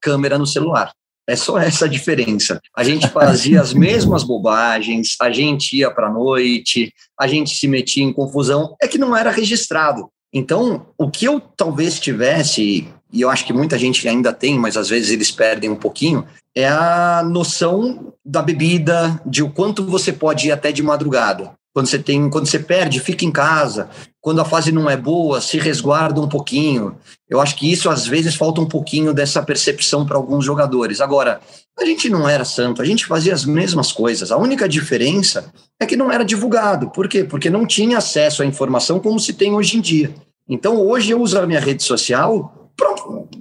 câmera 0.00 0.36
no 0.36 0.46
celular. 0.46 0.90
É 1.28 1.36
só 1.36 1.58
essa 1.58 1.84
a 1.84 1.88
diferença. 1.88 2.60
A 2.76 2.82
gente 2.82 3.06
fazia 3.08 3.60
as 3.60 3.72
mesmas 3.74 4.24
bobagens, 4.24 5.14
a 5.20 5.30
gente 5.30 5.76
ia 5.76 5.90
para 5.92 6.10
noite, 6.10 6.92
a 7.20 7.28
gente 7.28 7.54
se 7.54 7.68
metia 7.68 8.02
em 8.02 8.12
confusão, 8.12 8.74
é 8.82 8.88
que 8.88 8.98
não 8.98 9.16
era 9.16 9.30
registrado. 9.30 10.08
Então, 10.34 10.86
o 10.98 11.10
que 11.10 11.26
eu 11.26 11.38
talvez 11.38 12.00
tivesse, 12.00 12.88
e 13.12 13.20
eu 13.20 13.28
acho 13.28 13.44
que 13.44 13.52
muita 13.52 13.78
gente 13.78 14.08
ainda 14.08 14.32
tem, 14.32 14.58
mas 14.58 14.76
às 14.76 14.88
vezes 14.88 15.10
eles 15.10 15.30
perdem 15.30 15.68
um 15.70 15.76
pouquinho, 15.76 16.26
é 16.54 16.66
a 16.66 17.22
noção 17.24 18.12
da 18.24 18.40
bebida, 18.40 19.20
de 19.26 19.42
o 19.42 19.50
quanto 19.50 19.84
você 19.84 20.12
pode 20.12 20.48
ir 20.48 20.52
até 20.52 20.72
de 20.72 20.82
madrugada. 20.82 21.52
Quando 21.74 21.86
você 21.86 21.98
tem, 21.98 22.28
quando 22.28 22.46
você 22.46 22.58
perde, 22.58 23.00
fica 23.00 23.24
em 23.24 23.30
casa. 23.30 23.88
Quando 24.20 24.40
a 24.42 24.44
fase 24.44 24.70
não 24.70 24.90
é 24.90 24.96
boa, 24.96 25.40
se 25.40 25.58
resguarda 25.58 26.20
um 26.20 26.28
pouquinho. 26.28 26.96
Eu 27.28 27.40
acho 27.40 27.56
que 27.56 27.70
isso 27.70 27.88
às 27.88 28.06
vezes 28.06 28.34
falta 28.34 28.60
um 28.60 28.66
pouquinho 28.66 29.14
dessa 29.14 29.42
percepção 29.42 30.04
para 30.04 30.18
alguns 30.18 30.44
jogadores. 30.44 31.00
Agora, 31.00 31.40
a 31.78 31.84
gente 31.86 32.10
não 32.10 32.28
era 32.28 32.44
santo, 32.44 32.82
a 32.82 32.84
gente 32.84 33.06
fazia 33.06 33.32
as 33.32 33.46
mesmas 33.46 33.90
coisas. 33.90 34.30
A 34.30 34.36
única 34.36 34.68
diferença 34.68 35.50
é 35.80 35.86
que 35.86 35.96
não 35.96 36.12
era 36.12 36.24
divulgado. 36.24 36.90
Por 36.90 37.08
quê? 37.08 37.24
Porque 37.24 37.48
não 37.48 37.66
tinha 37.66 37.96
acesso 37.96 38.42
à 38.42 38.46
informação 38.46 39.00
como 39.00 39.18
se 39.18 39.32
tem 39.32 39.54
hoje 39.54 39.78
em 39.78 39.80
dia. 39.80 40.14
Então, 40.46 40.76
hoje 40.76 41.12
eu 41.12 41.22
uso 41.22 41.38
a 41.38 41.46
minha 41.46 41.60
rede 41.60 41.82
social 41.82 42.61
para 42.76 42.94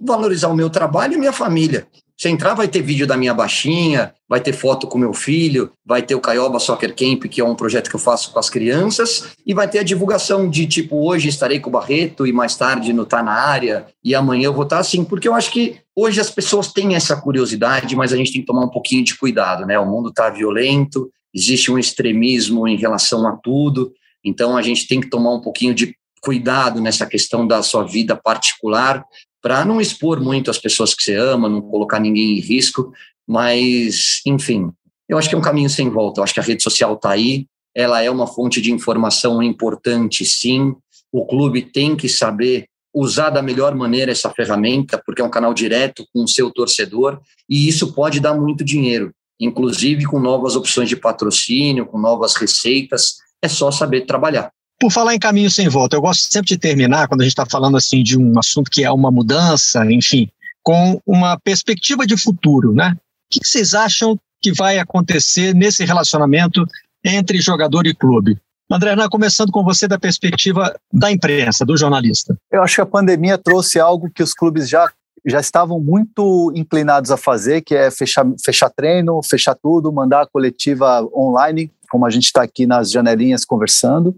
valorizar 0.03 0.47
o 0.47 0.55
meu 0.55 0.69
trabalho 0.69 1.13
e 1.13 1.17
minha 1.17 1.33
família. 1.33 1.87
Se 2.21 2.29
entrar, 2.29 2.53
vai 2.53 2.67
ter 2.67 2.83
vídeo 2.83 3.07
da 3.07 3.17
minha 3.17 3.33
baixinha, 3.33 4.13
vai 4.29 4.39
ter 4.39 4.53
foto 4.53 4.85
com 4.85 4.99
meu 4.99 5.11
filho, 5.11 5.71
vai 5.83 6.03
ter 6.03 6.13
o 6.13 6.21
Caioba 6.21 6.59
Soccer 6.59 6.95
Camp, 6.95 7.23
que 7.23 7.41
é 7.41 7.43
um 7.43 7.55
projeto 7.55 7.89
que 7.89 7.95
eu 7.95 7.99
faço 7.99 8.31
com 8.31 8.37
as 8.37 8.47
crianças, 8.47 9.29
e 9.43 9.55
vai 9.55 9.67
ter 9.67 9.79
a 9.79 9.83
divulgação 9.83 10.47
de 10.47 10.67
tipo, 10.67 10.97
hoje 10.97 11.29
estarei 11.29 11.59
com 11.59 11.71
o 11.71 11.73
Barreto 11.73 12.27
e 12.27 12.31
mais 12.31 12.55
tarde 12.55 12.93
no 12.93 13.07
Tá 13.07 13.23
na 13.23 13.33
Área, 13.33 13.87
e 14.03 14.13
amanhã 14.13 14.45
eu 14.45 14.53
vou 14.53 14.65
estar 14.65 14.77
assim, 14.77 15.03
porque 15.03 15.27
eu 15.27 15.33
acho 15.33 15.49
que 15.49 15.79
hoje 15.95 16.21
as 16.21 16.29
pessoas 16.29 16.71
têm 16.71 16.93
essa 16.93 17.19
curiosidade, 17.19 17.95
mas 17.95 18.13
a 18.13 18.17
gente 18.17 18.31
tem 18.31 18.41
que 18.41 18.47
tomar 18.47 18.65
um 18.65 18.69
pouquinho 18.69 19.03
de 19.03 19.17
cuidado, 19.17 19.65
né? 19.65 19.79
O 19.79 19.89
mundo 19.89 20.09
está 20.09 20.29
violento, 20.29 21.09
existe 21.33 21.71
um 21.71 21.79
extremismo 21.79 22.67
em 22.67 22.77
relação 22.77 23.27
a 23.27 23.31
tudo, 23.31 23.91
então 24.23 24.55
a 24.55 24.61
gente 24.61 24.87
tem 24.87 25.01
que 25.01 25.09
tomar 25.09 25.33
um 25.33 25.41
pouquinho 25.41 25.73
de 25.73 25.95
cuidado 26.21 26.79
nessa 26.79 27.05
questão 27.05 27.45
da 27.45 27.61
sua 27.63 27.83
vida 27.83 28.15
particular, 28.15 29.03
para 29.41 29.65
não 29.65 29.81
expor 29.81 30.21
muito 30.21 30.51
as 30.51 30.59
pessoas 30.59 30.93
que 30.93 31.03
você 31.03 31.15
ama, 31.15 31.49
não 31.49 31.61
colocar 31.61 31.99
ninguém 31.99 32.37
em 32.37 32.39
risco, 32.39 32.93
mas, 33.27 34.21
enfim, 34.25 34.71
eu 35.09 35.17
acho 35.17 35.27
que 35.27 35.35
é 35.35 35.37
um 35.37 35.41
caminho 35.41 35.69
sem 35.69 35.89
volta. 35.89 36.19
Eu 36.19 36.23
acho 36.23 36.33
que 36.33 36.39
a 36.39 36.43
rede 36.43 36.61
social 36.61 36.93
está 36.93 37.09
aí, 37.09 37.47
ela 37.75 38.01
é 38.01 38.09
uma 38.09 38.27
fonte 38.27 38.61
de 38.61 38.71
informação 38.71 39.41
importante, 39.41 40.23
sim. 40.23 40.75
O 41.11 41.25
clube 41.25 41.61
tem 41.61 41.95
que 41.95 42.07
saber 42.07 42.65
usar 42.93 43.29
da 43.29 43.41
melhor 43.41 43.73
maneira 43.73 44.11
essa 44.11 44.29
ferramenta, 44.29 45.01
porque 45.05 45.21
é 45.21 45.25
um 45.25 45.29
canal 45.29 45.53
direto 45.53 46.05
com 46.13 46.23
o 46.23 46.27
seu 46.27 46.51
torcedor, 46.51 47.19
e 47.49 47.67
isso 47.67 47.93
pode 47.93 48.19
dar 48.19 48.35
muito 48.35 48.63
dinheiro, 48.63 49.11
inclusive 49.39 50.05
com 50.05 50.19
novas 50.19 50.55
opções 50.55 50.89
de 50.89 50.95
patrocínio, 50.95 51.85
com 51.85 51.97
novas 51.97 52.35
receitas. 52.35 53.15
É 53.41 53.47
só 53.47 53.71
saber 53.71 54.01
trabalhar. 54.01 54.51
Por 54.81 54.91
falar 54.91 55.13
em 55.13 55.19
caminho 55.19 55.51
sem 55.51 55.69
volta, 55.69 55.95
eu 55.95 56.01
gosto 56.01 56.27
sempre 56.33 56.47
de 56.47 56.57
terminar, 56.57 57.07
quando 57.07 57.21
a 57.21 57.23
gente 57.23 57.33
está 57.33 57.45
falando 57.45 57.77
assim 57.77 58.01
de 58.01 58.17
um 58.17 58.39
assunto 58.39 58.71
que 58.71 58.83
é 58.83 58.91
uma 58.91 59.11
mudança, 59.11 59.85
enfim, 59.85 60.27
com 60.63 60.99
uma 61.05 61.39
perspectiva 61.39 62.03
de 62.03 62.17
futuro, 62.17 62.73
né? 62.73 62.95
O 62.95 62.97
que 63.29 63.47
vocês 63.47 63.75
acham 63.75 64.17
que 64.41 64.51
vai 64.51 64.79
acontecer 64.79 65.53
nesse 65.53 65.85
relacionamento 65.85 66.65
entre 67.05 67.39
jogador 67.39 67.85
e 67.85 67.93
clube? 67.93 68.39
André 68.71 68.95
começando 69.07 69.51
com 69.51 69.63
você 69.63 69.87
da 69.87 69.99
perspectiva 69.99 70.75
da 70.91 71.11
imprensa, 71.11 71.63
do 71.63 71.77
jornalista. 71.77 72.35
Eu 72.51 72.63
acho 72.63 72.73
que 72.73 72.81
a 72.81 72.85
pandemia 72.85 73.37
trouxe 73.37 73.79
algo 73.79 74.09
que 74.09 74.23
os 74.23 74.33
clubes 74.33 74.67
já, 74.67 74.91
já 75.23 75.39
estavam 75.39 75.79
muito 75.79 76.51
inclinados 76.55 77.11
a 77.11 77.17
fazer, 77.17 77.61
que 77.61 77.75
é 77.75 77.91
fechar, 77.91 78.25
fechar 78.43 78.71
treino, 78.71 79.21
fechar 79.21 79.53
tudo, 79.61 79.93
mandar 79.93 80.23
a 80.23 80.27
coletiva 80.27 81.07
online 81.15 81.71
como 81.91 82.05
a 82.05 82.09
gente 82.09 82.25
está 82.25 82.41
aqui 82.41 82.65
nas 82.65 82.89
janelinhas 82.89 83.43
conversando, 83.43 84.15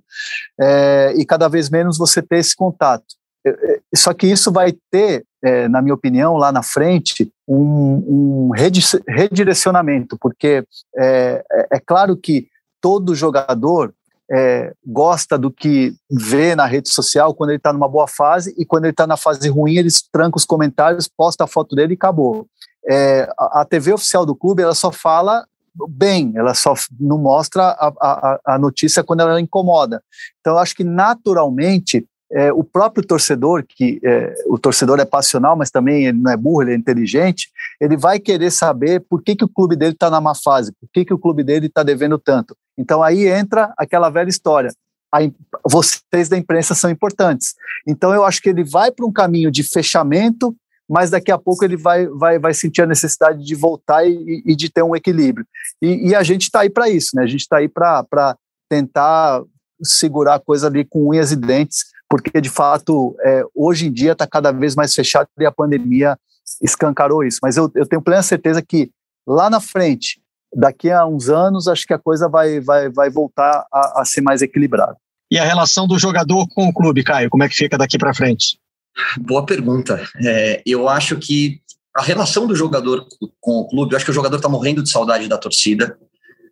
é, 0.60 1.14
e 1.18 1.26
cada 1.26 1.48
vez 1.48 1.70
menos 1.70 1.98
você 1.98 2.22
ter 2.22 2.38
esse 2.38 2.56
contato. 2.56 3.06
É, 3.46 3.50
é, 3.50 3.80
só 3.96 4.14
que 4.14 4.28
isso 4.28 4.52
vai 4.52 4.74
ter, 4.92 5.26
é, 5.44 5.68
na 5.68 5.82
minha 5.82 5.96
opinião, 5.96 6.38
lá 6.38 6.52
na 6.52 6.64
frente, 6.64 7.32
um, 7.48 8.48
um 8.48 8.52
redirecionamento, 9.08 10.18
porque 10.20 10.64
é, 10.96 11.44
é, 11.52 11.68
é 11.74 11.80
claro 11.80 12.16
que 12.16 12.48
todo 12.80 13.16
jogador 13.16 13.94
é, 14.32 14.74
gosta 14.86 15.38
do 15.38 15.52
que 15.52 15.96
vê 16.10 16.56
na 16.56 16.66
rede 16.66 16.90
social 16.90 17.34
quando 17.34 17.50
ele 17.50 17.58
está 17.58 17.74
numa 17.74 17.88
boa 17.88 18.08
fase 18.08 18.54
e 18.58 18.66
quando 18.66 18.86
ele 18.86 18.92
está 18.92 19.06
na 19.06 19.18
fase 19.18 19.48
ruim, 19.50 19.76
eles 19.76 20.02
trancam 20.12 20.38
os 20.38 20.46
comentários, 20.46 21.08
posta 21.08 21.44
a 21.44 21.48
foto 21.48 21.76
dele 21.76 21.94
e 21.94 21.96
acabou. 21.96 22.48
É, 22.90 23.30
a, 23.38 23.66
TV 23.66 23.94
oficial 23.94 24.26
do 24.26 24.36
clube 24.36 24.62
ela 24.62 24.76
só 24.76 24.92
fala 24.92 25.46
bem, 25.90 26.34
ela 26.36 26.54
só 26.54 26.74
não 27.00 27.18
mostra 27.18 27.64
a, 27.64 27.88
a, 28.00 28.40
a 28.56 28.60
notícia 28.60 29.04
quando 29.04 29.22
ela 29.22 29.42
incomoda. 29.42 30.02
Então, 30.40 30.54
eu 30.54 30.60
acho 30.60 30.76
que 30.76 30.84
naturalmente 30.84 32.08
é, 32.34 32.52
o 32.52 32.64
próprio 32.64 33.06
torcedor, 33.06 33.64
que 33.68 34.00
é, 34.04 34.34
o 34.48 34.58
torcedor 34.58 35.00
é 35.00 35.06
passional, 35.06 35.56
mas 35.56 35.70
também 35.70 36.08
ele 36.08 36.18
não 36.18 36.32
é 36.32 36.36
burro, 36.36 36.64
ele 36.64 36.72
é 36.72 36.76
inteligente, 36.76 37.50
ele 37.80 37.96
vai 37.96 38.20
querer 38.20 38.50
saber 38.50 39.02
por 39.02 39.22
que, 39.22 39.36
que 39.36 39.46
o 39.46 39.50
clube 39.50 39.76
dele 39.76 39.94
está 39.94 40.10
na 40.10 40.20
má 40.20 40.34
fase, 40.34 40.72
por 40.72 40.90
que, 40.92 41.06
que 41.06 41.14
o 41.14 41.20
clube 41.20 41.44
dele 41.44 41.68
está 41.68 41.84
devendo 41.84 42.18
tanto. 42.18 42.58
Então 42.76 43.04
aí 43.04 43.28
entra 43.28 43.72
aquela 43.78 44.10
velha 44.10 44.30
história. 44.30 44.72
A, 45.14 45.20
vocês 45.64 46.28
da 46.28 46.36
imprensa 46.36 46.74
são 46.74 46.90
importantes. 46.90 47.54
Então 47.88 48.12
eu 48.12 48.24
acho 48.24 48.42
que 48.42 48.50
ele 48.50 48.64
vai 48.64 48.92
para 48.92 49.06
um 49.06 49.12
caminho 49.12 49.52
de 49.52 49.62
fechamento 49.62 50.56
mas 50.90 51.10
daqui 51.10 51.32
a 51.32 51.38
pouco 51.38 51.64
ele 51.64 51.78
vai, 51.78 52.08
vai, 52.08 52.38
vai 52.38 52.54
sentir 52.54 52.82
a 52.82 52.88
necessidade 52.88 53.44
de 53.44 53.56
voltar 53.56 54.06
e, 54.06 54.44
e 54.46 54.56
de 54.56 54.70
ter 54.70 54.84
um 54.84 54.96
equilíbrio. 54.96 55.46
E, 55.82 56.10
e 56.10 56.16
a 56.16 56.24
gente 56.24 56.44
está 56.44 56.62
aí 56.62 56.70
para 56.70 56.90
isso, 56.90 57.16
né? 57.16 57.24
A 57.24 57.28
gente 57.28 57.42
está 57.42 57.58
aí 57.58 57.70
para 57.70 58.38
tentar 58.70 59.42
segurar 59.82 60.36
a 60.36 60.40
coisa 60.40 60.68
ali 60.68 60.86
com 60.86 61.10
unhas 61.10 61.32
e 61.32 61.36
dentes, 61.36 61.86
porque 62.10 62.40
de 62.40 62.50
fato 62.50 63.16
é, 63.22 63.44
hoje 63.56 63.88
em 63.88 63.92
dia 63.92 64.12
está 64.12 64.28
cada 64.28 64.52
vez 64.52 64.76
mais 64.76 64.94
fechado 64.94 65.28
e 65.40 65.46
a 65.46 65.52
pandemia 65.52 66.18
escancarou 66.62 67.24
isso. 67.24 67.40
Mas 67.42 67.58
eu, 67.58 67.72
eu 67.76 67.88
tenho 67.88 68.02
plena 68.02 68.22
certeza 68.22 68.62
que 68.62 68.92
lá 69.28 69.50
na 69.50 69.60
frente, 69.60 70.22
daqui 70.54 70.92
a 70.92 71.06
uns 71.06 71.30
anos, 71.30 71.68
acho 71.68 71.86
que 71.86 71.94
a 71.94 72.00
coisa 72.00 72.28
vai, 72.30 72.60
vai, 72.60 72.90
vai 72.90 73.10
voltar 73.10 73.66
a, 73.72 74.02
a 74.02 74.06
ser 74.06 74.22
mais 74.22 74.42
equilibrada. 74.42 74.98
E 75.32 75.40
a 75.40 75.44
relação 75.44 75.88
do 75.88 75.98
jogador 75.98 76.48
com 76.54 76.68
o 76.68 76.74
clube, 76.74 77.04
Caio, 77.04 77.30
como 77.30 77.44
é 77.44 77.50
que 77.50 77.56
fica 77.56 77.78
daqui 77.78 77.98
para 77.98 78.14
frente? 78.14 78.60
Boa 79.20 79.46
pergunta. 79.46 80.08
É, 80.24 80.62
eu 80.66 80.88
acho 80.88 81.18
que 81.18 81.62
a 81.96 82.02
relação 82.02 82.48
do 82.48 82.56
jogador 82.56 83.06
com 83.40 83.60
o 83.60 83.68
clube, 83.68 83.94
eu 83.94 83.98
acho 83.98 84.06
que 84.06 84.12
o 84.12 84.14
jogador 84.14 84.38
está 84.38 84.50
morrendo 84.50 84.82
de 84.82 84.90
saudade 84.90 85.28
da 85.28 85.38
torcida. 85.38 85.98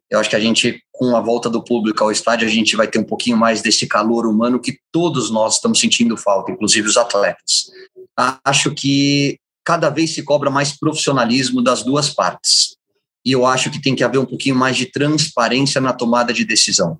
Eu 0.10 0.20
acho 0.20 0.30
que 0.30 0.36
a 0.36 0.40
gente, 0.40 0.84
com 0.92 1.16
a 1.16 1.22
volta 1.22 1.50
do 1.50 1.64
público 1.64 2.04
ao 2.04 2.12
estádio, 2.12 2.48
a 2.48 2.52
gente 2.52 2.76
vai 2.76 2.88
ter 2.88 3.00
um 3.00 3.04
pouquinho 3.04 3.38
mais 3.38 3.62
desse 3.62 3.88
calor 3.88 4.28
humano 4.28 4.60
que 4.60 4.78
todos 4.92 5.32
nós 5.32 5.56
estamos 5.56 5.80
sentindo 5.80 6.18
falta, 6.18 6.52
inclusive 6.52 6.88
os 6.88 6.98
atletas. 6.98 7.72
Acho 8.44 8.72
que 8.72 9.40
cada 9.64 9.90
vez 9.90 10.14
se 10.14 10.24
cobra 10.24 10.50
mais 10.50 10.78
profissionalismo 10.78 11.62
das 11.62 11.84
duas 11.84 12.10
partes. 12.10 12.76
e 13.24 13.32
eu 13.32 13.46
acho 13.46 13.70
que 13.70 13.80
tem 13.80 13.96
que 13.96 14.04
haver 14.04 14.18
um 14.18 14.26
pouquinho 14.26 14.56
mais 14.56 14.76
de 14.76 14.88
transparência 14.88 15.80
na 15.80 15.94
tomada 15.94 16.34
de 16.34 16.44
decisão. 16.44 17.00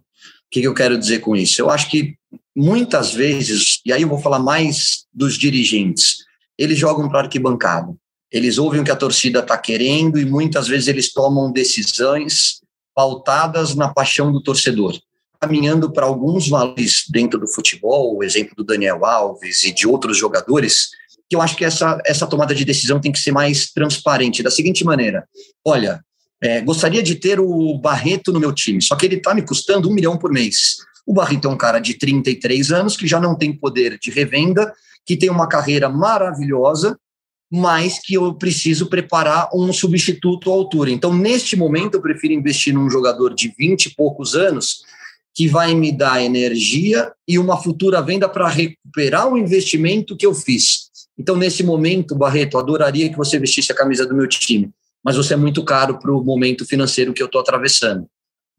Que, 0.52 0.62
que 0.62 0.68
eu 0.68 0.74
quero 0.74 0.98
dizer 0.98 1.20
com 1.20 1.36
isso? 1.36 1.62
Eu 1.62 1.70
acho 1.70 1.90
que 1.90 2.16
muitas 2.56 3.14
vezes, 3.14 3.80
e 3.86 3.94
aí 3.94 4.02
eu 4.02 4.10
vou 4.10 4.20
falar 4.20 4.40
mais 4.40 5.06
dos 5.14 5.38
dirigentes, 5.38 6.18
eles 6.58 6.78
jogam 6.78 7.10
para 7.10 7.22
arquibancada. 7.22 7.96
Eles 8.32 8.58
ouvem 8.58 8.82
o 8.82 8.84
que 8.84 8.92
a 8.92 8.96
torcida 8.96 9.40
está 9.40 9.58
querendo 9.58 10.20
e 10.20 10.26
muitas 10.26 10.68
vezes 10.68 10.88
eles 10.88 11.12
tomam 11.12 11.52
decisões 11.52 12.62
pautadas 12.96 13.76
na 13.76 13.94
paixão 13.94 14.32
do 14.32 14.42
torcedor. 14.42 14.98
Caminhando 15.40 15.92
para 15.92 16.06
alguns 16.06 16.48
valores 16.48 17.06
dentro 17.10 17.40
do 17.40 17.48
futebol, 17.48 18.16
o 18.16 18.24
exemplo 18.24 18.56
do 18.56 18.64
Daniel 18.64 19.04
Alves 19.04 19.64
e 19.64 19.74
de 19.74 19.88
outros 19.88 20.18
jogadores, 20.18 20.90
que 21.30 21.36
eu 21.36 21.42
acho 21.42 21.56
que 21.56 21.66
essa, 21.66 21.98
essa 22.06 22.28
tomada 22.28 22.54
de 22.54 22.64
decisão 22.64 23.02
tem 23.02 23.12
que 23.12 23.20
ser 23.20 23.32
mais 23.32 23.72
transparente, 23.72 24.44
da 24.44 24.52
seguinte 24.52 24.84
maneira: 24.84 25.28
olha, 25.66 26.04
é, 26.42 26.60
gostaria 26.62 27.04
de 27.04 27.16
ter 27.16 27.40
o 27.40 27.78
Barreto 27.78 28.32
no 28.32 28.40
meu 28.40 28.52
time, 28.52 28.82
só 28.82 28.96
que 28.96 29.06
ele 29.06 29.16
está 29.16 29.34
me 29.34 29.44
custando 29.44 29.90
um 29.90 29.94
milhão 29.94 30.18
por 30.18 30.32
mês. 30.32 30.78
O 31.06 31.14
Barreto 31.14 31.48
é 31.48 31.52
um 31.52 31.58
cara 31.58 31.80
de 31.80 31.94
33 31.94 32.72
anos 32.72 32.98
que 32.98 33.08
já 33.08 33.20
não 33.20 33.36
tem 33.36 33.54
poder 33.54 34.00
de 34.00 34.10
revenda, 34.10 34.74
que 35.06 35.16
tem 35.16 35.30
uma 35.30 35.48
carreira 35.48 35.90
maravilhosa, 35.90 36.98
mas 37.52 38.00
que 38.00 38.14
eu 38.14 38.34
preciso 38.34 38.88
preparar 38.88 39.50
um 39.54 39.74
substituto 39.74 40.50
à 40.50 40.54
altura. 40.54 40.90
Então, 40.90 41.14
neste 41.14 41.56
momento, 41.56 41.96
eu 41.96 42.02
prefiro 42.02 42.34
investir 42.34 42.74
num 42.74 42.90
jogador 42.90 43.34
de 43.34 43.54
20 43.58 43.86
e 43.86 43.96
poucos 43.96 44.36
anos 44.36 44.84
que 45.34 45.48
vai 45.48 45.74
me 45.74 45.92
dar 45.92 46.24
energia 46.24 47.12
e 47.28 47.38
uma 47.38 47.62
futura 47.62 48.02
venda 48.02 48.28
para 48.28 48.48
recuperar 48.48 49.28
o 49.28 49.38
investimento 49.38 50.16
que 50.16 50.26
eu 50.26 50.34
fiz. 50.34 50.90
Então, 51.18 51.36
nesse 51.36 51.62
momento, 51.62 52.16
Barreto, 52.16 52.58
adoraria 52.58 53.10
que 53.10 53.18
você 53.18 53.38
vestisse 53.38 53.72
a 53.72 53.76
camisa 53.76 54.06
do 54.06 54.16
meu 54.16 54.28
time, 54.28 54.70
mas 55.04 55.16
você 55.16 55.34
é 55.34 55.38
muito 55.38 55.64
caro 55.64 56.00
para 56.00 56.12
o 56.12 56.24
momento 56.24 56.66
financeiro 56.66 57.14
que 57.14 57.22
eu 57.22 57.26
estou 57.26 57.42
atravessando. 57.42 58.08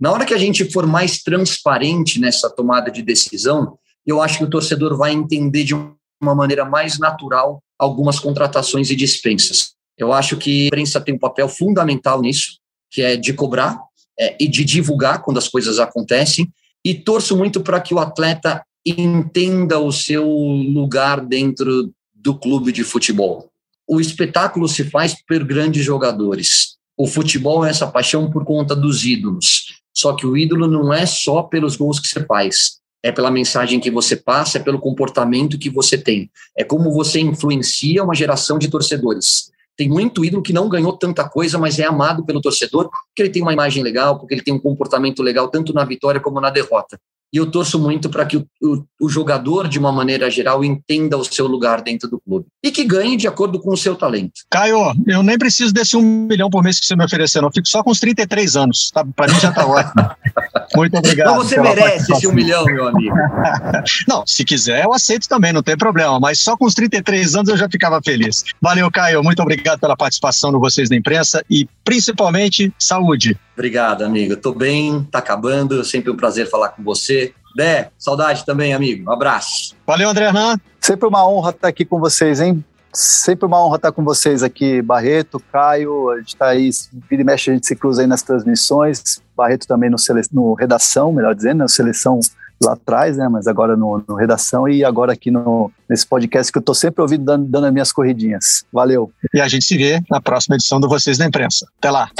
Na 0.01 0.11
hora 0.11 0.25
que 0.25 0.35
a 0.35 0.39
gente 0.39 0.71
for 0.71 0.87
mais 0.87 1.23
transparente 1.23 2.19
nessa 2.19 2.51
tomada 2.51 2.91
de 2.91 3.03
decisão, 3.03 3.79
eu 4.07 4.21
acho 4.21 4.39
que 4.39 4.45
o 4.45 4.51
torcedor 4.51 4.97
vai 4.97 5.13
entender 5.13 5.65
de 5.65 5.75
uma 5.75 6.35
maneira 6.35 6.65
mais 6.65 6.99
natural 6.99 7.63
algumas 7.79 8.19
contratações 8.19 8.91
e 8.91 8.97
dispensas. 8.97 9.75
Eu 9.97 10.13
acho 10.13 10.37
que 10.37 10.65
a 10.65 10.67
imprensa 10.67 11.01
tem 11.01 11.15
um 11.15 11.19
papel 11.19 11.49
fundamental 11.49 12.21
nisso, 12.21 12.59
que 12.91 13.03
é 13.03 13.17
de 13.17 13.33
cobrar 13.33 13.79
é, 14.19 14.37
e 14.41 14.49
de 14.49 14.65
divulgar 14.65 15.23
quando 15.23 15.39
as 15.39 15.49
coisas 15.49 15.79
acontecem, 15.79 16.53
e 16.85 16.95
torço 16.95 17.37
muito 17.37 17.61
para 17.61 17.81
que 17.81 17.95
o 17.95 17.99
atleta 17.99 18.65
entenda 18.85 19.79
o 19.79 19.93
seu 19.93 20.29
lugar 20.29 21.25
dentro 21.25 21.93
do 22.13 22.37
clube 22.37 22.73
de 22.73 22.83
futebol. 22.83 23.52
O 23.89 24.01
espetáculo 24.01 24.69
se 24.69 24.85
faz 24.85 25.17
por 25.27 25.43
grandes 25.45 25.85
jogadores. 25.85 26.77
O 26.97 27.07
futebol 27.07 27.65
é 27.65 27.71
essa 27.71 27.87
paixão 27.87 28.31
por 28.31 28.45
conta 28.45 28.77
dos 28.77 29.05
ídolos. 29.05 29.83
Só 29.95 30.15
que 30.15 30.27
o 30.27 30.37
ídolo 30.37 30.67
não 30.67 30.93
é 30.93 31.05
só 31.05 31.43
pelos 31.43 31.77
gols 31.77 31.99
que 31.99 32.09
você 32.09 32.25
faz, 32.25 32.81
é 33.03 33.11
pela 33.11 33.31
mensagem 33.31 33.81
que 33.81 33.91
você 33.91 34.17
passa, 34.17 34.59
é 34.59 34.63
pelo 34.63 34.79
comportamento 34.79 35.59
que 35.59 35.69
você 35.69 35.99
tem. 35.99 36.31
É 36.57 36.65
como 36.65 36.93
você 36.93 37.21
influencia 37.21 38.05
uma 38.05 38.15
geração 38.15 38.59
de 38.59 38.69
torcedores. 38.69 39.51
Tem 39.77 39.89
muito 39.89 40.25
ídolo 40.25 40.43
que 40.43 40.53
não 40.53 40.69
ganhou 40.69 40.97
tanta 40.97 41.29
coisa, 41.29 41.59
mas 41.59 41.79
é 41.79 41.85
amado 41.85 42.25
pelo 42.25 42.41
torcedor, 42.41 42.89
porque 42.91 43.23
ele 43.23 43.31
tem 43.31 43.43
uma 43.43 43.53
imagem 43.53 43.83
legal, 43.83 44.19
porque 44.19 44.35
ele 44.35 44.43
tem 44.43 44.55
um 44.55 44.59
comportamento 44.59 45.23
legal, 45.23 45.49
tanto 45.49 45.73
na 45.73 45.85
vitória 45.85 46.21
como 46.21 46.41
na 46.41 46.51
derrota. 46.51 47.01
E 47.33 47.39
eu 47.39 47.51
torço 47.51 47.79
muito 47.79 48.11
para 48.11 48.27
que 48.27 48.37
o, 48.37 48.47
o, 48.63 48.85
o, 49.01 49.09
jogador, 49.09 49.67
de 49.67 49.79
uma 49.79 49.91
maneira 49.91 50.31
geral, 50.31 50.63
entenda 50.63 51.17
o 51.17 51.25
seu 51.25 51.47
lugar 51.47 51.81
dentro 51.81 52.07
do 52.07 52.21
clube 52.21 52.47
e 52.63 52.71
que 52.71 52.85
ganhe 52.85 53.17
de 53.17 53.27
acordo 53.27 53.59
com 53.59 53.73
o 53.73 53.77
seu 53.77 53.97
talento. 53.97 54.43
Caio, 54.51 54.93
eu 55.07 55.23
nem 55.23 55.39
preciso 55.39 55.73
desse 55.73 55.97
um 55.97 56.27
milhão 56.27 56.51
por 56.51 56.63
mês 56.63 56.79
que 56.79 56.85
você 56.85 56.95
me 56.95 57.05
ofereceu, 57.05 57.43
eu 57.43 57.51
fico 57.51 57.67
só 57.67 57.83
com 57.83 57.91
os 57.91 57.99
33 57.99 58.57
anos. 58.57 58.91
Tá, 58.91 59.03
para 59.05 59.33
mim 59.33 59.41
já 59.41 59.49
está 59.49 59.67
ótimo. 59.67 60.11
Muito 60.77 60.97
obrigado. 60.97 61.29
Não, 61.29 61.37
você 61.37 61.61
merece 61.61 62.13
esse 62.13 62.27
um 62.27 62.33
milhão, 62.33 62.65
meu 62.65 62.89
amigo. 62.89 63.15
não, 64.09 64.27
se 64.27 64.45
quiser, 64.45 64.85
eu 64.85 64.93
aceito 64.93 65.29
também, 65.29 65.53
não 65.53 65.63
tem 65.63 65.77
problema, 65.77 66.21
mas 66.21 66.41
só 66.41 66.57
com 66.57 66.67
os 66.67 66.75
33 66.75 67.35
anos 67.35 67.49
eu 67.49 67.57
já 67.57 67.69
ficava 67.69 68.01
feliz. 68.03 68.45
Valeu, 68.61 68.91
Caio, 68.91 69.23
muito 69.23 69.41
obrigado 69.41 69.81
pela 69.81 69.97
participação 69.97 70.53
no 70.53 70.61
Vocês 70.61 70.89
da 70.89 70.97
Imprensa 70.97 71.45
e 71.49 71.67
principalmente 71.85 72.73
saúde. 72.79 73.39
Obrigado, 73.55 74.03
amigo. 74.03 74.33
Estou 74.33 74.55
bem, 74.55 75.07
tá 75.11 75.19
acabando. 75.19 75.85
Sempre 75.85 76.11
um 76.11 76.17
prazer 76.17 76.49
falar 76.49 76.71
com 76.71 76.83
você. 77.27 77.35
Dé, 77.55 77.91
saudade 77.99 78.45
também, 78.45 78.73
amigo. 78.73 79.11
Um 79.11 79.13
abraço. 79.13 79.75
Valeu, 79.87 80.09
André 80.09 80.27
Hernan. 80.27 80.57
Sempre 80.81 81.07
uma 81.07 81.29
honra 81.29 81.51
estar 81.51 81.69
aqui 81.69 81.85
com 81.85 82.01
vocês, 82.01 82.41
hein? 82.41 82.65
Sempre 82.93 83.47
uma 83.47 83.63
honra 83.63 83.77
estar 83.77 83.93
com 83.93 84.03
vocês 84.05 84.43
aqui, 84.43 84.83
Barreto, 84.83 85.41
Caio. 85.53 86.11
A 86.11 86.19
gente 86.19 86.29
está 86.29 86.47
aí, 86.49 86.71
vira 87.11 87.23
e 87.23 87.25
mexe, 87.25 87.51
a 87.51 87.55
gente 87.55 87.67
se 87.67 87.77
cruza 87.77 88.03
aí 88.03 88.07
nas 88.07 88.23
transmissões. 88.23 89.23
Barreto 89.37 89.67
também 89.67 89.91
no, 89.91 89.99
sele... 89.99 90.23
no 90.33 90.55
redação, 90.55 91.13
melhor 91.13 91.35
dizendo, 91.35 91.59
na 91.59 91.69
seleção 91.69 92.21
lá 92.63 92.73
atrás, 92.75 93.17
né? 93.17 93.29
Mas 93.29 93.47
agora 93.47 93.77
no, 93.77 94.03
no, 94.07 94.15
redação 94.15 94.69
e 94.69 94.85
agora 94.85 95.13
aqui 95.13 95.31
no, 95.31 95.71
nesse 95.89 96.07
podcast 96.07 96.51
que 96.51 96.59
eu 96.59 96.61
estou 96.61 96.75
sempre 96.75 97.03
ouvindo 97.03 97.25
dando, 97.25 97.47
dando 97.47 97.67
as 97.67 97.73
minhas 97.73 97.93
corridinhas. 97.93 98.65
Valeu. 98.73 99.11
E 99.33 99.41
a 99.41 99.49
gente 99.49 99.65
se 99.65 99.77
vê 99.77 100.01
na 100.11 100.21
próxima 100.21 100.57
edição 100.57 100.81
do 100.81 100.89
Vocês 100.89 101.19
da 101.19 101.27
Imprensa. 101.27 101.67
Até 101.79 101.91
lá. 101.91 102.11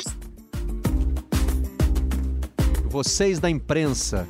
Vocês 2.89 3.39
da 3.39 3.49
Imprensa. 3.49 4.27